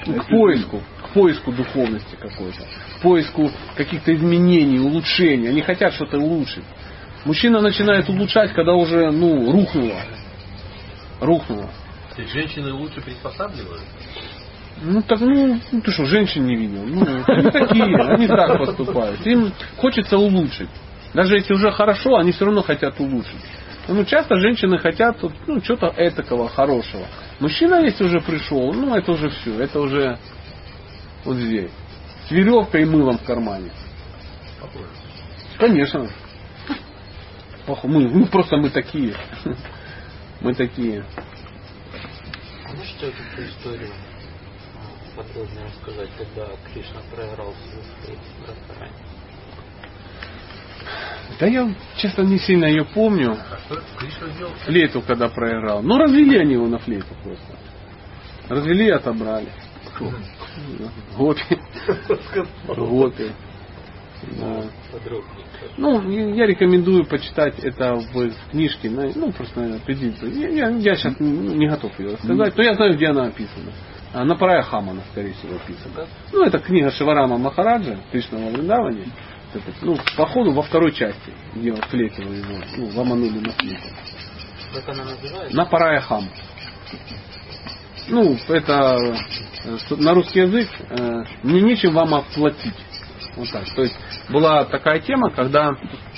[0.06, 2.64] Ну, к поиску, к поиску духовности какой-то,
[2.98, 5.50] к поиску каких-то изменений, улучшений.
[5.50, 6.64] Они хотят что-то улучшить.
[7.26, 9.96] Мужчина начинает улучшать, когда уже, ну, рухнуло.
[11.22, 11.70] Рухнуло.
[12.16, 13.82] То есть женщины лучше приспосабливают?
[14.82, 16.84] Ну так, ну, ну, ты что, женщин не видел?
[16.84, 19.26] Ну, они такие, они так поступают.
[19.26, 20.70] Им хочется улучшить.
[21.14, 23.42] Даже если уже хорошо, они все равно хотят улучшить.
[23.88, 27.06] Ну, часто женщины хотят ну, что-то этакого хорошего.
[27.40, 30.18] Мужчина, если уже пришел, ну, это уже все, это уже
[31.26, 31.72] вот здесь.
[32.28, 33.72] С веревкой и мылом в кармане.
[35.58, 36.10] Конечно.
[37.66, 39.16] Похуй, Мы, ну, просто мы такие.
[40.42, 41.06] Мы такие.
[42.66, 43.92] А можете вот эту историю
[45.16, 48.18] подробнее рассказать, когда Кришна проиграл свою?
[51.40, 53.38] Да я, честно, не сильно ее помню.
[54.66, 55.82] Флейту, когда проиграл.
[55.82, 57.58] Ну, развели они его на флейту просто.
[58.50, 59.48] Развели и отобрали.
[61.18, 61.60] Гопи.
[62.68, 63.32] Гопи.
[64.40, 64.64] Да.
[65.78, 70.26] Ну, я я рекомендую почитать это в книжке, ну, просто, наверное, определиться.
[70.28, 73.72] Я, я, сейчас не готов ее рассказать, но я знаю, где она описана.
[74.14, 76.08] А, На Парая Хамана, скорее всего, описана.
[76.32, 79.08] Ну, это книга Шиварама Махараджа, Кришна во Вриндаване.
[79.54, 83.94] Это, ну, походу, во второй части, где флетило его, ну, ломанули на флейте.
[84.74, 85.56] Как она называется?
[85.56, 86.28] На Парая Хам.
[88.08, 88.98] Ну, это
[89.64, 92.74] э, на русский язык э, мне нечем вам оплатить.
[93.36, 93.64] Вот так.
[93.76, 93.96] То есть
[94.30, 95.72] была такая тема, когда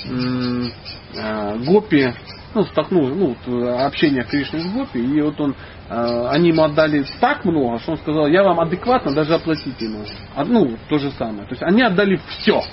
[0.06, 2.14] э, Гопи,
[2.53, 5.56] ну, столкнул, ну, э, общение Кришны с Гопи, и вот он,
[5.90, 9.90] э, они ему отдали так много, что он сказал, я вам адекватно даже оплатить не
[9.90, 10.06] могу.
[10.36, 11.44] А, Ну, то же самое.
[11.48, 12.64] То есть они отдали все.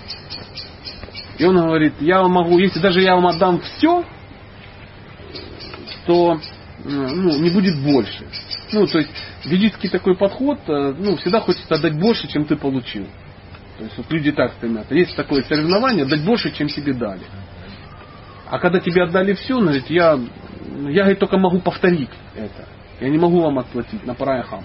[1.39, 4.05] И он говорит, я вам могу, если даже я вам отдам все,
[6.06, 8.27] то э, ну, не будет больше.
[8.73, 9.10] Ну, то есть
[9.44, 13.06] ведический такой подход, э, ну, всегда хочется отдать больше, чем ты получил.
[13.78, 14.94] То есть вот люди так стремятся.
[14.94, 17.23] Есть такое соревнование, дать больше, чем тебе дали.
[18.48, 20.19] А когда тебе отдали все, он говорит, я,
[20.89, 22.69] я говорит, только могу повторить это.
[23.01, 24.64] Я не могу вам отплатить на параяхам.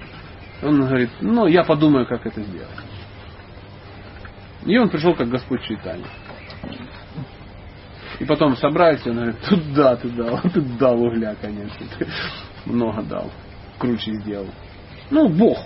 [0.61, 2.69] Он говорит, ну, я подумаю, как это сделать.
[4.67, 6.05] И он пришел как Господь Чайтанья.
[8.19, 11.85] И потом собрались, и он говорит, туда ты дал, ты дал угля, конечно.
[11.97, 12.07] Ты
[12.65, 13.31] много дал.
[13.79, 14.47] Круче сделал.
[15.09, 15.57] Ну, Бог.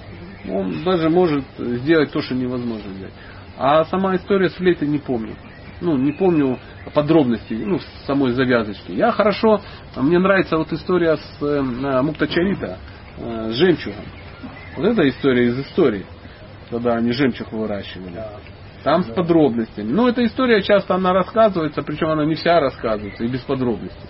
[0.47, 3.13] Он даже может сделать то, что невозможно сделать.
[3.57, 5.35] А сама история с флейтой не помню.
[5.81, 6.59] Ну, не помню
[6.93, 8.91] подробностей, ну, самой завязочки.
[8.91, 9.61] Я хорошо,
[9.95, 11.61] мне нравится вот история с э,
[12.03, 12.77] Муктачарита,
[13.17, 14.05] э, с жемчугом.
[14.77, 16.05] Вот эта история из истории,
[16.69, 18.21] когда они жемчуг выращивали.
[18.83, 19.91] Там с подробностями.
[19.91, 24.09] Ну, эта история часто она рассказывается, причем она не вся рассказывается, и без подробностей.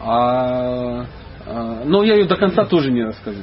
[0.00, 1.04] А,
[1.46, 3.42] а, но я ее до конца тоже не расскажу.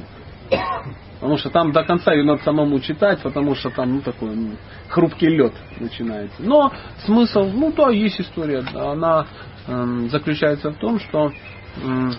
[1.20, 4.52] Потому что там до конца ее надо самому читать, потому что там ну, такой ну,
[4.90, 6.36] хрупкий лед начинается.
[6.40, 6.72] Но
[7.06, 8.64] смысл, ну да, есть история.
[8.76, 9.26] Она
[9.68, 11.32] э, заключается в том, что
[11.78, 12.10] э,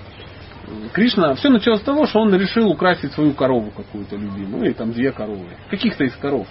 [0.93, 4.93] Кришна, все началось с того, что он решил украсить свою корову какую-то любимую, или там
[4.93, 6.47] две коровы, каких-то из коров.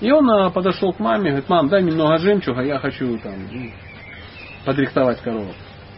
[0.00, 3.34] И он э, подошел к маме, говорит, мам, дай мне много жемчуга, я хочу там
[4.64, 5.52] подрихтовать корову,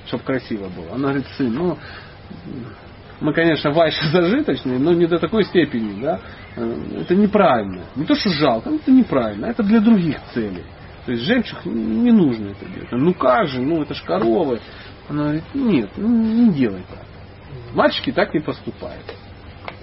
[0.07, 0.95] чтобы красиво было.
[0.95, 1.79] Она говорит, сын, ну,
[3.21, 6.21] мы, конечно, вайши зажиточные, но не до такой степени, да,
[6.57, 7.83] это неправильно.
[7.97, 10.65] Не то, что жалко, это неправильно, это для других целей.
[11.05, 12.93] То есть жемчуг не нужно это делать.
[12.93, 14.61] Ну как же, ну это ж коровы.
[15.09, 17.05] Она говорит, нет, ну, не делай так.
[17.75, 19.05] Мальчики так не поступают.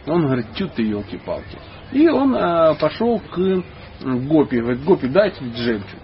[0.06, 1.57] Он говорит, чё ты, елки-палки.
[1.91, 3.64] И он э, пошел к
[4.02, 5.99] Гопи, говорит, Гопи, дайте жемчуг.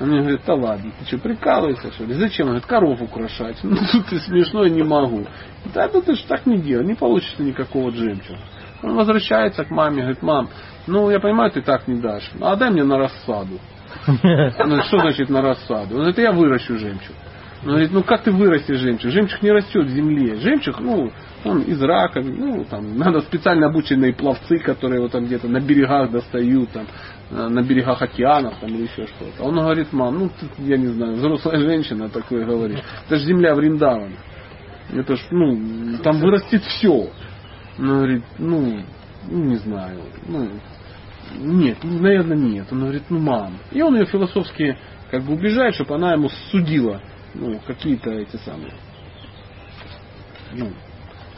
[0.00, 2.14] Они говорят, да ладно, ты что, прикалываешься, что ли?
[2.14, 2.46] Зачем?
[2.46, 3.56] Он говорит, коров украшать.
[3.64, 3.76] Ну,
[4.08, 5.26] ты смешно, не могу.
[5.74, 8.38] Да, да ты же так не делай, не получится никакого жемчуга.
[8.82, 10.48] Он возвращается к маме, говорит, мам,
[10.86, 13.58] ну, я понимаю, ты так не дашь, а дай мне на рассаду.
[14.06, 15.94] Говорит, что значит на рассаду?
[15.94, 17.16] Он говорит, я выращу жемчуг.
[17.64, 19.10] Он говорит, ну как ты вырастешь жемчуг?
[19.10, 20.36] Жемчуг не растет в земле.
[20.36, 21.10] Жемчуг, ну,
[21.44, 26.10] он из рака, ну, там, надо специально обученные пловцы, которые вот там где-то на берегах
[26.10, 26.86] достают, там,
[27.30, 29.42] на берегах океанов там, или еще что-то.
[29.44, 32.82] Он говорит, мам, ну, ты, я не знаю, взрослая женщина такое говорит.
[33.06, 34.16] Это же земля Вриндавана.
[34.92, 37.10] Это ж, ну, там вырастет все.
[37.78, 38.82] Он говорит, ну,
[39.28, 40.48] ну, не знаю, ну,
[41.36, 42.66] нет, наверное, нет.
[42.70, 43.58] Он говорит, ну, мам.
[43.70, 44.78] И он ее философски
[45.10, 47.02] как бы убежает, чтобы она ему судила
[47.34, 48.72] ну, какие-то эти самые,
[50.52, 50.70] ну,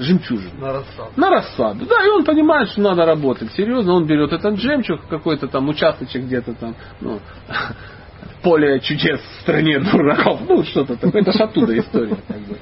[0.00, 0.58] жемчужины.
[0.58, 1.10] На рассаду.
[1.16, 1.86] На рассаду.
[1.86, 3.92] Да, и он понимает, что надо работать серьезно.
[3.92, 7.20] Он берет этот жемчуг, какой-то там участочек где-то там, ну,
[8.42, 10.40] поле чудес в стране дураков.
[10.48, 11.22] Ну, что-то такое.
[11.22, 12.16] Это ж оттуда история.
[12.26, 12.56] Как бы.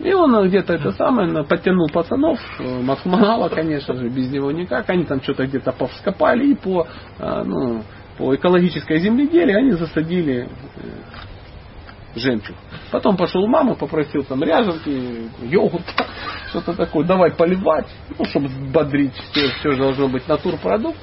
[0.00, 4.88] И он где-то это самое, подтянул пацанов, э, Махманала, конечно же, без него никак.
[4.88, 6.86] Они там что-то где-то повскопали и по,
[7.18, 7.82] э, ну,
[8.16, 10.80] по экологической земледелию они засадили э,
[12.14, 12.56] жемчуг.
[12.90, 15.84] Потом пошел мама, попросил там ряженки, йогурт,
[16.50, 17.88] что-то такое, давай поливать,
[18.18, 20.98] ну, чтобы бодрить, все, все должно быть натурпродукт.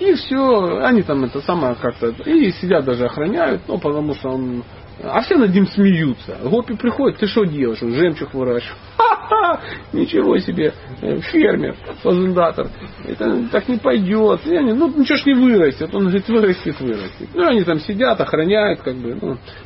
[0.00, 4.64] И все, они там это самое как-то, и сидят даже охраняют, ну, потому что он
[5.02, 6.38] а все над ним смеются.
[6.42, 7.82] Гопи приходит, ты что делаешь?
[7.82, 8.78] Он жемчуг выращивает.
[8.96, 9.60] Ха-ха!
[9.92, 12.68] Ничего себе, э, фермер, фазендатор.
[13.04, 14.46] Это так не пойдет.
[14.46, 15.94] И они, ну ничего ж не вырастет.
[15.94, 17.28] Он говорит, вырастет, вырастет.
[17.34, 19.18] Ну, они там сидят, охраняют, как бы,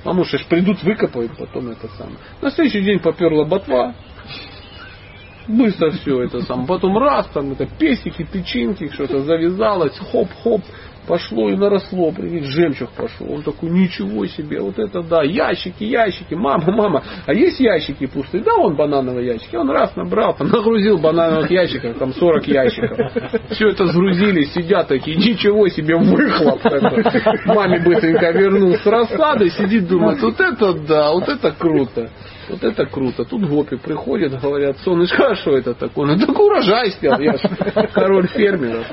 [0.04, 2.16] ну, что ж придут, выкопают потом это самое.
[2.40, 3.94] На следующий день поперла ботва.
[5.48, 6.66] Быстро все это сам.
[6.66, 10.62] Потом раз, там это песики, тычинки, что-то завязалось, хоп-хоп
[11.06, 13.32] пошло и наросло, прикинь, жемчуг пошел.
[13.32, 18.42] Он такой, ничего себе, вот это да, ящики, ящики, мама, мама, а есть ящики пустые?
[18.42, 19.56] Да, он банановые ящики.
[19.56, 22.98] Он раз набрал, там, нагрузил банановых ящиков, там 40 ящиков.
[23.50, 27.04] Все это сгрузили, сидят такие, ничего себе, выхлоп такой.
[27.46, 32.10] Маме быстренько вернул с рассады, сидит, думает, вот это да, вот это круто.
[32.48, 33.24] Вот это круто.
[33.24, 36.14] Тут гопи приходят, говорят, солнышко, а что это такое?
[36.14, 37.48] Ну так урожай снял, я же
[37.92, 38.86] король фермеров.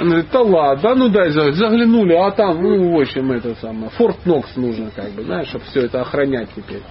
[0.00, 4.24] Он говорит, да ладно, ну дай заглянули, а там, ну, в общем, это самое, Форт
[4.24, 6.82] Нокс нужно, как бы, знаешь, чтобы все это охранять теперь.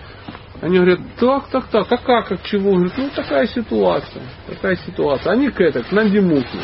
[0.61, 2.71] Они говорят, так, так, так, а как, как чего?
[2.71, 5.33] Он говорит, ну такая ситуация, такая ситуация.
[5.33, 6.59] Они к это, к Нандимуке.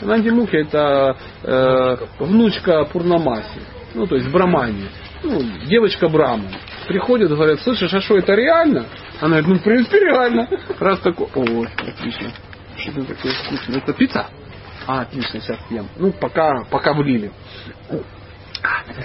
[0.00, 3.60] Нандимуке это э, внучка Пурнамаси,
[3.94, 4.88] ну то есть Брамани,
[5.24, 6.48] ну, девочка Брама
[6.86, 8.86] приходят, говорят, слышишь, а что это реально?
[9.20, 10.48] Она говорит, ну, в принципе, реально.
[10.78, 12.30] Раз такой, ой, отлично.
[12.76, 13.78] Что это такое вкусное?
[13.78, 14.26] Это пицца?
[14.86, 15.88] А, отлично, сейчас съем.
[15.96, 17.32] Ну, пока, пока влили.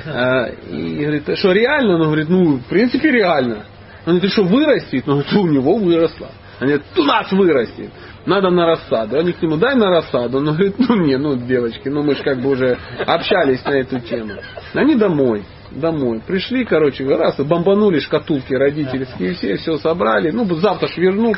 [0.06, 1.96] А, и говорит, «А что реально?
[1.96, 3.66] Он говорит, ну, в принципе, реально.
[4.06, 5.06] Он говорит, что вырастет?
[5.06, 6.30] Говорит, у него выросло.
[6.60, 7.92] Они говорят, у нас вырастет.
[8.26, 9.18] Надо на рассаду.
[9.18, 10.40] Они к нему, дай на рассаду.
[10.40, 14.00] Он говорит, ну не, ну девочки, ну мы же как бы уже общались на эту
[14.02, 14.34] тему.
[14.74, 16.22] Они домой домой.
[16.26, 20.32] Пришли, короче, раз, и бомбанули шкатулки родительские, все, все собрали.
[20.32, 21.38] Ну, завтра ж вернут,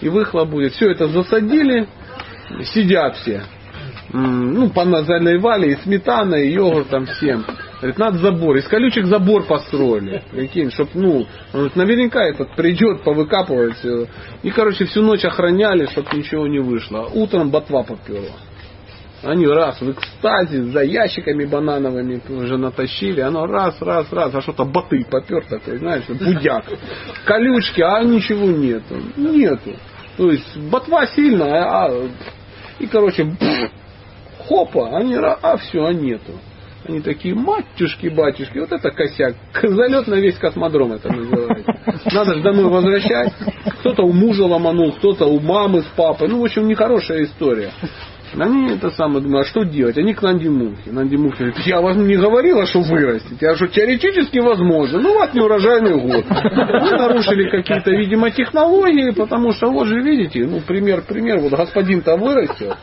[0.00, 0.72] и выхлоп будет.
[0.72, 1.86] Все это засадили,
[2.74, 3.42] сидят все.
[4.12, 7.44] Ну, заливали и сметаной, и йогуртом всем.
[7.80, 8.56] Говорит, надо забор.
[8.56, 10.22] Из колючек забор построили.
[10.32, 13.76] Прикинь, чтоб, ну, говорит, наверняка этот придет, повыкапывать.
[13.78, 14.06] всё.
[14.42, 17.08] И, короче, всю ночь охраняли, чтобы ничего не вышло.
[17.14, 18.36] Утром ботва поперла.
[19.22, 23.20] Они раз в экстазе за ящиками банановыми уже натащили.
[23.20, 26.64] Оно раз, раз, раз, а что-то боты попер такой, знаешь, будяк.
[27.26, 28.96] Колючки, а ничего нету.
[29.16, 29.72] Нету.
[30.16, 32.08] То есть ботва сильная, а
[32.78, 33.36] и, короче,
[34.46, 36.32] хопа, они, ра- а все, а нету.
[36.88, 39.34] Они такие, матюшки, батюшки, вот это косяк.
[39.62, 41.74] Залет на весь космодром это называется.
[42.12, 43.34] Надо же домой возвращать.
[43.80, 46.28] Кто-то у мужа ломанул, кто-то у мамы с папой.
[46.28, 47.70] Ну, в общем, нехорошая история.
[48.38, 49.98] Они это самое думают, а что делать?
[49.98, 50.92] Они к Нанди Мухе.
[50.92, 55.00] Нанди говорит, я вам не говорила, что вырастите, а что теоретически возможно.
[55.00, 56.24] Ну, вас неурожайный год.
[56.28, 62.16] Вы нарушили какие-то, видимо, технологии, потому что вот же видите, ну, пример, пример, вот господин-то
[62.16, 62.76] вырастет.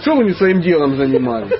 [0.00, 1.52] Что вы не своим делом занимались?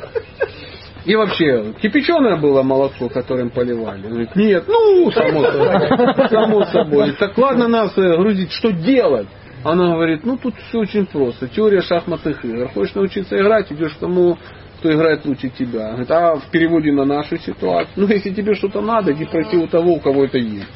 [1.05, 4.07] И вообще, кипяченое было молоко, которым поливали?
[4.07, 6.29] Говорит, нет, ну, само собой.
[6.29, 7.13] Само собой.
[7.19, 9.27] Так ладно нас э, грузить, что делать?
[9.63, 11.49] Она говорит, ну тут все очень просто.
[11.49, 12.69] Теория шахматных игр.
[12.69, 14.39] Хочешь научиться играть, идешь к тому,
[14.79, 15.91] кто играет лучше тебя.
[15.91, 17.93] Говорит, а в переводе на нашу ситуацию.
[17.97, 20.67] Ну, если тебе что-то надо, иди пройти у того, у кого это есть.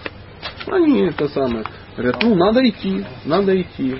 [0.66, 1.64] Они это самое.
[1.96, 3.96] Говорят, ну надо идти, надо идти.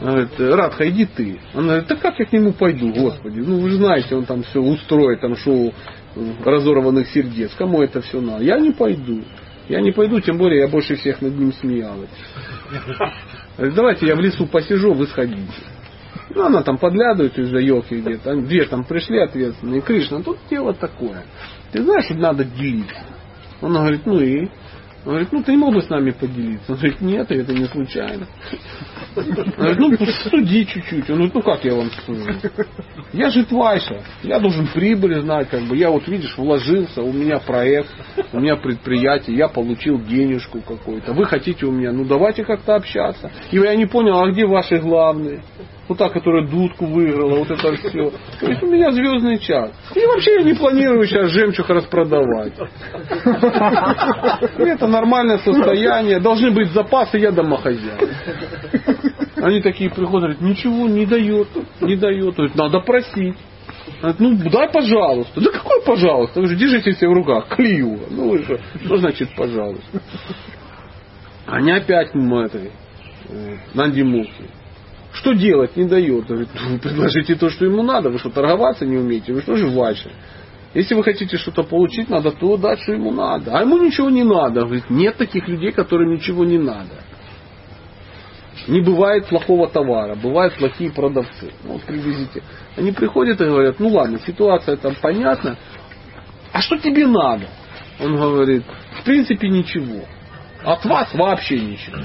[0.00, 1.40] Она говорит, Радха, иди ты.
[1.54, 3.40] Она говорит, да как я к нему пойду, господи.
[3.40, 5.74] Ну вы же знаете, он там все устроит, там шоу
[6.44, 7.52] разорванных сердец.
[7.56, 8.42] Кому это все надо?
[8.42, 9.22] Я не пойду.
[9.68, 12.10] Я не пойду, тем более я больше всех над ним смеялась.
[13.58, 15.52] Давайте я в лесу посижу, вы сходите.
[16.34, 18.36] Ну, она там подглядывает из-за елки где-то.
[18.36, 19.80] Две там пришли ответственные.
[19.80, 21.24] Кришна, тут дело такое.
[21.72, 22.96] Ты знаешь, надо делиться.
[23.62, 24.48] Она говорит, ну и?
[25.06, 26.72] Он говорит, ну ты не мог бы с нами поделиться?
[26.72, 28.26] Он говорит, нет, это не случайно.
[29.14, 29.24] Он
[29.56, 31.08] говорит, ну суди чуть-чуть.
[31.08, 32.24] Он говорит, ну как я вам скажу?
[33.12, 35.76] Я же Твайша, я должен прибыль знать, как бы.
[35.76, 37.88] Я вот, видишь, вложился, у меня проект,
[38.32, 41.12] у меня предприятие, я получил денежку какую-то.
[41.12, 43.30] Вы хотите у меня, ну давайте как-то общаться.
[43.52, 45.40] И я не понял, а где ваши главные?
[45.88, 48.10] Вот та, которая дудку выиграла, вот это все.
[48.40, 49.70] То есть у меня звездный час.
[49.94, 52.54] И вообще я не планирую сейчас жемчуг распродавать.
[54.58, 56.18] Это нормальное состояние.
[56.18, 58.10] Должны быть запасы, я домохозяин.
[59.36, 61.48] Они такие приходят, говорят, ничего не дает,
[61.80, 62.34] не дает.
[62.34, 63.36] Говорит, надо просить.
[64.18, 65.40] Ну дай пожалуйста.
[65.40, 66.40] Да какой пожалуйста?
[66.40, 67.48] Вы же держите все в руках.
[67.48, 68.00] Клею.
[68.10, 70.00] Ну вы же, что значит пожалуйста?
[71.46, 72.72] Они опять м, этой,
[73.28, 74.50] э, Нанди Мухи.
[75.16, 75.76] Что делать?
[75.76, 76.26] Не дает.
[76.26, 78.10] Говорит, ну, предложите то, что ему надо.
[78.10, 79.32] Вы что, торговаться не умеете?
[79.32, 80.10] Вы что же ваше?
[80.74, 83.56] Если вы хотите что-то получить, надо то дать, что ему надо.
[83.56, 84.60] А ему ничего не надо.
[84.60, 87.02] Говорит, нет таких людей, которым ничего не надо.
[88.68, 91.52] Не бывает плохого товара, бывают плохие продавцы.
[91.64, 92.42] Ну, вот привезите.
[92.76, 95.56] Они приходят и говорят, ну ладно, ситуация там понятна.
[96.52, 97.46] А что тебе надо?
[98.00, 98.64] Он говорит,
[99.00, 100.04] в принципе ничего.
[100.62, 102.02] От вас вообще ничего.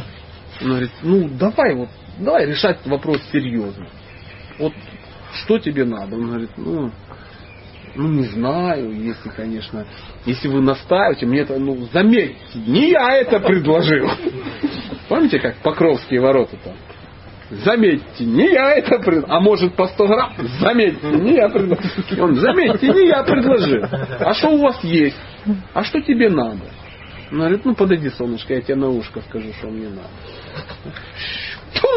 [0.61, 1.89] Он говорит, ну давай вот,
[2.21, 3.87] давай решать вопрос серьезно.
[4.57, 4.73] Вот
[5.43, 6.15] что тебе надо?
[6.15, 6.91] Он говорит, ну,
[7.95, 9.85] ну не знаю, если, конечно,
[10.25, 14.09] если вы настаиваете, мне это, ну, заметьте, не я это предложил.
[15.09, 16.75] Помните, как Покровские ворота там?
[17.49, 19.25] Заметьте, не я это предложил.
[19.29, 20.33] А может по 100 грамм?
[20.59, 22.23] Заметьте, не я предложил.
[22.23, 23.83] Он, заметьте, не я предложил.
[24.19, 25.17] А что у вас есть?
[25.73, 26.61] А что тебе надо?
[27.31, 30.09] Он говорит, ну подойди, солнышко, я тебе на ушко скажу, что мне надо.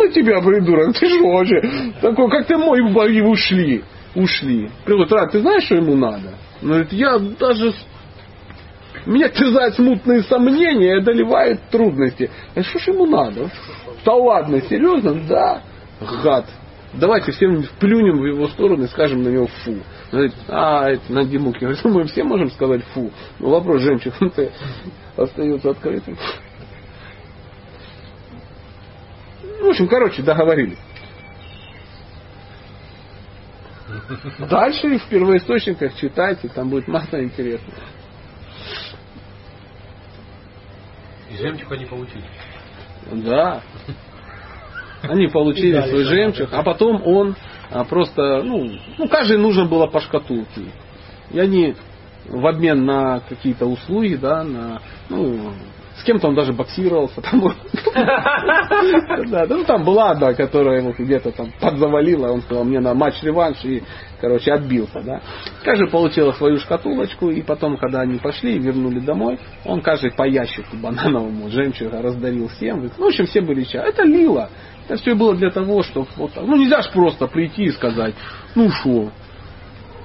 [0.05, 0.97] На тебя, придурок?
[0.99, 1.93] Ты что вообще?
[2.01, 3.83] Такой, как ты мой бои ушли.
[4.15, 4.71] Ушли.
[4.85, 6.35] Приходит, Рад, ты знаешь, что ему надо?
[6.63, 7.73] Он говорит, я даже...
[9.07, 12.31] Меня терзают смутные сомнения и одолевают трудности.
[12.55, 13.51] А что ж ему надо?
[14.05, 15.15] Да ладно, серьезно?
[15.29, 15.63] Да.
[16.23, 16.47] Гад.
[16.95, 19.75] Давайте всем плюнем в его сторону и скажем на него фу.
[20.13, 21.69] Говорит, а, это на Димуке.
[21.83, 23.11] «Ну, мы все можем сказать фу.
[23.41, 24.15] Но вопрос жемчуг
[25.17, 26.17] остается открытым.
[29.65, 30.79] В общем, короче, договорились.
[34.51, 37.79] Дальше в первоисточниках читайте, там будет масса интересного.
[41.31, 42.25] И жемчуг они получили.
[43.25, 43.63] Да.
[45.01, 47.35] Они получили свой жемчуг, а потом он
[47.71, 50.67] а, просто, ну, ну, каждый нужно было по шкатулке.
[51.31, 51.75] И они
[52.27, 55.55] в обмен на какие-то услуги, да, на, ну,
[56.05, 57.21] кем-то он даже боксировался.
[57.21, 57.43] Там,
[59.31, 63.65] да, ну, там была одна, которая ему где-то там подзавалила, он сказал мне на матч-реванш
[63.65, 63.83] и,
[64.21, 65.01] короче, отбился.
[65.03, 65.21] Да.
[65.65, 70.25] Каждый получила свою шкатулочку, и потом, когда они пошли и вернули домой, он каждый по
[70.25, 72.91] ящику банановому жемчуга раздарил всем.
[72.99, 73.89] Ну, в общем, все были чай.
[73.89, 74.49] Это лила.
[74.87, 76.45] Это все было для того, чтобы вот так.
[76.45, 78.15] Ну, нельзя же просто прийти и сказать,
[78.55, 79.11] ну что,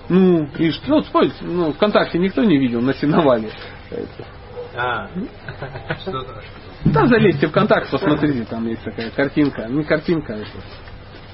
[0.09, 3.49] ну, и что, ну, спорить, ну, ВКонтакте никто не видел на сеновале.
[3.91, 3.95] А,
[6.94, 9.66] Там залезьте в ВКонтакт, посмотрите, там есть такая картинка.
[9.68, 10.48] Не картинка, это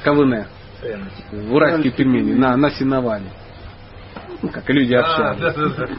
[0.03, 0.45] КВН.
[1.51, 3.25] Уральские пельмени на, на сеновале.
[4.41, 5.89] Ну, как люди А, общаются.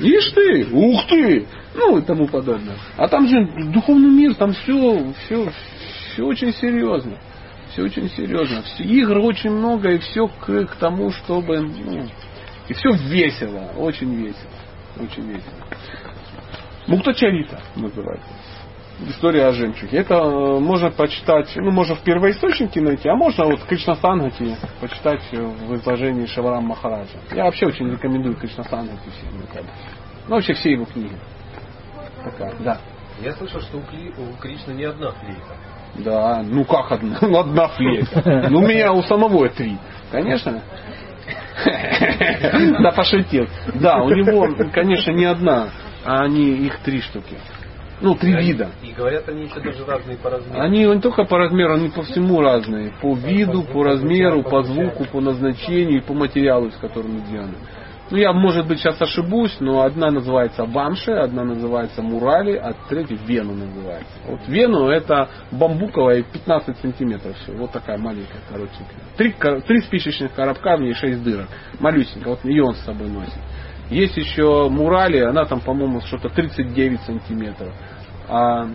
[0.00, 2.76] Ишь ты, ух ты, ну и тому подобное.
[2.96, 5.52] А там же духовный мир, там все, все,
[6.12, 7.16] все очень серьезно.
[7.70, 8.62] Все очень серьезно.
[8.62, 11.60] Все, игр очень много, и все к, к тому, чтобы...
[11.60, 12.08] Ну,
[12.68, 14.50] и все весело, очень весело.
[15.00, 15.54] Очень весело.
[16.86, 18.28] Муктачарита называется.
[19.08, 19.98] История о жемчуге.
[19.98, 25.20] Это э, можно почитать, ну, можно в первоисточнике найти, а можно вот Кришна Сангати почитать
[25.32, 27.18] в изложении Шаварам Махараджа.
[27.32, 29.30] Я вообще очень рекомендую Кришна Сангати всем.
[29.32, 29.62] ну.
[30.28, 31.16] Ну, вообще все его книги.
[32.22, 32.78] Такая, да.
[33.20, 35.56] Я слышал, что у, Кли- у Кришны не одна флейта.
[35.96, 37.18] Да, ну как одна?
[37.20, 38.48] Ну одна флейта.
[38.50, 39.76] Ну у меня у самого три.
[40.12, 40.62] Конечно.
[42.80, 43.46] Да, пошутил.
[43.74, 45.68] Да, у него, конечно, не одна,
[46.04, 47.36] а они их три штуки.
[48.00, 48.70] Ну, три И они- вида.
[48.82, 50.60] И говорят, они еще даже разные по размеру.
[50.60, 52.92] Они не только по размеру, они по всему разные.
[53.00, 57.54] По виду, по размеру, по звуку, по назначению и по материалу, из которого сделаны.
[58.10, 63.16] Ну, я, может быть, сейчас ошибусь, но одна называется Бамши, одна называется Мурали, а третья
[63.16, 64.12] Вену называется.
[64.26, 67.52] Вот Вену это бамбуковая 15 сантиметров все.
[67.52, 69.00] Вот такая маленькая, коротенькая.
[69.16, 69.34] Три,
[69.66, 71.48] три спичечных коробка, в ней шесть дырок.
[71.80, 72.34] Малюсенькая.
[72.34, 73.32] Вот ее он с собой носит.
[73.90, 77.72] Есть еще Мурали, она там, по-моему, что-то 39 сантиметров.
[78.28, 78.68] А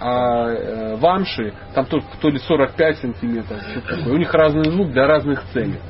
[0.00, 4.14] а э, вамши, там то, то ли 45 сантиметров, такое.
[4.14, 5.80] У них разный звук для разных целей.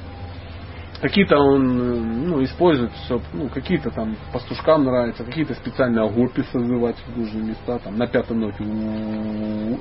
[1.00, 1.94] Какие-то он э,
[2.28, 7.78] ну, использует, чтоб, ну, какие-то там пастушкам нравятся, какие-то специально огурпи созывать в нужные места,
[7.80, 8.64] там на пятой ноте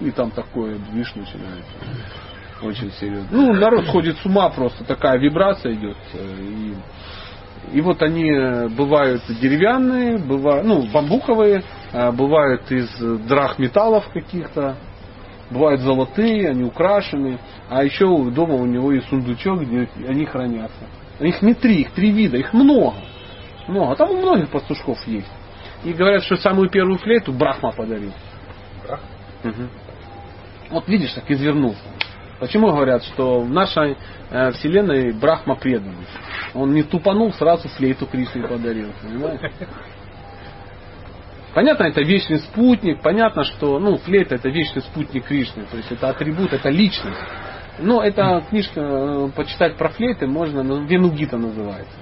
[0.02, 1.72] и там такое движ начинается.
[2.62, 3.28] Очень серьезно.
[3.32, 5.98] Ну, народ сходит с ума просто, такая вибрация идет.
[6.14, 6.76] э, И,
[7.74, 12.90] и вот они э, бывают деревянные, бывают, ну, бамбуковые, э, бывают из
[13.28, 14.78] драхметаллов каких-то,
[15.52, 17.40] бывают золотые, они украшены,
[17.70, 20.86] а еще дома у него есть сундучок, где они хранятся.
[21.20, 22.96] Их не три, их три вида, их много.
[23.68, 23.92] Много.
[23.92, 25.32] А там у многих пастушков есть.
[25.84, 28.14] И говорят, что самую первую флейту Брахма подарил.
[28.86, 29.08] Брахма?
[29.44, 29.70] Мгм.
[30.70, 31.80] Вот видишь, так извернулся.
[32.40, 33.98] Почему говорят, что в нашей
[34.30, 36.08] вселенной Брахма преданный?
[36.54, 38.92] Он не тупанул, сразу флейту Кришне подарил.
[39.02, 39.52] Понимаешь?
[41.58, 46.10] Понятно, это вечный спутник, понятно, что ну, флейта это вечный спутник Кришны, то есть это
[46.10, 47.18] атрибут, это личность.
[47.80, 51.96] Но эта книжка, э, почитать про флейты можно, ну, Венугита называется.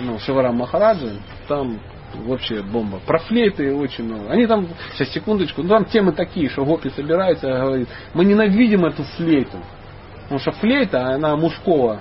[0.00, 1.14] Ну, Шиварам Махараджа,
[1.48, 1.80] там
[2.14, 3.00] вообще бомба.
[3.04, 4.30] Про флейты очень много.
[4.30, 8.84] Они там, сейчас секундочку, ну там темы такие, что Гопи собирается и говорит, мы ненавидим
[8.84, 9.58] эту флейту.
[10.26, 12.00] Потому что флейта, она мужского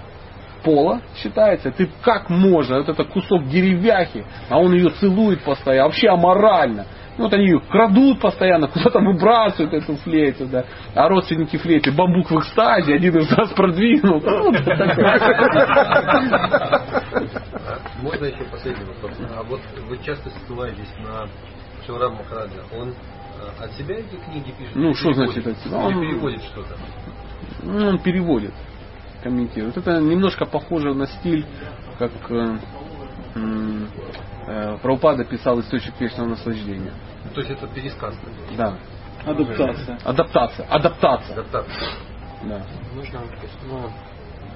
[0.64, 1.72] пола считается.
[1.72, 6.88] Ты как можно, вот это кусок деревяхи, а он ее целует постоянно, вообще аморально.
[7.18, 10.65] Ну, вот они ее крадут постоянно, куда-то выбрасывают эту флейту, да.
[10.95, 14.19] А родственники флейты бамбук в экстазе, один из нас продвинул.
[14.22, 14.52] Ну,
[18.02, 19.14] Можно еще последний вопрос?
[19.34, 21.30] А вот вы часто ссылаетесь на
[21.85, 22.64] Шаурам Махараджа.
[22.77, 22.93] Он
[23.60, 24.76] от себя эти книги пишет?
[24.76, 25.78] Ну, что значит от себя?
[25.78, 26.76] Он- переводит что-то?
[27.64, 28.53] Ну, он переводит,
[29.24, 29.78] комментирует.
[29.78, 31.45] Это немножко похоже на стиль,
[31.98, 32.57] как э,
[33.36, 36.91] э, Прабхупада писал «Источник вечного наслаждения».
[37.24, 38.16] Ну, То есть это пересказ.
[38.57, 38.78] Да.
[39.26, 39.98] Адаптация.
[40.03, 40.66] Адаптация.
[40.68, 41.34] Адаптация.
[41.34, 41.90] Адаптация.
[42.44, 42.62] Да.
[42.95, 43.22] Нужно,
[43.68, 43.90] ну,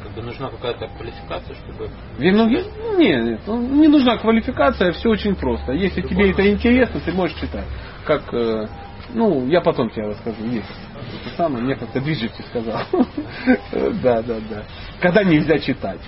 [0.04, 1.90] как бы нужна какая-то квалификация, чтобы...
[2.18, 2.64] Винуги?
[2.98, 5.74] Нет, нет, ну, не нужна квалификация, все очень просто.
[5.74, 7.66] Если тебе это интересно, ты можешь читать.
[8.06, 8.68] Как, э,
[9.10, 10.66] ну, я потом тебе расскажу, есть.
[11.26, 12.82] Это самое, мне как-то движете сказал.
[14.04, 14.64] Да, да, да.
[15.02, 16.00] Когда нельзя читать.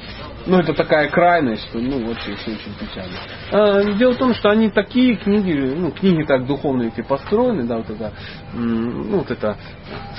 [0.45, 3.15] Ну, это такая крайность, что, ну, вообще все очень печально.
[3.51, 7.77] А, Дело в том, что они такие книги, ну, книги так духовные эти построены, да,
[7.77, 8.11] вот это,
[8.53, 9.57] ну, вот это,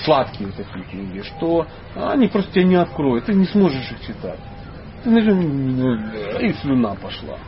[0.05, 4.41] сладкие такие книги, что они просто тебя не откроют, ты не сможешь их читать.
[5.05, 7.39] Ты нажим- и слюна пошла.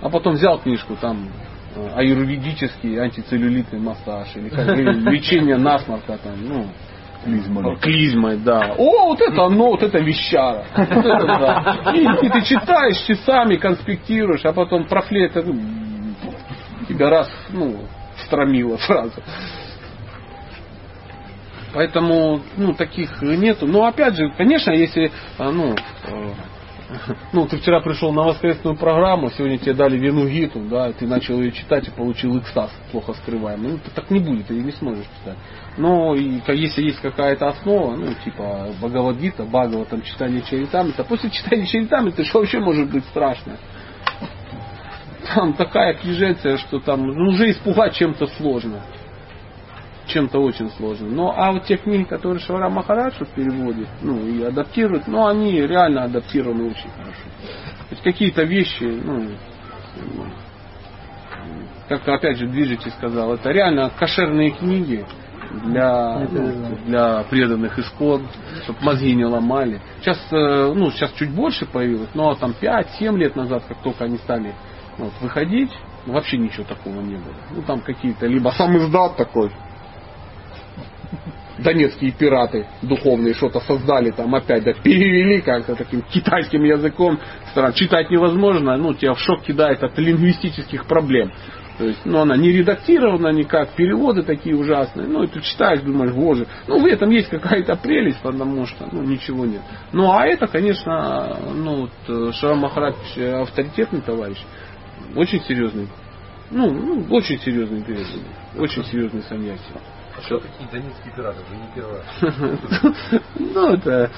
[0.00, 1.28] А потом взял книжку, там
[1.94, 6.66] аюрведический антицеллюлитный массаж или как лечение насморка там, ну,
[7.24, 7.76] Клизмой.
[7.76, 8.74] клизмой, да.
[8.78, 10.64] О, вот это оно, вот это вещара.
[10.74, 11.92] Вот это да.
[11.94, 15.54] И, и ты читаешь часами, конспектируешь, а потом про флейт, ну,
[16.88, 17.76] тебя раз, ну,
[18.24, 19.22] стромило сразу.
[21.72, 23.66] Поэтому, ну, таких нету.
[23.66, 26.32] Но опять же, конечно, если, а, ну, э,
[27.32, 31.40] ну, ты вчера пришел на воскресную программу, сегодня тебе дали Вену Гиту, да, ты начал
[31.40, 33.72] ее читать и получил экстаз, плохо скрываемый.
[33.72, 35.36] Ну, так не будет, ты не сможешь читать.
[35.76, 41.66] Но и, если есть какая-то основа, ну, типа Бхагавадгита, Бхагава, там, читание Чаритамрита, после читания
[41.66, 43.56] Чаритамрита, что вообще может быть страшно?
[45.34, 48.82] Там такая книженция, что там ну, уже испугать чем-то сложно
[50.10, 51.14] чем-то очень сложным.
[51.14, 56.04] Но а вот те книги, которые Шавара Махараджа переводит, ну и адаптирует, ну они реально
[56.04, 57.22] адаптированы очень хорошо.
[57.88, 59.28] То есть какие-то вещи, ну,
[61.88, 65.04] как опять же движитель сказал, это реально кошерные книги
[65.64, 68.26] для, ну, для преданных искон,
[68.64, 69.80] чтобы мозги не ломали.
[70.00, 74.18] Сейчас, э, ну, сейчас чуть больше появилось, но там 5-7 лет назад, как только они
[74.18, 74.54] стали
[74.98, 75.72] вот, выходить,
[76.06, 77.34] вообще ничего такого не было.
[77.50, 79.50] Ну, там какие-то, либо сам издат такой,
[81.58, 87.18] донецкие пираты духовные что-то создали, там опять да, перевели как-то таким китайским языком.
[87.50, 87.72] Стран.
[87.72, 91.32] Читать невозможно, ну, тебя в шок кидает от лингвистических проблем.
[91.78, 95.08] То есть, ну, она не редактирована никак, переводы такие ужасные.
[95.08, 99.02] Ну, и ты читаешь, думаешь, боже, ну, в этом есть какая-то прелесть, потому что, ну,
[99.02, 99.62] ничего нет.
[99.92, 104.38] Ну, а это, конечно, ну, вот, э, Шара Махарадж авторитетный товарищ,
[105.16, 105.88] очень серьезный.
[106.50, 108.06] Ну, ну очень серьезный перевод,
[108.58, 109.62] очень серьезный саньяси.
[110.20, 111.38] А что такие донецкие пираты?
[111.48, 113.22] Вы не первый раз.
[113.38, 114.10] Ну, это...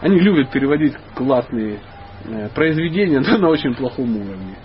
[0.00, 1.80] Они любят переводить классные
[2.24, 4.56] э, произведения, но на очень плохом уровне.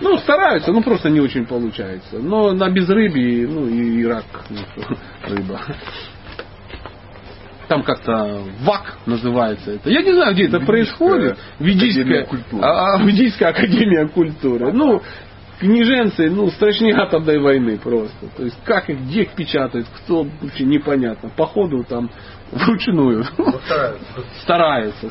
[0.00, 2.18] Ну, стараются, но просто не очень получается.
[2.18, 4.58] Но на безрыбье, ну и рак, ну,
[5.22, 5.60] рыба.
[7.68, 9.88] Там как-то ВАК называется это.
[9.88, 11.38] Я не знаю, где это происходит.
[11.58, 12.26] Ведийская,
[12.60, 14.72] а, а, Ведийская академия культуры.
[14.72, 15.02] Ну,
[15.58, 18.26] книженцы, ну, страшнее атомной войны просто.
[18.36, 21.30] То есть, как их, где их печатают, кто, вообще непонятно.
[21.36, 22.10] Походу там
[22.52, 23.24] вручную.
[23.38, 25.10] Ну, стараются.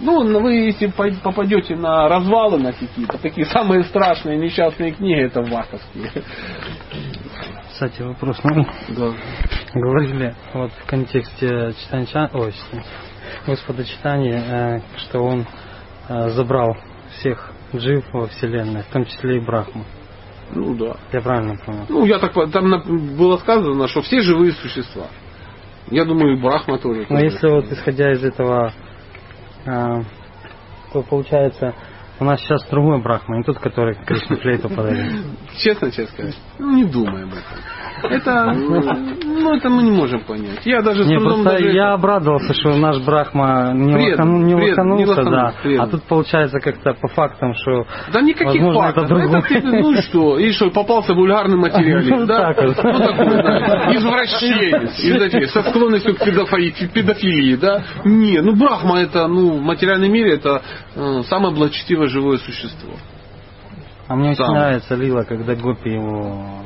[0.00, 6.10] Ну, вы если попадете на развалы на какие-то, такие самые страшные несчастные книги, это ваковские.
[7.70, 8.38] Кстати, вопрос.
[8.42, 9.12] Ну, да.
[9.74, 12.52] говорили вот в контексте читания, ой,
[13.46, 15.46] Господа читания, э, что он
[16.08, 16.76] э, забрал
[17.18, 19.84] всех жив во Вселенной, в том числе и Брахма.
[20.54, 20.96] Ну да.
[21.12, 21.84] Я правильно понял?
[21.88, 25.06] Ну, я так там было сказано, что все живые существа.
[25.90, 27.06] Я думаю, и Брахма тоже.
[27.08, 28.72] Но если вот исходя из этого,
[29.66, 30.02] а,
[30.92, 31.74] то получается,
[32.20, 35.24] у нас сейчас другой Брахма, не тот, который Кришна флейту подарил.
[35.58, 37.42] Честно, честно сказать, ну не думай об этом.
[38.02, 40.64] Это, ну, это мы не можем понять.
[40.64, 41.70] Я даже не, просто даже...
[41.70, 45.54] я обрадовался, что наш Брахма не, бред, лохану, не бред, лоханулся, не да.
[45.62, 45.80] Бред.
[45.80, 49.04] А тут получается как-то по фактам, что Да никаких возможно, фактов.
[49.04, 49.40] Это, другой...
[49.50, 52.48] это ну что, и что, попался вульгарный материалист, ну, да?
[52.48, 52.74] Ну такой,
[53.42, 53.92] да.
[53.94, 57.82] Извращенец, из со склонностью к педофилии, да?
[58.04, 60.62] Не, ну Брахма это, ну, в материальном мире это
[60.94, 62.94] э, самое благочестивое живое существо.
[64.06, 66.64] А мне очень нравится Лила, когда Гопи его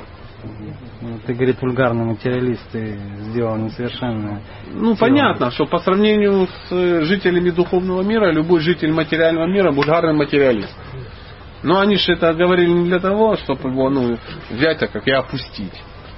[1.01, 2.98] ну, ты, говорит, вульгарный материалист, ты
[3.31, 4.43] сделал несовершенное.
[4.73, 10.14] Ну, понятно, что по сравнению с э, жителями духовного мира, любой житель материального мира вульгарный
[10.14, 10.74] материалист.
[11.62, 14.19] Но они же это говорили не для того, чтобы его ну,
[14.51, 15.74] взять, а как и опустить.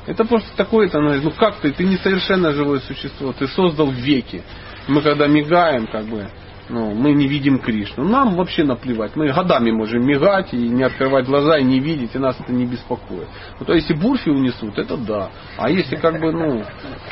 [0.07, 4.43] Это просто такое, это, ну как ты, ты несовершенное живое существо, ты создал веки.
[4.87, 6.29] Мы когда мигаем, как бы,
[6.69, 8.05] ну, мы не видим Кришну.
[8.05, 9.17] Нам вообще наплевать.
[9.17, 12.65] Мы годами можем мигать и не открывать глаза и не видеть, и нас это не
[12.65, 13.29] беспокоит.
[13.61, 15.31] Ну, то есть, если бурфи унесут, это да.
[15.59, 16.65] А если как бы, ну,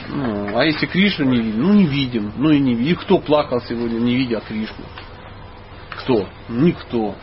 [0.09, 2.93] ну а если Кришну не видим, ну не видим, ну и не видим.
[2.93, 4.85] И кто плакал сегодня, не видя Кришну?
[5.99, 6.27] Кто?
[6.49, 7.15] Никто.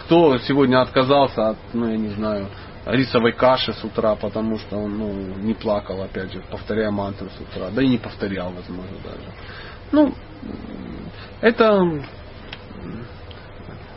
[0.00, 2.48] Кто сегодня отказался от, ну, я не знаю,
[2.84, 7.40] рисовой каши с утра, потому что он ну, не плакал, опять же, повторяя мантру с
[7.40, 7.70] утра.
[7.70, 9.32] Да и не повторял, возможно, даже.
[9.90, 10.14] Ну,
[11.40, 12.02] это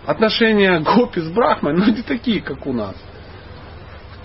[0.06, 2.96] отношения Гопи с Брахмой, но не такие, как у нас.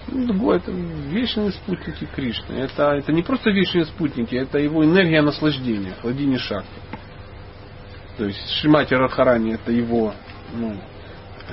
[0.09, 2.55] Ну, это вечные спутники Кришны.
[2.55, 6.69] Это, это не просто вечные спутники, это его энергия наслаждения, Хладини Шакти.
[8.17, 10.15] То есть Шимати Радхарани это его
[10.55, 10.77] ну,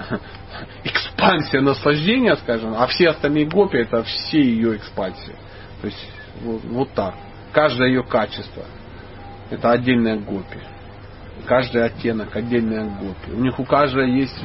[0.84, 5.36] экспансия наслаждения, скажем, а все остальные гопи это все ее экспансии.
[5.82, 6.10] То есть
[6.42, 7.16] вот, вот так.
[7.52, 8.64] Каждое ее качество.
[9.50, 10.60] Это отдельная гопи
[11.46, 13.32] каждый оттенок, отдельная гопи.
[13.36, 14.40] У них у каждого есть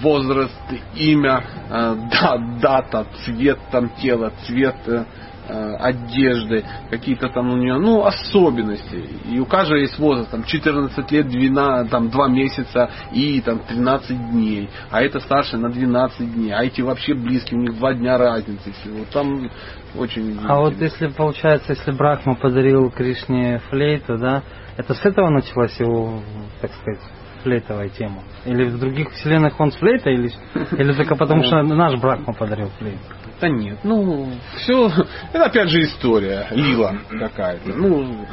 [0.00, 0.60] возраст,
[0.94, 5.04] имя, э, да, дата, цвет там тела, цвет э,
[5.48, 9.04] э, одежды, какие-то там у нее, ну, особенности.
[9.30, 14.30] И у каждого есть возраст, там, 14 лет, 12, там, 2 месяца и там 13
[14.30, 14.68] дней.
[14.90, 16.52] А это старше на 12 дней.
[16.52, 19.04] А эти вообще близкие, у них 2 дня разницы всего.
[19.12, 19.50] Там
[19.96, 20.38] очень...
[20.46, 24.42] А вот если получается, если Брахма подарил Кришне флейту, да,
[24.76, 26.20] это с этого началась его,
[26.60, 27.00] так сказать,
[27.42, 28.22] флейтовая тема?
[28.44, 30.32] Или в других вселенных он с флейтой, или,
[30.72, 32.98] или только потому, что наш Брахма подарил флейту?
[33.40, 34.90] Да нет, ну, все,
[35.32, 37.68] это опять же история, лила какая-то.
[37.68, 38.26] Ну,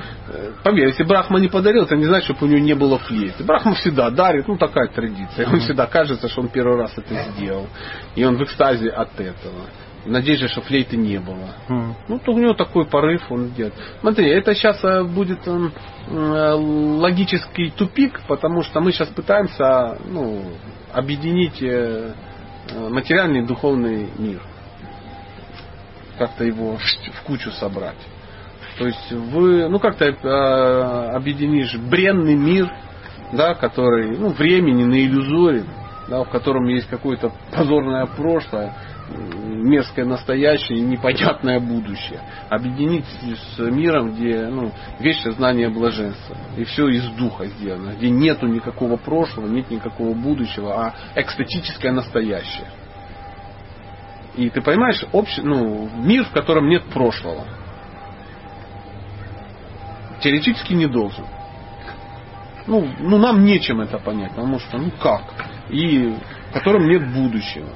[0.63, 3.43] поверь, если Брахма не подарил, это не значит, чтобы у него не было флейты.
[3.43, 5.47] Брахма всегда дарит, ну, такая традиция.
[5.49, 7.67] Он всегда кажется, что он первый раз это сделал.
[8.15, 9.65] И он в экстазе от этого.
[10.05, 11.55] В надежде, что флейты не было.
[11.69, 11.95] М.
[12.09, 13.73] Ну, то у него такой порыв он делает.
[14.01, 15.71] Смотри, это сейчас э, будет м,
[16.07, 20.43] э, логический тупик, потому что мы сейчас пытаемся ну,
[20.91, 22.13] объединить э,
[22.69, 24.41] э, материальный и духовный мир.
[26.17, 27.97] Как-то его в- кучу собрать.
[28.77, 30.27] То есть вы, ну как ты э,
[31.15, 32.69] объединишь бренный мир,
[33.31, 35.67] да, который, ну, временный, иллюзорен,
[36.07, 38.73] да, в котором есть какое-то позорное прошлое,
[39.13, 42.21] мерзкое настоящее и непонятное будущее.
[42.49, 43.05] Объединить
[43.55, 46.35] с миром, где ну, вечное знание блаженства.
[46.57, 52.67] И все из духа сделано, где нету никакого прошлого, нет никакого будущего, а экстатическое настоящее.
[54.35, 55.37] И ты понимаешь, общ...
[55.37, 57.45] ну, мир, в котором нет прошлого.
[60.21, 61.25] Теоретически не должен.
[62.65, 65.21] Ну, ну, нам нечем это понять, потому что, ну как?
[65.69, 66.15] И
[66.49, 67.67] в котором нет будущего.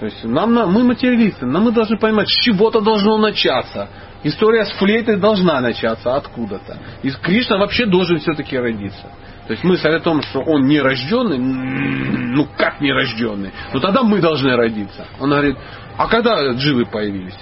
[0.00, 3.88] То есть нам, на- мы материалисты, но мы должны понимать, с чего-то должно начаться.
[4.22, 6.78] История с флейтой должна начаться откуда-то.
[7.02, 9.08] И Кришна вообще должен все-таки родиться.
[9.46, 14.20] То есть мысль о том, что он нерожденный, м, ну как нерожденный, ну тогда мы
[14.20, 15.06] должны родиться.
[15.20, 15.56] Он говорит,
[15.98, 17.36] а когда дживы появились?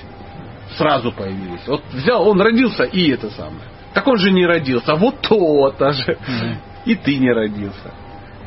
[0.76, 1.60] Сразу появились.
[1.66, 3.62] Вот взял, он родился и это самое.
[3.94, 6.18] Так он же не родился, а вот то-то же.
[6.84, 7.92] И ты не родился.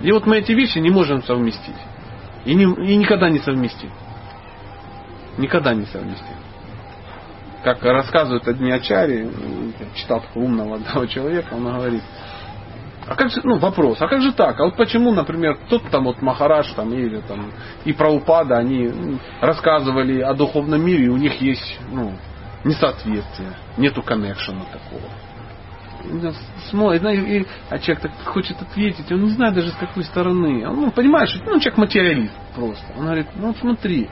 [0.02, 1.76] И вот мы эти вещи не можем совместить.
[2.46, 3.92] И, не- и никогда не совместим.
[5.38, 6.36] Никогда не совместим.
[7.64, 9.30] Как рассказывают одни ачари,
[9.80, 12.04] я читал такого умного одного человека, он говорит,
[13.08, 14.60] а как же, ну, вопрос, а как же так?
[14.60, 17.52] А вот почему, например, тот там вот Махарадж там, или там
[17.86, 22.18] и Праупада, они м, рассказывали о духовном мире, и у них есть, ну,
[22.64, 25.10] несоответствие, нету коннекшена такого.
[26.70, 30.04] Смотрит, ну, и- и- а человек так хочет ответить, он не знает даже с какой
[30.04, 30.68] стороны.
[30.68, 32.86] Он, ну, понимаешь, ну, человек материалист просто.
[32.98, 34.10] Он говорит, ну, смотри,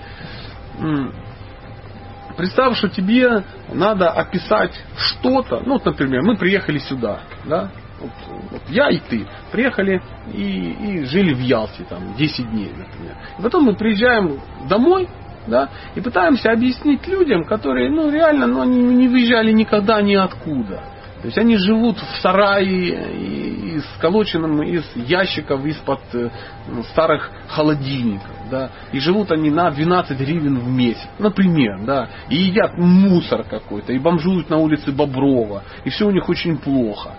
[2.38, 8.12] представь, что тебе надо описать что-то, ну, вот, например, мы приехали сюда, да, вот,
[8.52, 10.02] вот я и ты приехали
[10.34, 13.16] и, и жили в Ялте там 10 дней, например.
[13.40, 15.08] И потом мы приезжаем домой,
[15.48, 20.82] да, и пытаемся объяснить людям, которые, ну, реально, ну, они не выезжали никогда ниоткуда.
[21.24, 26.30] То есть они живут в сарае сколоченном из ящиков из-под э,
[26.68, 32.36] ну, старых холодильников, да, и живут они на 12 гривен в месяц, например, да, и
[32.36, 37.12] едят мусор какой-то, и бомжуют на улице Боброва, и все у них очень плохо.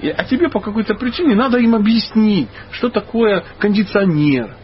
[0.00, 4.56] И- а тебе по какой-то причине надо им объяснить, что такое кондиционер,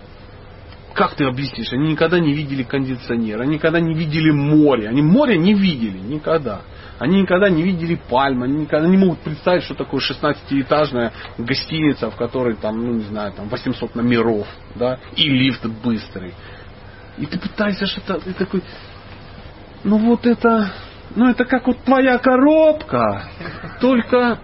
[0.94, 1.72] как ты объяснишь?
[1.74, 4.88] Они никогда не видели кондиционер, они никогда не видели море.
[4.88, 6.62] Они море не видели никогда.
[6.98, 12.16] Они никогда не видели пальм, они никогда не могут представить, что такое 16-этажная гостиница, в
[12.16, 16.34] которой там, ну не знаю, там 800 номеров, да, и лифт быстрый.
[17.16, 18.62] И ты пытаешься что-то, ты такой,
[19.84, 20.72] ну вот это,
[21.14, 23.24] ну это как вот твоя коробка,
[23.80, 24.38] только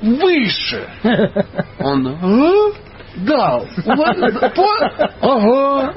[0.00, 0.88] выше.
[1.78, 2.82] Он, «А?
[3.14, 5.94] Да, вас- по- ага.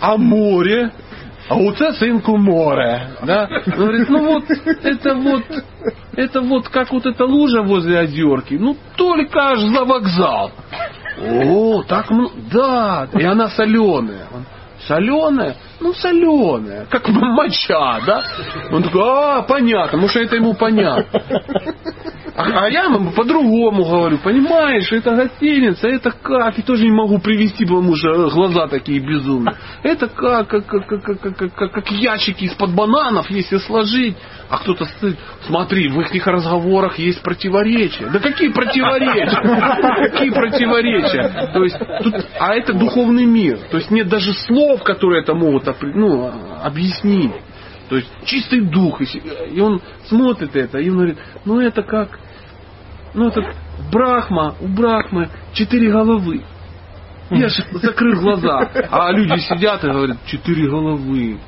[0.00, 0.92] А море?
[1.48, 3.08] А у це синку море.
[3.26, 3.48] Да?
[3.66, 4.44] Он говорит, ну вот,
[4.84, 5.42] это вот,
[6.16, 10.50] это вот как вот эта лужа возле озерки, ну только аж за вокзал.
[11.18, 14.26] О, так много, да, и она соленая.
[14.86, 15.56] Соленая?
[15.80, 18.22] Ну, соленая, как моча, да?
[18.70, 21.20] Он такой, а, понятно, что это ему понятно.
[22.36, 27.18] А, а я ему по-другому говорю, понимаешь, это гостиница, это как, и тоже не могу
[27.18, 29.56] привести, потому что глаза такие безумные.
[29.82, 34.16] Это как, как, как, как, как, как- как ящики из-под бананов, если сложить.
[34.48, 38.08] А кто-то стоит, смотри, в их разговорах есть противоречия.
[38.10, 40.10] Да какие противоречия?
[40.12, 41.50] Какие противоречия?
[41.52, 43.58] То есть, тут, а это духовный мир.
[43.70, 46.30] То есть нет даже слов, которые это могут ну,
[46.62, 47.32] объяснить.
[47.88, 49.00] То есть чистый дух.
[49.00, 52.18] И он смотрит это, и он говорит, ну это как,
[53.14, 53.42] ну это
[53.92, 56.42] Брахма, у Брахмы четыре головы.
[57.30, 61.38] Я же закрыл глаза, а люди сидят и говорят, четыре головы.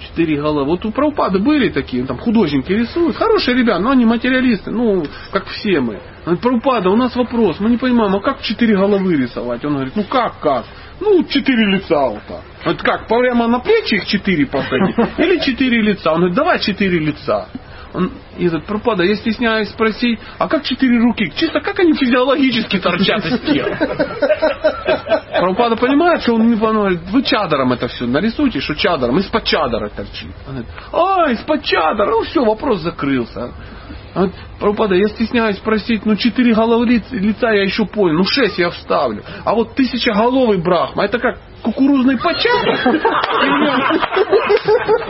[0.00, 0.66] Четыре головы.
[0.66, 3.16] Вот у Прабхупады были такие, там художники рисуют.
[3.16, 6.00] Хорошие ребята, но они материалисты, ну, как все мы.
[6.24, 9.64] Прабхупада, у нас вопрос, мы не понимаем, а как четыре головы рисовать?
[9.64, 10.64] Он говорит, ну как, как?
[11.00, 12.42] Ну, четыре лица вот так.
[12.64, 14.96] Вот как, прямо на плечи их четыре посадить?
[15.18, 16.12] Или четыре лица?
[16.12, 17.48] Он говорит, давай четыре лица.
[17.94, 21.32] Он, этот пропада, я стесняюсь спросить, а как четыре руки?
[21.36, 23.76] Чисто как они физиологически торчат из тела?
[25.38, 29.88] Прабхупада понимает, что он не понимает, вы чадором это все нарисуйте, что чадором, из-под чадора
[29.88, 30.34] торчит.
[30.46, 33.52] Он говорит, а, из-под чадора, ну все, вопрос закрылся.
[34.14, 38.58] Вот, Прабхупада, я стесняюсь спросить, ну четыре головы лиц, лица я еще понял, ну шесть
[38.58, 39.22] я вставлю.
[39.44, 42.86] А вот тысячеголовый брахма, это как кукурузный початок?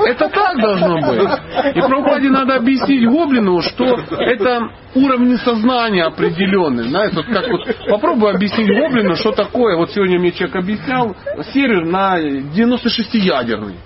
[0.06, 1.30] Это так должно быть.
[1.74, 6.88] И Прабхупаде надо объяснить Гоблину, что это уровни сознания определенные.
[6.88, 7.60] Знаете, вот как вот
[7.90, 9.76] попробуй объяснить Гоблину, что такое.
[9.76, 11.14] Вот сегодня мне человек объяснял
[11.52, 13.76] сервер на 96-ядерный.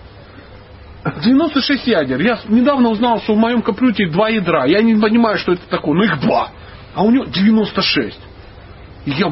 [1.24, 2.20] 96 ядер.
[2.20, 4.66] Я недавно узнал, что в моем компьютере два ядра.
[4.66, 6.50] Я не понимаю, что это такое, но их два.
[6.94, 8.18] А у него 96.
[9.06, 9.28] Я...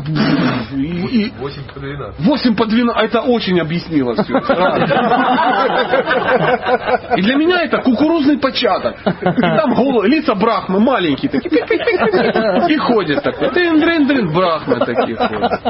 [0.74, 2.20] И, и, 8 по 12.
[2.20, 3.02] 8 по 12.
[3.04, 4.38] Это очень объяснило все.
[7.16, 8.96] И для меня это кукурузный початок.
[9.04, 11.66] И там головы, лица брахмы маленькие такие.
[12.68, 13.50] И ходят такой.
[13.52, 15.60] Дрин, дрин, дрин, брахмы такие ходят.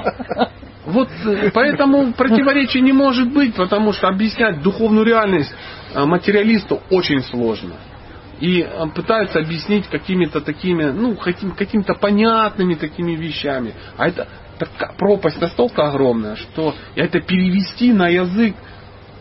[0.87, 5.53] Вот э, поэтому противоречий не может быть, потому что объяснять духовную реальность
[5.95, 7.75] э, материалисту очень сложно.
[8.41, 13.75] И э, пытаются объяснить какими-то такими, ну, каким, какими-то понятными такими вещами.
[13.97, 14.29] А это
[14.59, 18.55] такая пропасть настолько огромная, что это перевести на язык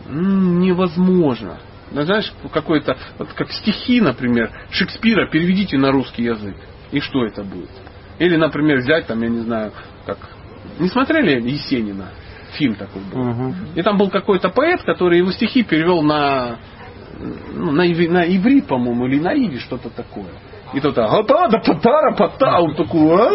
[0.08, 1.58] невозможно.
[1.90, 6.56] Знаешь, какой-то, вот как стихи, например, Шекспира переведите на русский язык.
[6.92, 7.70] И что это будет?
[8.18, 9.72] Или, например, взять там, я не знаю,
[10.06, 10.18] как
[10.78, 12.10] не смотрели Есенина?
[12.52, 13.24] Фильм такой был.
[13.24, 13.56] Мгм.
[13.74, 16.56] И там был какой-то поэт, который его стихи перевел на,
[17.54, 20.26] на, иви- на иврит, по-моему, или на иви, что-то такое.
[20.74, 23.30] И так, «Ата, да патара, пата, он такой, «А,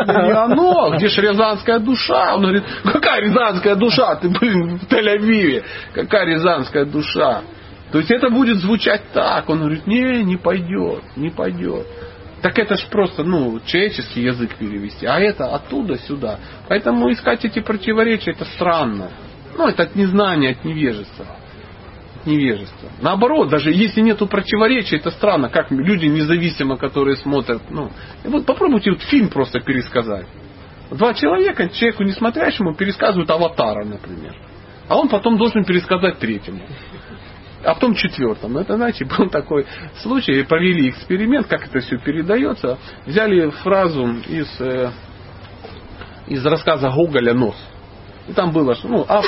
[0.00, 2.34] это не оно, где же рязанская душа?
[2.34, 4.14] Он говорит, какая рязанская душа?
[4.16, 5.64] Ты, блин, в Тель-Авиве.
[5.92, 7.42] Какая рязанская душа?
[7.92, 9.48] То есть это будет звучать так.
[9.50, 11.86] Он говорит, не, не пойдет, не пойдет.
[12.40, 16.38] Так это ж просто, ну, человеческий язык перевести, а это оттуда сюда.
[16.68, 19.08] Поэтому искать эти противоречия, это странно.
[19.56, 21.26] Ну, это от незнания, от невежества.
[22.20, 22.90] От невежества.
[23.00, 27.62] Наоборот, даже если нету противоречия, это странно, как люди независимо, которые смотрят.
[27.70, 27.90] Ну,
[28.24, 30.26] вот попробуйте вот фильм просто пересказать.
[30.90, 34.34] Два человека, человеку не смотрящему, пересказывают аватара, например.
[34.88, 36.62] А он потом должен пересказать третьему
[37.64, 38.56] а потом четвертом.
[38.58, 39.66] Это, знаете, был такой
[40.02, 42.78] случай, провели эксперимент, как это все передается.
[43.06, 44.90] Взяли фразу из, э,
[46.26, 47.56] из рассказа Гоголя «Нос».
[48.28, 49.22] И там было, что ну, а,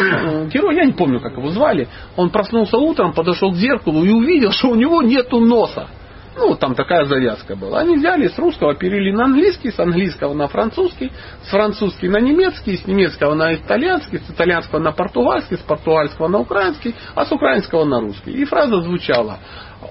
[0.47, 4.52] герой, я не помню, как его звали, он проснулся утром, подошел к зеркалу и увидел,
[4.52, 5.89] что у него нету носа.
[6.36, 7.81] Ну, там такая завязка была.
[7.81, 11.10] Они взяли с русского, перевели на английский, с английского на французский,
[11.44, 16.39] с французский на немецкий, с немецкого на итальянский, с итальянского на португальский, с португальского на
[16.39, 18.32] украинский, а с украинского на русский.
[18.32, 19.39] И фраза звучала.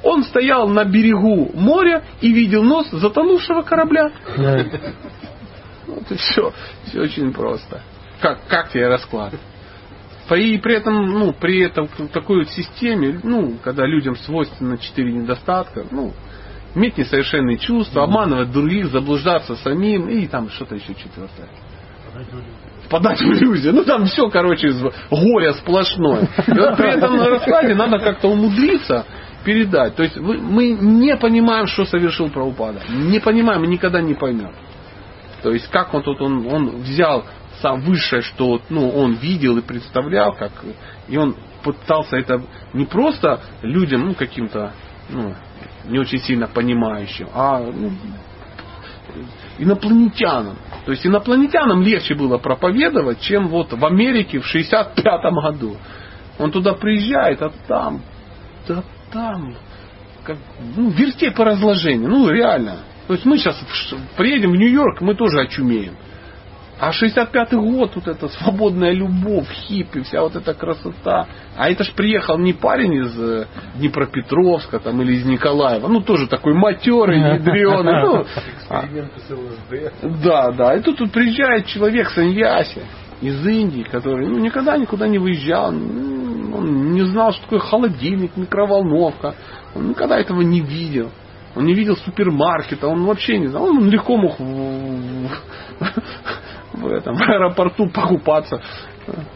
[0.03, 4.11] Он стоял на берегу моря и видел нос затонувшего корабля.
[5.87, 6.53] Вот и все.
[6.85, 7.81] Все очень просто.
[8.19, 9.33] Как, как тебе расклад?
[10.35, 15.11] И при этом, ну, при этом в такой вот системе, ну, когда людям свойственно четыре
[15.13, 16.13] недостатка, ну,
[16.75, 21.49] иметь несовершенные чувства, обманывать других, заблуждаться самим и там что-то еще четвертое.
[22.85, 23.73] Впадать в иллюзию.
[23.73, 24.71] Ну там все, короче,
[25.11, 26.27] горе сплошное.
[26.47, 29.05] И вот при этом раскладе надо как-то умудриться
[29.43, 29.95] передать.
[29.95, 32.81] То есть мы не понимаем, что совершил Прабхупада.
[32.89, 34.53] Не понимаем и никогда не поймем.
[35.43, 37.25] То есть как он тут он, он взял
[37.61, 40.51] сам высшее, что ну, он видел и представлял, как,
[41.07, 42.41] и он пытался это
[42.73, 44.73] не просто людям, ну, каким-то,
[45.09, 45.33] ну,
[45.85, 47.91] не очень сильно понимающим, а ну,
[49.57, 50.57] инопланетянам.
[50.85, 55.77] То есть инопланетянам легче было проповедовать, чем вот в Америке в 65 году.
[56.37, 58.01] Он туда приезжает, а там,
[58.67, 59.55] да там,
[60.23, 60.37] как,
[60.75, 62.79] ну, вертей по разложению, ну реально.
[63.07, 63.59] То есть мы сейчас
[64.15, 65.95] приедем в Нью-Йорк, мы тоже очумеем.
[66.79, 71.27] А 65-й год, вот эта свободная любовь, хиппи, вся вот эта красота.
[71.57, 76.27] А это ж приехал не парень из э, Днепропетровска там, или из Николаева, ну тоже
[76.27, 78.01] такой матерый, ядреный.
[78.01, 80.23] Ну, Эксперименты с ЛСД.
[80.23, 80.75] да, да.
[80.75, 82.81] И тут, тут приезжает человек Саньяси
[83.19, 89.35] из Индии, который ну, никогда никуда не выезжал, он не знал, что такое холодильник, микроволновка,
[89.75, 91.11] он никогда этого не видел.
[91.55, 93.65] Он не видел супермаркета, он вообще не знал.
[93.65, 94.39] Он легко мог
[96.79, 98.61] в, этом аэропорту покупаться.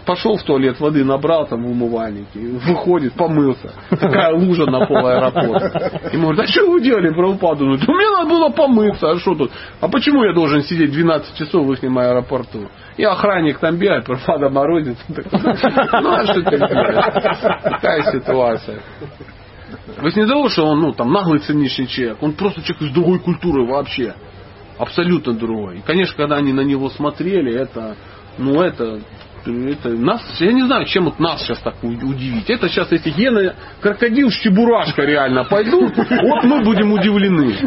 [0.05, 3.71] Пошел в туалет, воды набрал там в умывальнике, выходит, помылся.
[3.89, 5.99] Такая лужа на пол аэропорта.
[6.11, 7.65] И говорит, а что вы делали, Прабхупаду?
[7.65, 9.51] Ну, мне надо было помыться, а что тут?
[9.81, 12.67] А почему я должен сидеть 12 часов в их аэропорту?
[12.97, 14.97] И охранник там бегает, Прабхупада морозит.
[16.03, 16.57] Ну, а что ты?
[16.57, 18.79] Такая ситуация.
[20.03, 23.19] Есть не того, что он ну, там наглый циничный человек, он просто человек из другой
[23.19, 24.13] культуры вообще.
[24.77, 25.77] Абсолютно другой.
[25.77, 27.95] И, конечно, когда они на него смотрели, это,
[28.37, 29.01] ну, это
[29.45, 32.49] это нас, я не знаю, чем вот нас сейчас так удивить.
[32.49, 37.57] Это сейчас эти гены, крокодил чебурашка реально пойдут, вот мы будем удивлены.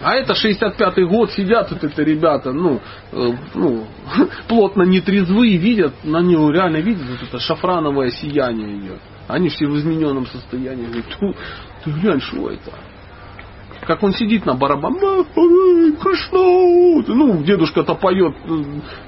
[0.00, 2.80] А это 65-й год, сидят вот это ребята, ну,
[3.12, 3.86] э, ну,
[4.48, 9.00] плотно нетрезвые, видят, на него реально видят вот это шафрановое сияние идет.
[9.28, 10.86] Они все в измененном состоянии.
[10.86, 11.36] Говорят,
[11.84, 12.72] ты глянь, что это?
[13.84, 15.24] Как он сидит на барабане,
[16.00, 18.34] Кришна, ну, дедушка-то поет,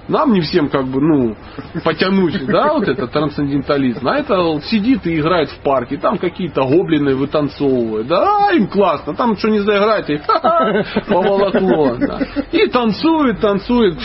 [0.08, 1.36] нам не всем как бы, ну,
[1.84, 7.14] потянуть, да, вот это трансцендентализм, а это сидит и играет в парке, там какие-то гоблины
[7.14, 10.18] вытанцовывают, да, им классно, там что не заиграть, и
[11.08, 12.20] поволокло, да.
[12.52, 13.96] и танцует, танцует,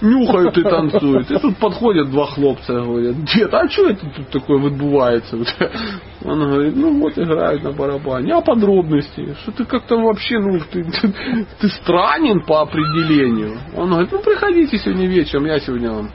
[0.00, 4.58] нюхают и танцуют, и тут подходят два хлопца, говорят, дед, а что это тут такое
[4.58, 5.36] відбувається?
[6.22, 10.84] Он говорит, ну вот играют на барабане, а подробности, что ты как-то вообще, ну, ты,
[10.84, 13.58] ты, ты странен по определению.
[13.74, 16.10] Он говорит, ну, приходите сегодня вечером, я сегодня вам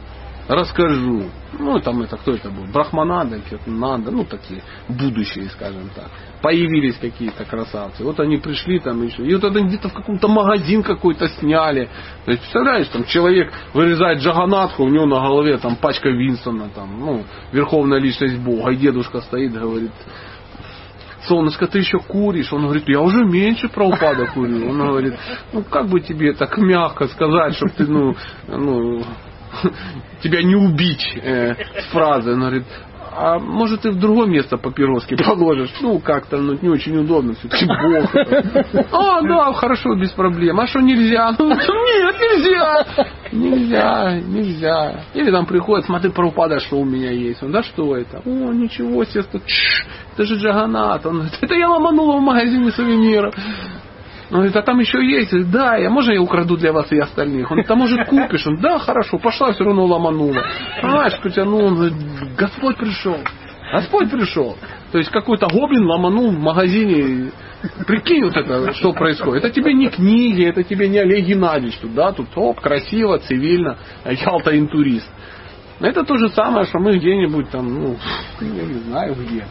[0.48, 1.24] расскажу.
[1.58, 2.66] Ну, там это, кто это был?
[2.72, 6.10] Брахманада, надо, ну, такие будущие, скажем так.
[6.42, 8.04] Появились какие-то красавцы.
[8.04, 9.26] Вот они пришли там еще.
[9.26, 11.90] И вот это где-то в каком-то магазин какой-то сняли.
[12.26, 17.00] То есть, представляешь, там человек вырезает джаганатху, у него на голове там пачка Винсона, там,
[17.00, 18.72] ну, верховная личность Бога.
[18.72, 19.92] И дедушка стоит, говорит,
[21.28, 22.52] солнышко, ты еще куришь?
[22.54, 24.70] Он говорит, я уже меньше про упада курю.
[24.70, 25.16] Он говорит,
[25.54, 28.16] ну как бы тебе так мягко сказать, чтобы ты, ну,
[28.48, 29.04] ну
[30.22, 32.34] тебя не убить э, с фразой.
[32.34, 32.66] Он говорит,
[33.18, 35.74] а может ты в другое место папироски положишь?
[35.82, 37.66] Ну, как-то ну, не очень удобно, все-таки.
[38.92, 40.60] А, да, хорошо, без проблем.
[40.60, 41.34] А что нельзя?
[41.38, 42.86] Ну, нет, нельзя.
[43.32, 45.06] Нельзя, нельзя.
[45.14, 47.42] Или там приходит, смотри, Прабхупада, что у меня есть.
[47.44, 48.22] Он, да что это?
[48.26, 49.24] О, ничего себе,
[50.14, 51.06] это же Джаганат.
[51.06, 53.36] Он это я ломанула в магазине сувениров.
[54.36, 55.32] Он говорит, а там еще есть?
[55.50, 57.50] Да, я, можно я украду для вас и остальных?
[57.50, 58.46] Он говорит, а может купишь?
[58.46, 60.44] Он, да, хорошо, пошла, все равно ломанула.
[60.82, 61.96] Понимаешь, потянул, он говорит,
[62.38, 63.18] Господь пришел.
[63.72, 64.58] Господь пришел.
[64.92, 67.32] То есть какой-то гоблин ломанул в магазине.
[67.88, 69.46] Прикинь вот это, что происходит.
[69.46, 71.78] Это тебе не книги, это тебе не Олег Геннадьевич.
[71.78, 75.10] Тут, да, тут оп, красиво, цивильно, Ялта интурист.
[75.80, 77.96] Это то же самое, что мы где-нибудь там, ну,
[78.42, 79.46] я не знаю где.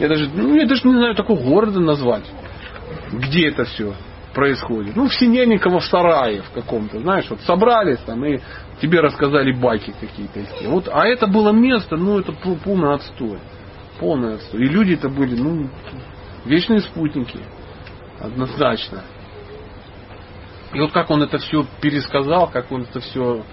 [0.00, 2.24] Я даже, ну, я даже не знаю такого города назвать
[3.18, 3.94] где это все
[4.34, 4.96] происходит.
[4.96, 8.40] Ну, в Синельниково в сарае в каком-то, знаешь, вот собрались там и
[8.80, 10.40] тебе рассказали байки какие-то.
[10.68, 13.38] Вот, а это было место, ну, это полный отстой.
[14.00, 14.62] Полный отстой.
[14.62, 15.70] И люди это были, ну,
[16.44, 17.38] вечные спутники.
[18.20, 19.02] Однозначно.
[20.72, 23.44] И вот как он это все пересказал, как он это все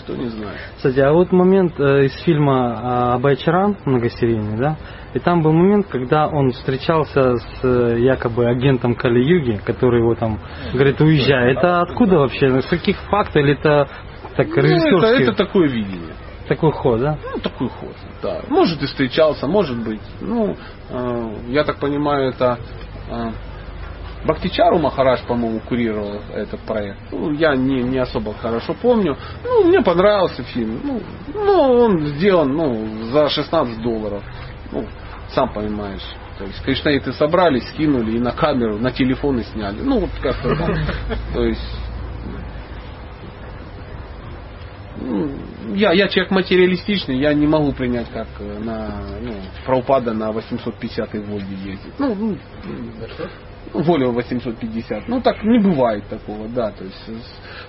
[0.00, 0.56] никто не знает.
[0.76, 4.76] Кстати, а вот момент э, из фильма Абайчаран многосерийный, да?
[5.14, 10.38] И там был момент, когда он встречался с э, якобы агентом Кали-Юги, который его там
[10.72, 11.52] говорит, уезжай.
[11.52, 12.60] Это откуда вообще?
[12.62, 13.36] С каких фактов?
[13.36, 13.88] Или это
[14.36, 16.14] так ну, это, это такое видение.
[16.48, 17.18] Такой ход, да?
[17.32, 18.40] Ну, такой ход, да.
[18.48, 20.00] Может и встречался, может быть.
[20.20, 20.56] Ну,
[20.88, 22.58] э, я так понимаю, это
[23.08, 23.30] э,
[24.24, 26.98] Бахтичару Махараш, по-моему, курировал этот проект.
[27.10, 29.16] Ну, я не, не особо хорошо помню.
[29.44, 30.80] Ну, мне понравился фильм.
[30.84, 31.02] Ну,
[31.34, 34.22] ну, он сделан ну, за 16 долларов.
[34.72, 34.86] Ну,
[35.30, 36.04] сам понимаешь.
[36.38, 39.80] То есть кришнаиты собрались, скинули и на камеру, на телефоны сняли.
[39.80, 40.76] Ну, вот как-то так.
[41.32, 41.78] То есть
[45.00, 45.30] ну,
[45.74, 49.34] я, я человек материалистичный, я не могу принять, как на ну,
[49.64, 51.94] Праупада на 850 Волге ездить.
[51.98, 52.36] Ну, ну,
[53.72, 55.08] Волю 850.
[55.08, 56.70] Ну, так не бывает такого, да.
[56.72, 57.10] То есть,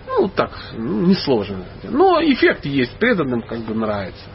[0.07, 1.65] ну, так, несложно.
[1.83, 4.25] Но эффект есть, преданным как бы нравится.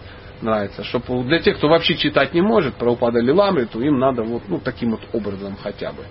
[0.42, 0.84] Нравится.
[0.84, 4.60] Чтобы для тех, кто вообще читать не может, про упада то им надо вот ну,
[4.60, 6.04] таким вот образом хотя бы.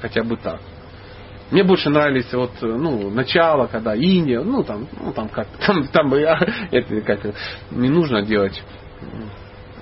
[0.00, 0.60] Хотя бы так.
[1.52, 6.14] Мне больше нравились вот, ну, начало, когда Индия, ну, там, ну, там как, там, там,
[6.70, 7.20] это как,
[7.70, 8.62] не нужно делать,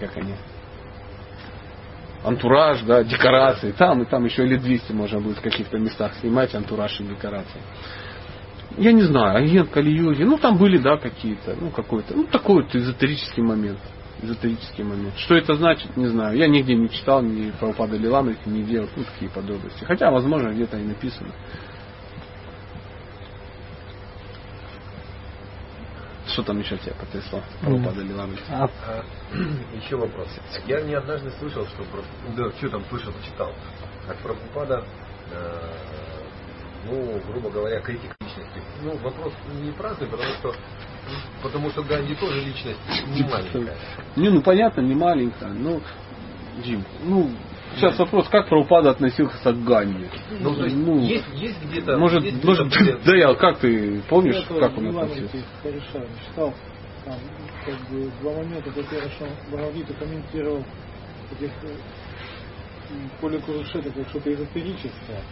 [0.00, 0.34] как они,
[2.24, 3.72] антураж, да, декорации.
[3.72, 7.60] Там и там еще лет 200 можно будет в каких-то местах снимать антураж и декорации.
[8.78, 12.74] Я не знаю, агент Кали-Йоги, ну там были, да, какие-то, ну какой-то, ну такой вот
[12.74, 13.78] эзотерический момент.
[14.22, 15.14] Эзотерический момент.
[15.16, 16.36] Что это значит, не знаю.
[16.36, 19.82] Я нигде не читал, ни про упады Лиламрики, нигде вот ну, такие подробности.
[19.84, 21.30] Хотя, возможно, где-то и написано.
[26.32, 27.42] Что там еще тебя потрясло?
[27.60, 28.38] Прабхупада Ливанович?
[28.50, 29.04] А, А,
[29.74, 30.28] Еще вопрос.
[30.66, 32.04] Я не однажды слышал, что про-
[32.36, 33.52] да, что там слышал, читал.
[34.08, 34.84] От Прабхупада,
[35.32, 35.76] э,
[36.86, 38.62] ну, грубо говоря, критик личности.
[38.82, 40.54] Ну, вопрос не праздный, потому что
[41.42, 42.78] потому что Ганди тоже личность
[43.08, 43.76] не маленькая.
[44.16, 45.50] Не, ну понятно, не маленькая.
[45.52, 45.82] Ну,
[46.64, 47.34] Дим, ну,
[47.80, 50.06] сейчас вопрос, как Прабхупада относился к Ганди?
[50.40, 51.96] Ну, то есть, Ну, есть, есть где-то...
[51.98, 55.44] Может, есть может, где-то да я, как ты помнишь, Я как он относился?
[55.62, 56.54] Кореша читал,
[57.04, 57.16] там,
[57.64, 58.70] как бы, два момента.
[58.70, 60.64] Во-первых, что Бхагавадгита комментировал
[61.32, 61.74] этих э,
[63.20, 65.22] Коля Курушета как что-то эзотерическое.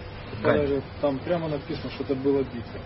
[0.42, 2.80] Даже Там прямо написано, что это была битва.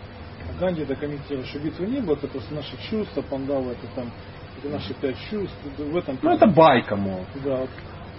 [0.48, 4.10] А Ганди это комментировал, что битвы не было, это просто наши чувства, Пандава это там,
[4.58, 5.54] это наши пять чувств.
[5.78, 7.24] В этом Ну, это байка, мол.
[7.44, 7.66] да,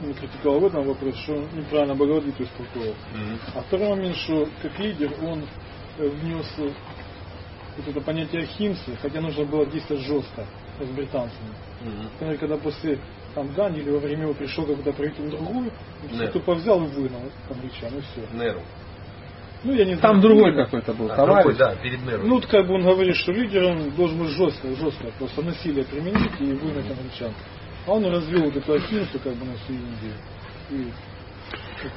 [0.05, 2.93] он критиковал в этом вопрос, что он неправильно Бхагавадгиту истолковал.
[3.55, 5.43] А второй момент, что как лидер он
[5.97, 10.45] э, внес вот это понятие химсы, хотя нужно было действовать жестко
[10.80, 11.49] с британцами.
[12.13, 12.99] Например, когда после
[13.35, 15.71] там Ганди или во время его пришел какой-то правитель другой,
[16.31, 18.38] тупо взял и выгнал англичан, и все.
[18.38, 18.61] Неру.
[19.63, 21.43] Ну, я не Там знаю, другой какой-то был А, товарищ.
[21.45, 22.27] другой, да, перед Неру.
[22.27, 25.85] Ну, вот как бы он говорит, что лидер он должен быть жестко, жестко, просто насилие
[25.85, 27.31] применить и выгнать англичан.
[27.85, 30.14] А он развел вот эту ахинцу как бы на всю Индию.
[30.69, 30.91] И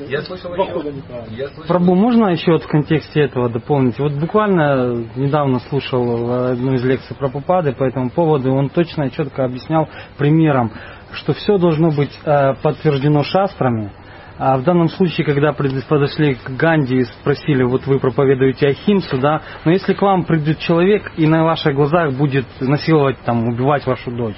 [0.09, 1.67] я слышал еще...
[1.69, 3.99] Прабу, можно еще вот в контексте этого дополнить?
[3.99, 9.05] Вот буквально недавно слушал одну из лекций про Пупады по этому поводу, и он точно
[9.05, 9.89] и четко объяснял
[10.19, 10.73] примером,
[11.13, 13.93] что все должно быть э, подтверждено шастрами,
[14.39, 19.41] а в данном случае, когда подошли к Ганди и спросили, вот вы проповедуете Ахимсу, да,
[19.65, 24.11] но если к вам придет человек и на ваших глазах будет насиловать, там, убивать вашу
[24.11, 24.37] дочь,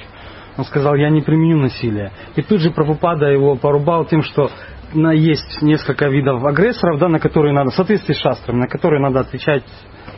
[0.59, 2.13] он сказал, я не применю насилие.
[2.35, 4.51] И тут же Прабхупада его порубал тем, что
[4.93, 9.01] на, есть несколько видов агрессоров, да, на которые надо, в соответствии с шастрами, на которые
[9.01, 9.65] надо отвечать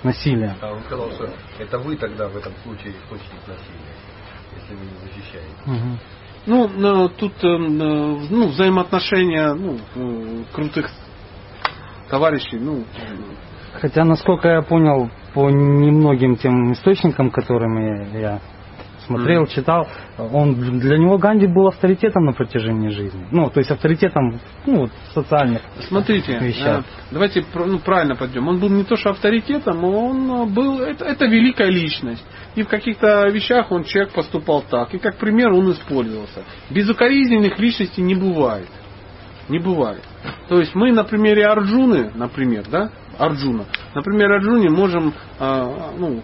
[0.02, 0.54] насилием.
[0.62, 3.94] А он сказал, что это вы тогда в этом случае источник насилия,
[4.58, 5.48] если вы не защищаете.
[5.66, 5.98] Мгм.
[6.46, 7.58] Ну, ну, тут э, э,
[8.30, 10.90] ну, взаимоотношения ну, э, крутых
[12.08, 12.84] товарищей, ну,
[13.74, 18.40] Хотя, насколько я понял, по немногим тем источникам, которыми я
[19.10, 19.88] смотрел, читал,
[20.18, 23.26] он для него Ганди был авторитетом на протяжении жизни.
[23.32, 26.80] Ну, то есть авторитетом ну, вот, социальных Смотрите, вещах.
[26.80, 28.46] э, давайте пр- ну, правильно подъем.
[28.48, 32.24] Он был не то что авторитетом, он э, был, это, это великая личность.
[32.54, 34.94] И в каких-то вещах он человек поступал так.
[34.94, 36.44] И как пример он использовался.
[36.70, 38.68] Безукоризненных личностей не бывает.
[39.48, 40.02] Не бывает.
[40.48, 43.64] То есть мы на примере Арджуны, например, да, Арджуна,
[43.94, 46.22] на примере Арджуне можем а, ну,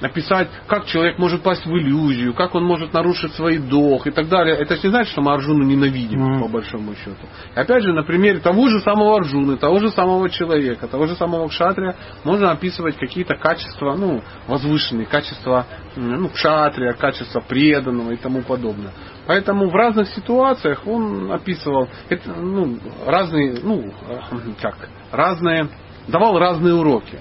[0.00, 4.28] описать, как человек может пасть в иллюзию, как он может нарушить свой долг и так
[4.28, 4.56] далее.
[4.56, 6.42] Это же не значит, что мы Арджуну ненавидим, Мгм.
[6.42, 7.26] по большому счету.
[7.54, 11.16] И опять же, на примере того же самого Арджуны, того же самого человека, того же
[11.16, 18.42] самого кшатрия, можно описывать какие-то качества, ну, возвышенные, качества ну, кшатрия, качества преданного и тому
[18.42, 18.92] подобное.
[19.26, 24.18] Поэтому в разных ситуациях он описывал это, ну, разные, ну, э,
[24.60, 25.68] как, разные,
[26.08, 27.20] давал разные уроки.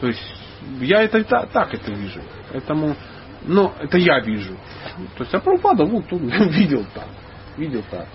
[0.00, 0.20] То есть
[0.80, 2.22] я это та- так это вижу.
[2.52, 2.96] Поэтому,
[3.42, 4.56] но это я вижу.
[5.16, 7.08] То есть, а Прабхупада, вот он видел так.
[7.56, 8.08] Видел так.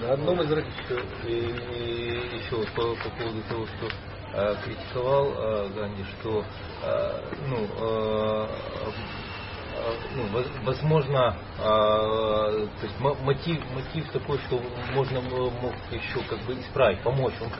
[0.00, 3.90] На одном из роликов и, и еще по, по поводу того, что
[4.34, 6.44] э, критиковал э, Ганди, что
[6.82, 8.46] э, ну, э,
[9.76, 14.62] э, ну, воз- возможно, э, то есть мо- мотив, мотив такой, что
[14.94, 17.34] можно мог еще как бы исправить, помочь.
[17.42, 17.50] Он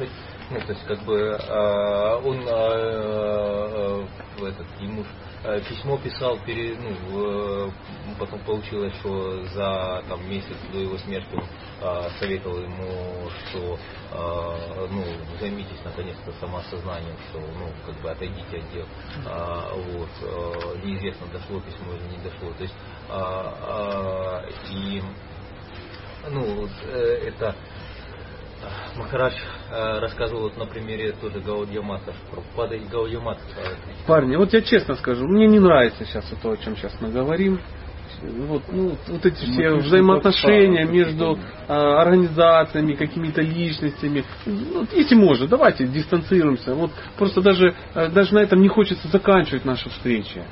[0.50, 4.06] ну, то есть как бы э, он э,
[4.42, 5.04] этот ему
[5.68, 7.70] письмо писал перед, ну,
[8.18, 11.38] потом получилось, что за там месяц до его смерти
[12.18, 13.78] советовал ему, что
[14.90, 15.04] ну,
[15.38, 18.86] займитесь наконец-то самоосознанием, что ну, как бы отойдите от дел.
[19.26, 22.50] А, вот, неизвестно, дошло письмо или не дошло.
[22.56, 22.74] То есть
[23.10, 25.02] а, а, и
[26.30, 27.54] ну, э, это
[28.97, 29.35] Махарадж
[29.70, 33.20] э, рассказывал вот на примере тоже Гаудьямата, Прабхупада и э,
[34.07, 37.61] Парни, вот я честно скажу, мне не нравится сейчас то, о чем сейчас мы говорим.
[38.23, 41.39] Вот, ну, вот эти все Ну, взаимоотношения между
[41.69, 44.24] а, организациями, какими-то личностями.
[44.47, 46.74] Ну, вот если можно, давайте дистанцируемся.
[46.74, 50.43] Вот просто даже, а, даже на этом не хочется заканчивать наши встречи.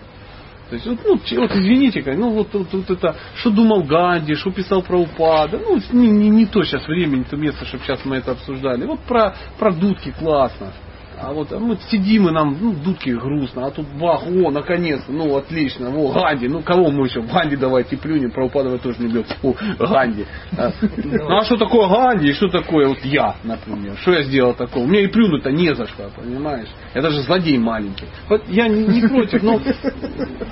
[0.72, 4.50] То есть, вот, ну, вот извините, ну вот, вот, вот это, что думал Ганди, что
[4.50, 8.02] писал про упада, ну, не, не, не то сейчас время, не то место, чтобы сейчас
[8.06, 8.86] мы это обсуждали.
[8.86, 10.72] Вот про, про дудки классно.
[11.22, 15.36] А вот мы сидим и нам, ну, дудки грустно, а тут бах, о, наконец-то, ну,
[15.36, 19.54] отлично, о, Ганди, ну, кого мы еще, Ганди давайте плюнем, Прабхупада тоже не бьет, о,
[19.78, 20.26] Ганди.
[20.58, 24.54] А, Ну, а что такое Ганди и что такое вот я, например, что я сделал
[24.54, 24.84] такого?
[24.84, 26.68] Мне и плюнуть-то не за что, понимаешь?
[26.94, 28.06] Я даже злодей маленький.
[28.28, 29.60] Вот я не, не против, но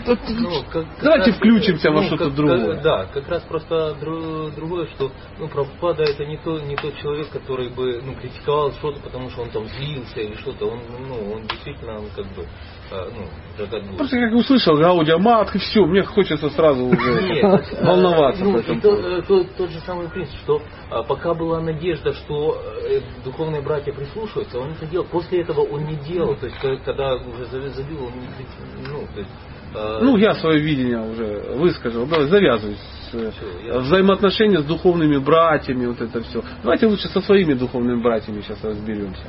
[0.07, 2.75] Ну, давайте включимся во ну, что-то другое.
[2.75, 6.97] как- да, как раз просто дру- другое, что ну, Прабхупада это не, то, не тот
[6.99, 10.60] человек, который бы ну, критиковал что-то, потому что он там злился или что-то.
[10.63, 12.43] Он, ну, он действительно, он как бы,
[12.91, 13.27] э, ну,
[13.59, 13.97] жагадгуру.
[13.97, 19.23] Просто как услышал Гаудия Мат, и все, мне хочется сразу уже Нет, волноваться ну, э,
[19.23, 20.63] то- тот же самый принцип, что
[21.09, 25.07] пока была надежда, что э, духовные братья прислушаются, он это делал.
[25.07, 26.35] После этого он не делал.
[26.37, 29.31] То есть, когда уже за- забил, он не ну, то есть,
[29.75, 32.07] э, Ну, я свое видение уже высказал.
[32.07, 32.77] Давай завязывай
[33.13, 36.43] э, взаимоотношения с духовными братьями, вот это все.
[36.63, 39.25] Давайте лучше со своими духовными братьями сейчас разберемся.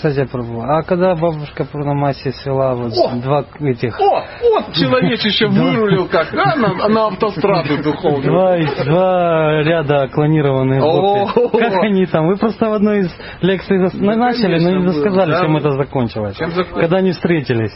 [0.00, 3.16] Кстати, Прабу, а когда бабушка Пурнамаси свела вот О!
[3.16, 4.00] два этих...
[4.00, 8.22] О, вот человечище вырулил как, а, на, на автостраду духовную.
[8.22, 11.58] Два, два ряда гопи.
[11.58, 12.28] Как они там?
[12.28, 13.10] Вы просто в одной из
[13.42, 15.58] лекций Ну, начали, но не рассказали, было, чем да.
[15.58, 16.36] это закончилось.
[16.38, 17.72] Чем зак- Когда они встретились.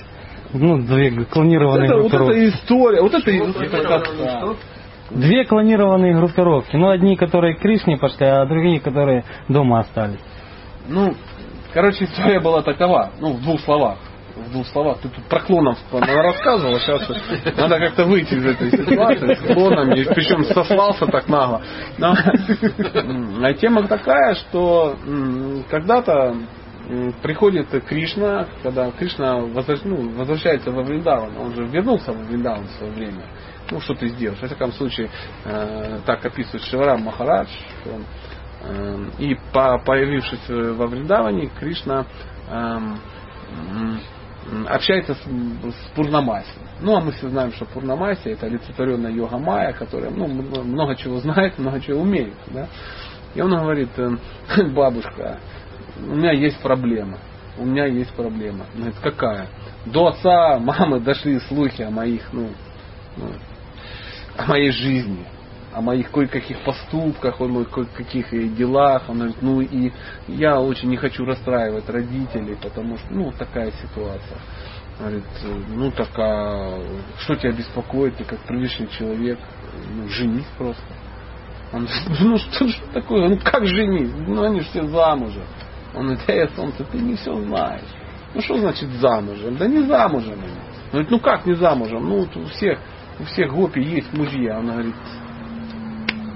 [0.55, 2.39] Ну, две клонированные Это, вот группировки.
[2.39, 4.43] эта история, вот это, вот это как- да.
[5.11, 6.75] Две клонированные группировки.
[6.75, 10.21] Ну, одни, которые к Кришне пошли, а другие, которые дома остались.
[10.89, 11.15] Ну,
[11.75, 13.99] короче, история была такова, ну, в двух словах.
[14.37, 14.99] В двух словах.
[14.99, 17.09] Ты тут про клонов рассказывал, сейчас
[17.57, 21.63] надо как-то выйти из этой ситуации с клонами, причем сослался так нагло.
[21.99, 22.15] Но,
[23.43, 24.97] а тема такая, что
[25.71, 26.35] когда-то
[27.23, 32.71] приходит Кришна, когда Кришна возвращ- ну, возвращается во Вриндаван, он же вернулся во Вриндаван в
[32.73, 33.25] свое время.
[33.71, 34.39] Ну, что ты сделаешь?
[34.41, 35.09] В всяком случае,
[35.45, 37.49] э, так описывает Шиварам Махарадж,
[37.81, 38.05] что он
[39.19, 42.07] И по- появившись во Вриндаване, Кришна
[42.51, 42.99] эм,
[44.69, 46.49] общается с, с Пурнамаси.
[46.81, 51.19] Ну, а мы все знаем, что Пурнамаси это олицетворенная йога майя, которая ну, много чего
[51.19, 52.35] знает, много чего умеет.
[52.49, 52.69] Да?
[53.35, 54.21] И он говорит, эм,
[54.75, 55.39] бабушка,
[55.99, 57.19] у меня есть проблема.
[57.57, 58.67] У меня есть проблема.
[58.75, 59.49] Она говорит, какая?
[59.87, 62.51] До отца, мамы дошли слухи о моих, ну,
[63.17, 63.29] ну,
[64.37, 65.25] о моей жизни,
[65.75, 69.03] о моих кое-каких поступках, о моих кое-каких и делах.
[69.09, 69.93] Он говорит, ну и
[70.29, 74.39] я очень не хочу расстраивать родителей, потому что, ну, такая ситуация.
[75.01, 75.25] Он Говорит,
[75.71, 76.79] ну так а
[77.19, 79.39] что тебя беспокоит, ты как приличный человек,
[79.93, 80.85] ну, женись просто.
[81.73, 84.13] Он говорит, ну что ж такое, ну как женись?
[84.15, 85.43] Ну они же все замужем.
[85.95, 87.83] Он говорит, эй, солнце, ты не все знаешь.
[88.35, 89.57] Ну что значит замужем?
[89.57, 90.35] Да не замужем.
[90.35, 92.09] Он говорит, ну как не замужем?
[92.09, 92.79] Ну у всех,
[93.19, 94.59] у всех гопи есть мужья.
[94.59, 94.95] Он говорит,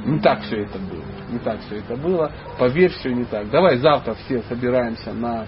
[0.09, 1.05] не так все это было.
[1.31, 2.33] Не так все это было.
[2.59, 3.51] Поверь, все не так.
[3.51, 5.47] Давай завтра все собираемся на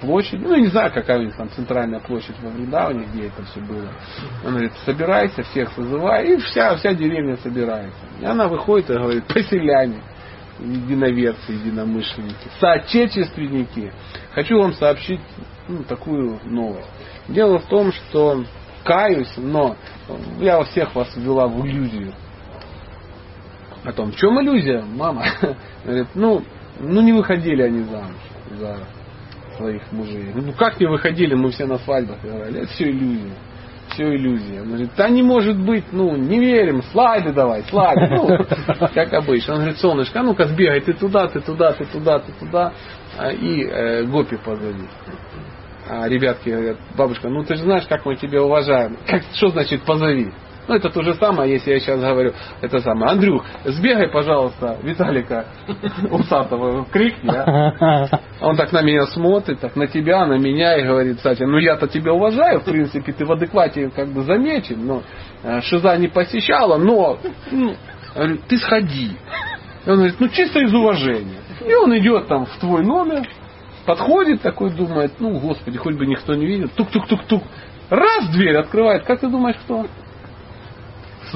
[0.00, 0.42] площади.
[0.42, 3.88] Ну, не знаю, какая у них там центральная площадь во Вриндаване, где это все было.
[4.44, 6.34] Он говорит, собирайся, всех созывай.
[6.34, 7.98] И вся, вся деревня собирается.
[8.20, 10.00] И она выходит и говорит, поселяне,
[10.60, 13.92] единоверцы, единомышленники, соотечественники.
[14.32, 15.20] Хочу вам сообщить
[15.68, 16.88] ну, такую новость.
[17.28, 18.44] Дело в том, что
[18.84, 19.76] каюсь, но
[20.38, 22.12] я всех вас ввела в иллюзию.
[23.86, 25.24] Потом, в чем иллюзия, мама?
[25.84, 26.42] Говорит, ну,
[26.80, 28.16] ну не выходили они замуж
[28.58, 28.78] за
[29.56, 30.32] своих мужей.
[30.34, 32.62] Ну как не выходили, мы все на свадьбах играли.
[32.62, 33.34] Это все иллюзия.
[33.90, 34.62] Все иллюзия.
[34.62, 38.08] Он говорит, да не может быть, ну, не верим, слайды давай, слайды.
[38.16, 38.26] Ну,
[38.92, 39.54] как обычно.
[39.54, 42.72] Он говорит, солнышко, а ну-ка сбегай, ты туда, ты туда, ты туда, ты туда.
[43.16, 44.88] А, И э, Гопи позови.
[45.88, 48.96] А ребятки говорят, бабушка, ну ты же знаешь, как мы тебя уважаем.
[49.06, 50.32] Как, что значит позови?
[50.68, 53.12] Ну, это то же самое, если я сейчас говорю, это самое.
[53.12, 55.46] Андрюх, сбегай, пожалуйста, Виталика
[56.10, 58.20] Усатого, крикни, а?
[58.40, 61.86] Он так на меня смотрит, так на тебя, на меня и говорит, кстати, ну я-то
[61.86, 65.02] тебя уважаю, в принципе, ты в адеквате как бы замечен, но
[65.44, 67.18] э, шиза не посещала, но
[67.50, 67.74] ну,
[68.14, 69.12] говорю, ты сходи.
[69.84, 71.40] И он говорит, ну чисто из уважения.
[71.64, 73.26] И он идет там в твой номер,
[73.86, 77.42] подходит такой, думает, ну, господи, хоть бы никто не видел, тук-тук-тук-тук.
[77.88, 79.86] Раз дверь открывает, как ты думаешь, кто?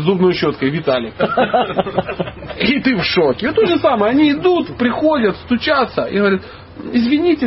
[0.00, 1.14] Зубной щеткой Виталик.
[2.58, 3.48] И ты в шоке.
[3.48, 6.42] И то же самое, они идут, приходят, стучатся и говорят,
[6.92, 7.46] извините,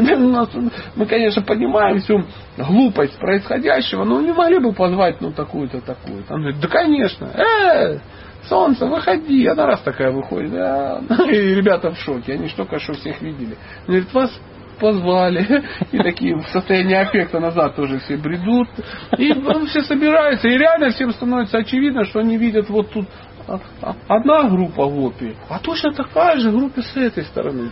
[0.96, 2.24] мы, конечно, понимаем всю
[2.58, 6.34] глупость происходящего, но не могли бы позвать, ну, такую-то, такую-то.
[6.34, 7.26] Он говорит, да, конечно.
[7.26, 8.00] Э,
[8.48, 9.46] солнце, выходи.
[9.48, 10.52] Она раз такая выходит.
[11.30, 12.34] И ребята в шоке.
[12.34, 13.56] Они ж только что всех видели.
[13.88, 14.32] Он говорит, вас
[14.84, 15.64] позвали.
[15.94, 18.68] И такие в состоянии аффекта назад тоже все бредут.
[19.18, 20.50] И ну, все собираются.
[20.50, 23.08] И реально всем становится очевидно, что они видят вот тут
[23.48, 27.72] а, а, одна группа гопи, а точно такая же группа с этой стороны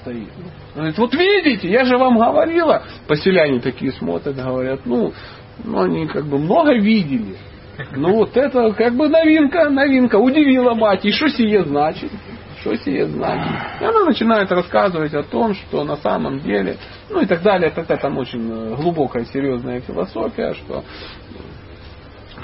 [0.00, 0.28] стоит.
[0.74, 2.82] Говорит, вот видите, я же вам говорила.
[3.06, 5.12] Поселяне такие смотрят, говорят, ну,
[5.64, 7.36] ну они как бы много видели.
[7.92, 10.16] Ну вот это как бы новинка, новинка.
[10.16, 11.04] Удивила мать.
[11.04, 12.10] И что сие значит?
[12.60, 13.52] Что сие значит?
[13.80, 16.76] И она начинает рассказывать о том, что на самом деле,
[17.08, 20.84] ну и так далее, тогда там очень э, глубокая, серьезная философия, что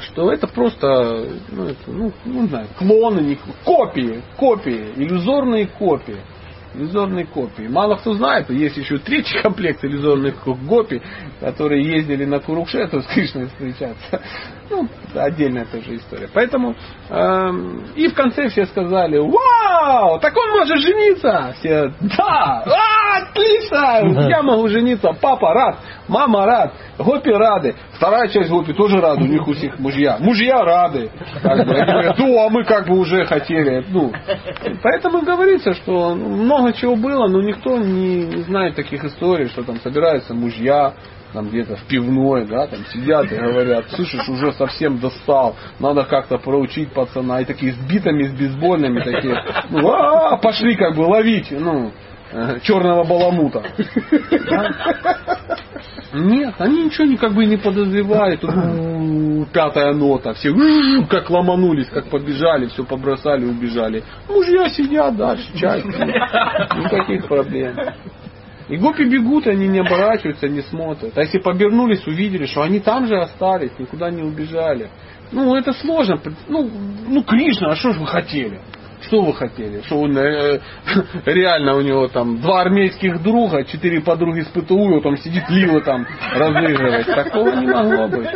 [0.01, 6.19] что это просто, ну, это, ну, не знаю, клоны, не, копии, копии, иллюзорные копии.
[6.75, 7.69] Иллюзорные копии.
[7.69, 11.01] Мало кто знает, есть еще третий комплект иллюзорных копий,
[11.39, 14.21] которые ездили на Курукшету с Кришной встречаться.
[14.71, 16.29] Ну, отдельная тоже история.
[16.33, 16.75] Поэтому
[17.11, 21.55] эм, и в конце все сказали, вау, так он может жениться.
[21.59, 25.77] Все, да, а, отлично, я могу жениться, папа рад,
[26.09, 27.75] мама рад, гопи рады.
[27.93, 30.17] Вторая часть гопи тоже рада, у них у всех мужья.
[30.19, 31.11] Мужья рады.
[31.43, 33.85] Как бы, говорят, ну, а мы как бы уже хотели.
[33.89, 34.13] Ну,
[34.83, 39.79] поэтому говорится, что много чего было, но никто не, не знает таких историй, что там
[39.81, 40.95] собираются мужья,
[41.35, 46.39] там где-то в пивной, да, там сидят и говорят, слышишь, уже совсем достал, надо как-то
[46.39, 51.51] проучить пацана, и такие с битами, с бейсбольными такие, ну, а, пошли как бы ловить,
[51.51, 51.91] ну,
[52.33, 53.65] э, черного баламута.
[56.13, 58.41] Нет, они ничего не как бы не подозревают.
[59.53, 60.35] Пятая нота.
[60.35, 60.55] Все
[61.11, 64.05] как ломанулись, как побежали, все побросали, убежали.
[64.29, 65.83] Мужья сидят дальше, чай.
[65.83, 67.77] Никаких проблем.
[68.69, 71.17] И гопи бегут, они не оборачиваются, не смотрят.
[71.17, 74.89] А если побернулись, увидели, что они там же остались, никуда не убежали.
[75.33, 76.21] Ну, это сложно.
[76.49, 76.71] Ну,
[77.07, 78.61] ну Кришна, а что же вы хотели?
[79.03, 79.83] Что вы хотели?
[79.83, 80.61] Что он э,
[81.27, 85.45] реально у него там два армейских друга, четыре подруги с ПТУ, и он там сидит
[85.51, 87.07] лило там разыгрывать.
[87.07, 88.31] Такого не могло быть.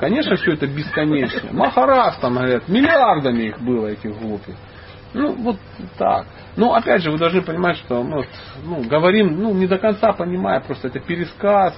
[0.00, 1.50] Конечно, все это бесконечно.
[1.52, 4.54] Махарас там, говорят, миллиардами их было, этих гопи.
[5.12, 5.56] Ну, вот
[5.98, 6.26] так.
[6.56, 8.26] Но опять же, вы должны понимать, что вот,
[8.64, 11.74] ну, говорим, ну, не до конца понимая, просто это пересказ,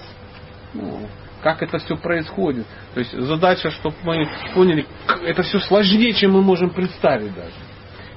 [0.75, 1.01] ну,
[1.43, 2.67] как это все происходит.
[2.95, 4.87] То есть задача, чтобы мы поняли,
[5.25, 7.55] это все сложнее, чем мы можем представить даже.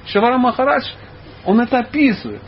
[0.08, 0.86] Шавара Махарадж,
[1.46, 2.42] он это описывает.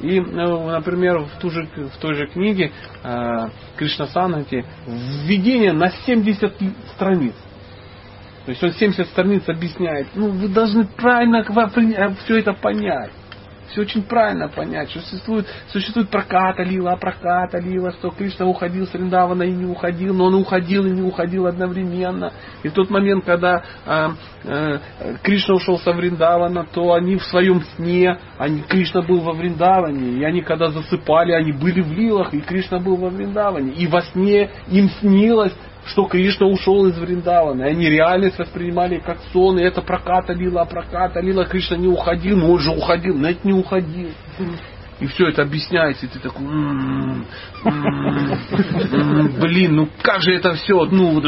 [0.00, 2.70] И, например, в, ту же, в той же книге
[3.02, 6.54] э, Кришна Санати введение на 70
[6.94, 7.34] страниц.
[8.44, 10.08] То есть он 70 страниц объясняет.
[10.14, 11.44] Ну, вы должны правильно
[12.24, 13.10] все это понять.
[13.70, 18.94] Все очень правильно понять, что существует, существует проката лила, проката лила, что Кришна уходил с
[18.94, 22.32] Риндавана и не уходил, но он уходил и не уходил одновременно.
[22.62, 24.08] И в тот момент, когда э,
[24.44, 24.78] э,
[25.22, 30.24] Кришна ушел со Вриндавана, то они в своем сне, они, Кришна был во Вриндаване, и
[30.24, 33.72] они когда засыпали, они были в лилах, и Кришна был во Вриндаване.
[33.72, 35.54] И во сне им снилось,
[35.86, 37.64] что Кришна ушел из Вриндавана.
[37.64, 42.36] И они реальность воспринимали как сон, и это проката лила, проката лила, Кришна не уходил,
[42.36, 44.10] но он же уходил, но это не уходил.
[44.98, 47.26] И все это объясняется, и ты такой, «М-м,
[47.64, 51.24] м-м, блин, ну как же это все, ну вот,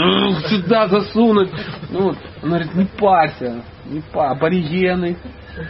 [0.46, 1.50] сюда засунуть.
[1.90, 2.16] Ну, вот.
[2.42, 5.18] Он говорит, не парься, не парься, аборигены,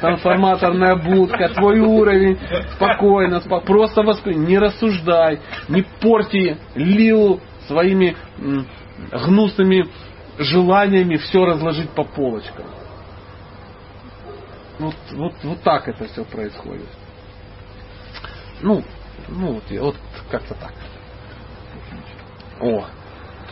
[0.01, 2.39] трансформаторная будка, твой уровень,
[2.77, 8.65] спокойно, спок- просто воспринимай, не рассуждай, не порти лилу своими м,
[9.13, 9.89] гнусными
[10.39, 12.67] желаниями все разложить по полочкам.
[14.79, 16.89] Вот, вот, вот так это все происходит.
[18.63, 18.85] Ну,
[19.29, 19.97] ну вот, вот
[20.31, 20.73] как-то так.
[22.61, 22.85] О,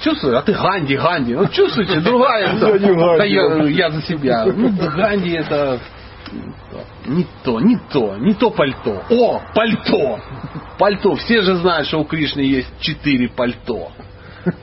[0.01, 1.35] чувствую, а ты Ганди, Ганди.
[1.35, 2.57] Ну, чувствуете, другая.
[2.61, 2.95] Ганди.
[3.19, 4.45] Да я, я за себя.
[4.47, 5.81] Ну, Ганди это
[7.07, 9.03] не то, не то, не то пальто.
[9.11, 10.21] О, пальто!
[10.79, 11.15] Пальто.
[11.17, 13.93] Все же знают, что у Кришны есть четыре пальто.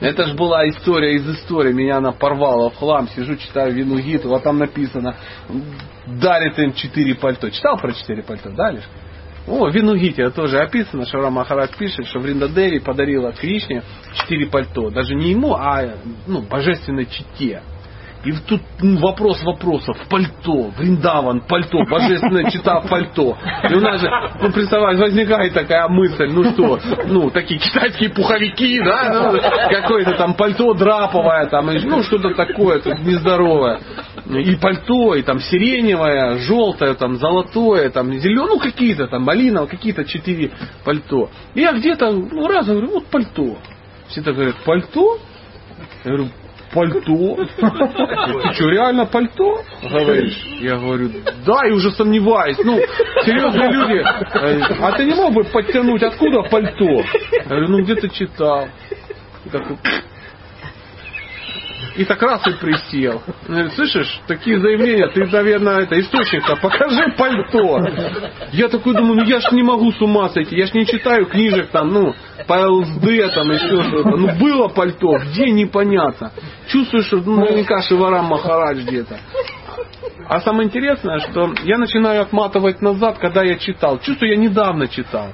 [0.00, 1.72] Это же была история из истории.
[1.72, 3.08] Меня она порвала в хлам.
[3.08, 5.16] Сижу, читаю Вину Гиту, а там написано,
[6.06, 7.50] дарит им четыре пальто.
[7.50, 8.84] Читал про четыре пальто, да, Леш?
[9.46, 13.82] О, в Винугите тоже описано, что Рама Махарадж пишет, что Вриндадеви подарила Кришне
[14.14, 14.88] четыре пальто.
[14.88, 15.96] Даже не ему, а
[16.26, 17.62] ну, божественной чите.
[18.24, 19.96] И тут ну, вопрос вопросов.
[20.08, 23.36] Пальто, Вриндаван, пальто, божественная чита, пальто.
[23.68, 28.80] И у нас же, ну, представляешь, возникает такая мысль, ну что, ну, такие китайские пуховики,
[28.82, 29.38] да, ну,
[29.70, 33.80] какое-то там пальто драповое, там, ну, что-то такое, тут нездоровое.
[34.26, 40.04] И пальто, и там сиреневое, желтое, там, золотое, там, зеленое, ну, какие-то там, малиновые, какие-то
[40.04, 40.50] четыре
[40.84, 41.30] пальто.
[41.54, 43.58] И я где-то, ну, раз говорю, вот пальто.
[44.08, 45.18] Все так говорят, пальто?
[46.04, 46.28] Я говорю,
[46.74, 47.36] пальто?
[47.36, 49.62] Ты что, реально пальто?
[49.82, 50.44] Говоришь?
[50.60, 51.10] Я говорю,
[51.46, 52.58] да, и уже сомневаюсь.
[52.64, 52.78] Ну,
[53.24, 57.02] серьезные люди, э, а ты не мог бы подтянуть, откуда пальто?
[57.32, 58.66] Я говорю, ну где-то читал.
[59.44, 59.78] И такой,
[61.96, 63.22] И так раз и присел.
[63.46, 67.78] Говорит, слышишь, такие заявления, ты, наверное, это источник-то, покажи пальто.
[68.52, 71.26] Я такой думаю, ну я ж не могу с ума сойти, я ж не читаю
[71.26, 72.14] книжек там, ну,
[72.48, 74.10] по ЛСД там, еще что-то.
[74.10, 76.32] Ну, было пальто, где непонятно.
[76.66, 79.18] Чувствую, что ну, наверняка Шиварам Махарадж где-то.
[80.28, 84.00] А самое интересное, что я начинаю отматывать назад, когда я читал.
[84.00, 85.28] Чувствую, я недавно читал.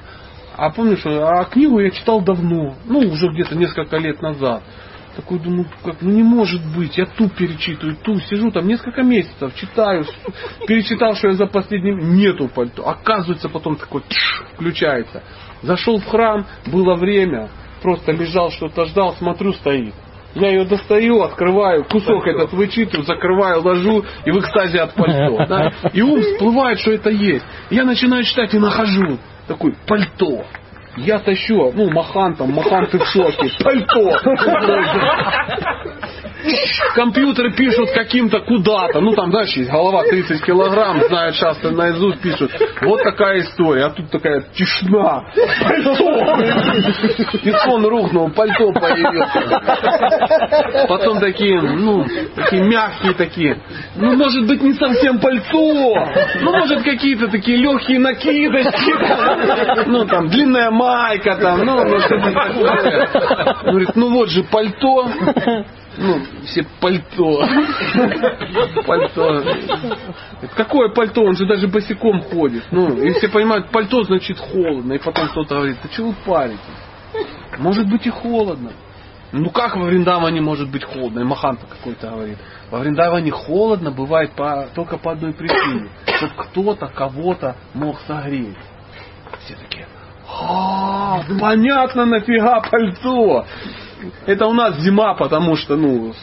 [0.55, 4.61] А помню, что а книгу я читал давно, ну, уже где-то несколько лет назад.
[5.15, 9.53] Такой думаю, как, ну не может быть, я ту перечитываю, ту, сижу там несколько месяцев,
[9.55, 10.05] читаю,
[10.65, 12.87] перечитал, что я за последний, нету пальто.
[12.87, 15.21] Оказывается, потом такой тш, включается.
[15.63, 17.49] Зашел в храм, было время,
[17.81, 19.93] просто лежал, что-то ждал, смотрю, стоит.
[20.33, 25.45] Я ее достаю, открываю, кусок этот вычитываю, закрываю, ложу и в экстазе от пальто.
[25.45, 25.73] Да?
[25.93, 27.45] И ум всплывает, что это есть.
[27.69, 29.17] Я начинаю читать и нахожу
[29.47, 30.45] такой пальто.
[30.97, 34.19] Я тащу, ну, махан там, махан ты в шоке, пальто.
[36.95, 38.99] Компьютеры пишут каким-то куда-то.
[38.99, 42.51] Ну там дальше есть голова 30 килограмм, знают часто наизусть пишут.
[42.81, 43.85] Вот такая история.
[43.85, 45.23] А тут такая тишина.
[45.61, 45.93] Пальто.
[47.63, 49.29] Сон рухнул, пальто появилось.
[50.87, 52.05] Потом такие, ну,
[52.35, 53.61] такие мягкие такие.
[53.95, 55.93] Ну, может быть, не совсем пальто.
[56.41, 59.85] Ну, может, какие-то такие легкие накидочки.
[59.87, 63.63] Ну, там, длинная майка, там, ну, ну что-то такое.
[63.63, 65.09] Говорит, ну вот же пальто
[65.97, 67.45] ну, все пальто.
[68.85, 69.43] Пальто.
[70.55, 71.23] Какое пальто?
[71.23, 72.63] Он же даже босиком ходит.
[72.71, 74.93] Ну, и все понимают, пальто значит холодно.
[74.93, 76.59] И потом кто-то говорит, да чего вы паритесь?
[77.57, 78.71] Может быть и холодно.
[79.33, 81.21] Ну как во Вриндаване может быть холодно?
[81.21, 82.37] И Маханта какой-то говорит.
[82.69, 85.89] Во Вриндаване холодно бывает по, только по одной причине.
[86.05, 88.57] Чтобы кто-то кого-то мог согреть.
[90.39, 93.45] А, понятно нафига пальто
[94.25, 96.13] это у нас зима, потому что, ну,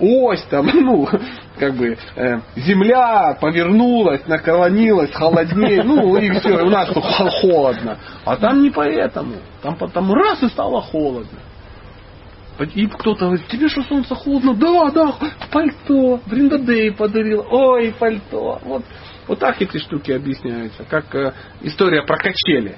[0.00, 1.08] ось там, ну,
[1.58, 7.98] как бы э, земля повернулась, наклонилась, холоднее, ну и все, у нас тут холодно.
[8.24, 11.38] А там не поэтому, там потому раз и стало холодно.
[12.74, 14.54] И кто-то говорит, тебе что солнце холодно?
[14.54, 15.14] Да, да,
[15.50, 18.60] пальто, Бриндадей подарил, ой, пальто.
[18.64, 18.84] Вот,
[19.26, 22.76] вот так эти штуки объясняются, как э, история про качели.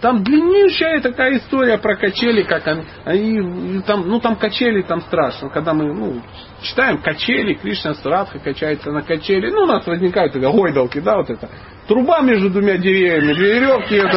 [0.00, 5.48] Там длиннющая такая история про качели, как они, они там, ну там качели там страшно,
[5.48, 6.22] когда мы ну,
[6.60, 11.16] читаем качели, Кришна с Радхой качается на качели, ну у нас возникают такие гойдалки, да,
[11.16, 11.48] вот это.
[11.86, 14.16] Труба между двумя деревьями, две веревки, это.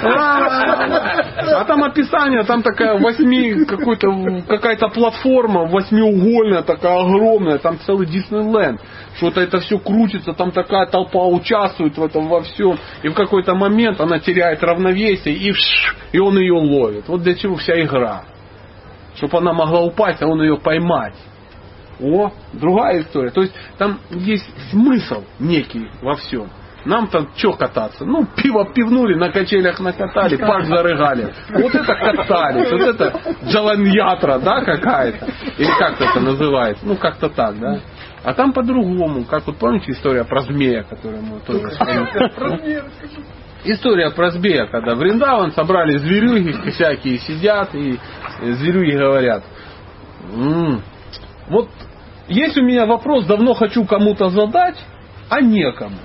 [1.40, 4.08] А там описание, там такая восьми, какой-то,
[4.46, 8.80] какая-то платформа восьмиугольная, такая огромная, там целый Диснейленд.
[9.16, 12.78] Что-то это все крутится, там такая толпа участвует в этом во всем.
[13.02, 15.52] И в какой-то момент она теряет равновесие, и,
[16.12, 17.08] и он ее ловит.
[17.08, 18.22] Вот для чего вся игра.
[19.16, 21.14] Чтобы она могла упасть, а он ее поймать.
[22.00, 23.30] О, другая история.
[23.30, 26.48] То есть там есть смысл некий во всем.
[26.84, 28.04] Нам там что кататься?
[28.04, 31.32] Ну, пиво пивнули, на качелях накатали, парк зарыгали.
[31.50, 35.26] Вот это катались, вот это джаланьятра, да, какая-то.
[35.58, 36.84] Или как это называется?
[36.86, 37.80] Ну, как-то так, да.
[38.24, 39.24] А там по-другому.
[39.24, 42.82] Как вот помните история про змея, которую мы тоже вспомнили?
[43.64, 47.98] История про змея, когда в Риндаван собрали зверюги всякие, сидят и
[48.40, 49.44] зверюги говорят.
[50.34, 50.82] М-м,
[51.48, 51.68] вот
[52.28, 54.76] есть у меня вопрос, давно хочу кому-то задать,
[55.28, 55.96] а некому.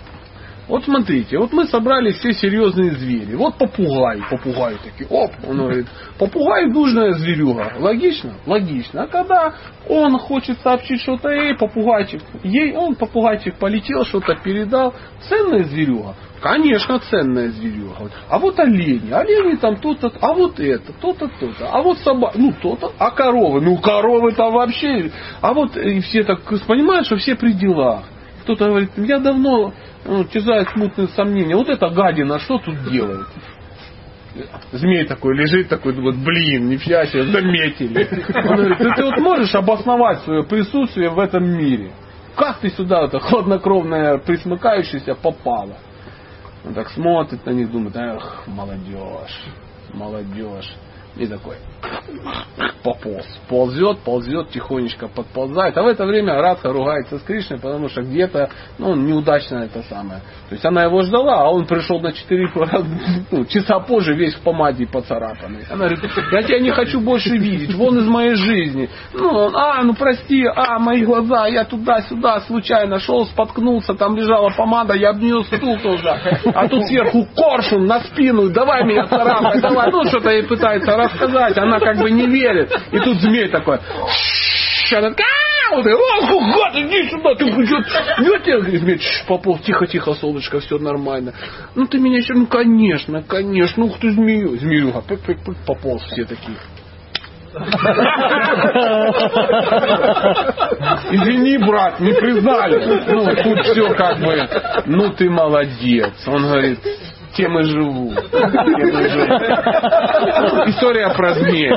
[0.67, 3.35] Вот смотрите, вот мы собрали все серьезные звери.
[3.35, 5.85] Вот попугай, попугай такие, оп, он говорит,
[6.17, 7.73] попугай нужная зверюга.
[7.77, 8.33] Логично?
[8.47, 9.03] Логично.
[9.03, 9.53] А когда
[9.87, 14.95] он хочет сообщить что-то, ей, попугайчик, ей, он, попугайчик полетел, что-то передал,
[15.29, 16.15] ценная зверюга.
[16.41, 18.09] Конечно, ценная зверюга.
[18.27, 22.53] А вот олени, олени там то-то, а вот это, то-то, то-то, а вот собака, ну
[22.59, 25.11] то-то, а коровы, ну коровы там вообще,
[25.41, 28.03] а вот и все так понимают, что все при делах.
[28.45, 29.73] Кто-то говорит, я давно
[30.05, 31.55] ну, терзают смутные сомнения.
[31.55, 33.25] Вот эта гадина, что тут делает?
[34.71, 38.07] Змей такой лежит, такой, думает, блин, нифига себе, заметили.
[38.35, 41.91] Он говорит, ты, ты вот можешь обосновать свое присутствие в этом мире?
[42.35, 45.77] Как ты сюда, это хладнокровная, присмыкающаяся, попала?
[46.63, 49.43] Он так смотрит на них, думает, эх, молодежь,
[49.91, 50.71] молодежь.
[51.17, 51.55] И такой
[52.85, 53.25] пополз.
[53.49, 55.75] Ползет, ползет, тихонечко подползает.
[55.77, 60.21] А в это время Радха ругается с Кришной, потому что где-то ну, неудачно это самое.
[60.49, 62.51] То есть она его ждала, а он пришел на 4
[63.31, 65.63] ну, часа позже весь в помаде поцарапанный.
[65.69, 65.99] Она говорит,
[66.31, 68.89] я тебя не хочу больше видеть, вон из моей жизни.
[69.13, 74.93] Ну, а, ну прости, а, мои глаза, я туда-сюда случайно шел, споткнулся, там лежала помада,
[74.93, 76.19] я об нее стукнулся.
[76.53, 79.91] А тут сверху коршун на спину, давай меня царапай, давай.
[79.91, 82.71] Ну, что-то ей пытается рассказать, она как бы не верит.
[82.91, 83.79] И тут змей такой,
[84.91, 85.27] она такая,
[85.71, 87.45] «А, вот такая, «О, гад, иди сюда, ты.
[87.45, 91.33] Я тебе, змей, «Тш, Попов, тихо, тихо, солнышко, все нормально.
[91.75, 94.57] Ну ты меня еще, ну конечно, конечно, ух ты змею.
[94.57, 96.57] Змеюга, пык-пык-пык, пополз, все такие.
[101.11, 103.01] Извини, брат, не признали.
[103.07, 104.49] Ну, тут все как бы,
[104.87, 106.11] ну ты молодец.
[106.27, 106.79] Он говорит,
[107.35, 108.13] тем и живу.
[108.31, 109.25] Тем и живу.
[110.69, 111.75] История про змея.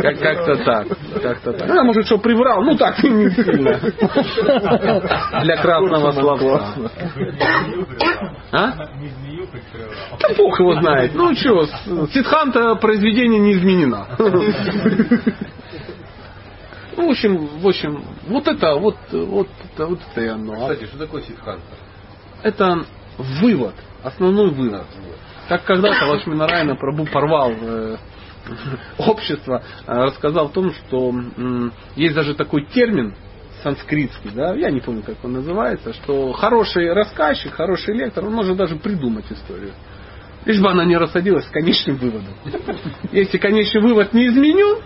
[0.00, 0.86] Как- Как-то так.
[1.22, 1.68] Как-то так.
[1.68, 3.80] Ну, может, что приврал, ну так, не сильно.
[5.42, 6.62] Для красного словца.
[8.52, 8.72] А?
[10.20, 11.12] Да бог его знает.
[11.14, 11.66] Ну что,
[12.12, 14.06] Сидханта произведение не изменено.
[16.94, 20.52] Ну, в общем, в общем, вот это, вот, вот, это, вот это и оно.
[20.60, 21.62] Кстати, что такое ситханта?
[22.42, 22.84] Это
[23.16, 24.86] вывод, основной вывод.
[25.48, 27.96] Как когда-то Лакшминарайна Прабу порвал э,
[28.98, 33.14] общество, э, рассказал о том, что м, есть даже такой термин
[33.62, 38.56] санскритский, да, я не помню, как он называется, что хороший рассказчик, хороший лектор, он может
[38.56, 39.72] даже придумать историю.
[40.44, 42.34] Лишь бы она не рассадилась с конечным выводом.
[43.12, 44.78] Если конечный вывод не изменен,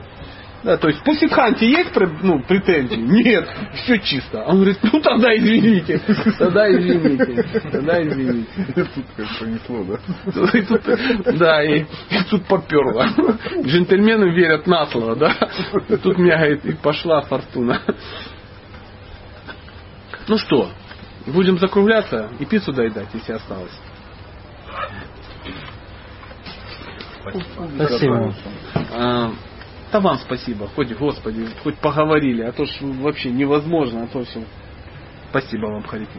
[0.62, 1.90] да, то есть по Сидханте есть
[2.22, 2.96] ну, претензии?
[2.96, 4.42] Нет, все чисто.
[4.44, 6.00] Он говорит, ну тогда извините,
[6.38, 8.48] тогда извините, тогда извините.
[8.74, 10.58] Тут как пронесло, да?
[10.58, 13.08] И тут, да, и, и тут поперло.
[13.62, 15.34] Джентльмены верят на слово, да.
[15.88, 17.80] И тут меня, говорит, и пошла фортуна.
[20.28, 20.70] Ну что,
[21.26, 23.78] будем закругляться и пиццу доедать, если осталось.
[27.74, 28.34] Спасибо.
[28.92, 29.30] А,
[29.96, 34.44] да вам спасибо, хоть, господи, хоть поговорили, а то ж вообще невозможно, а то все.
[35.30, 36.14] Спасибо вам, Харитон.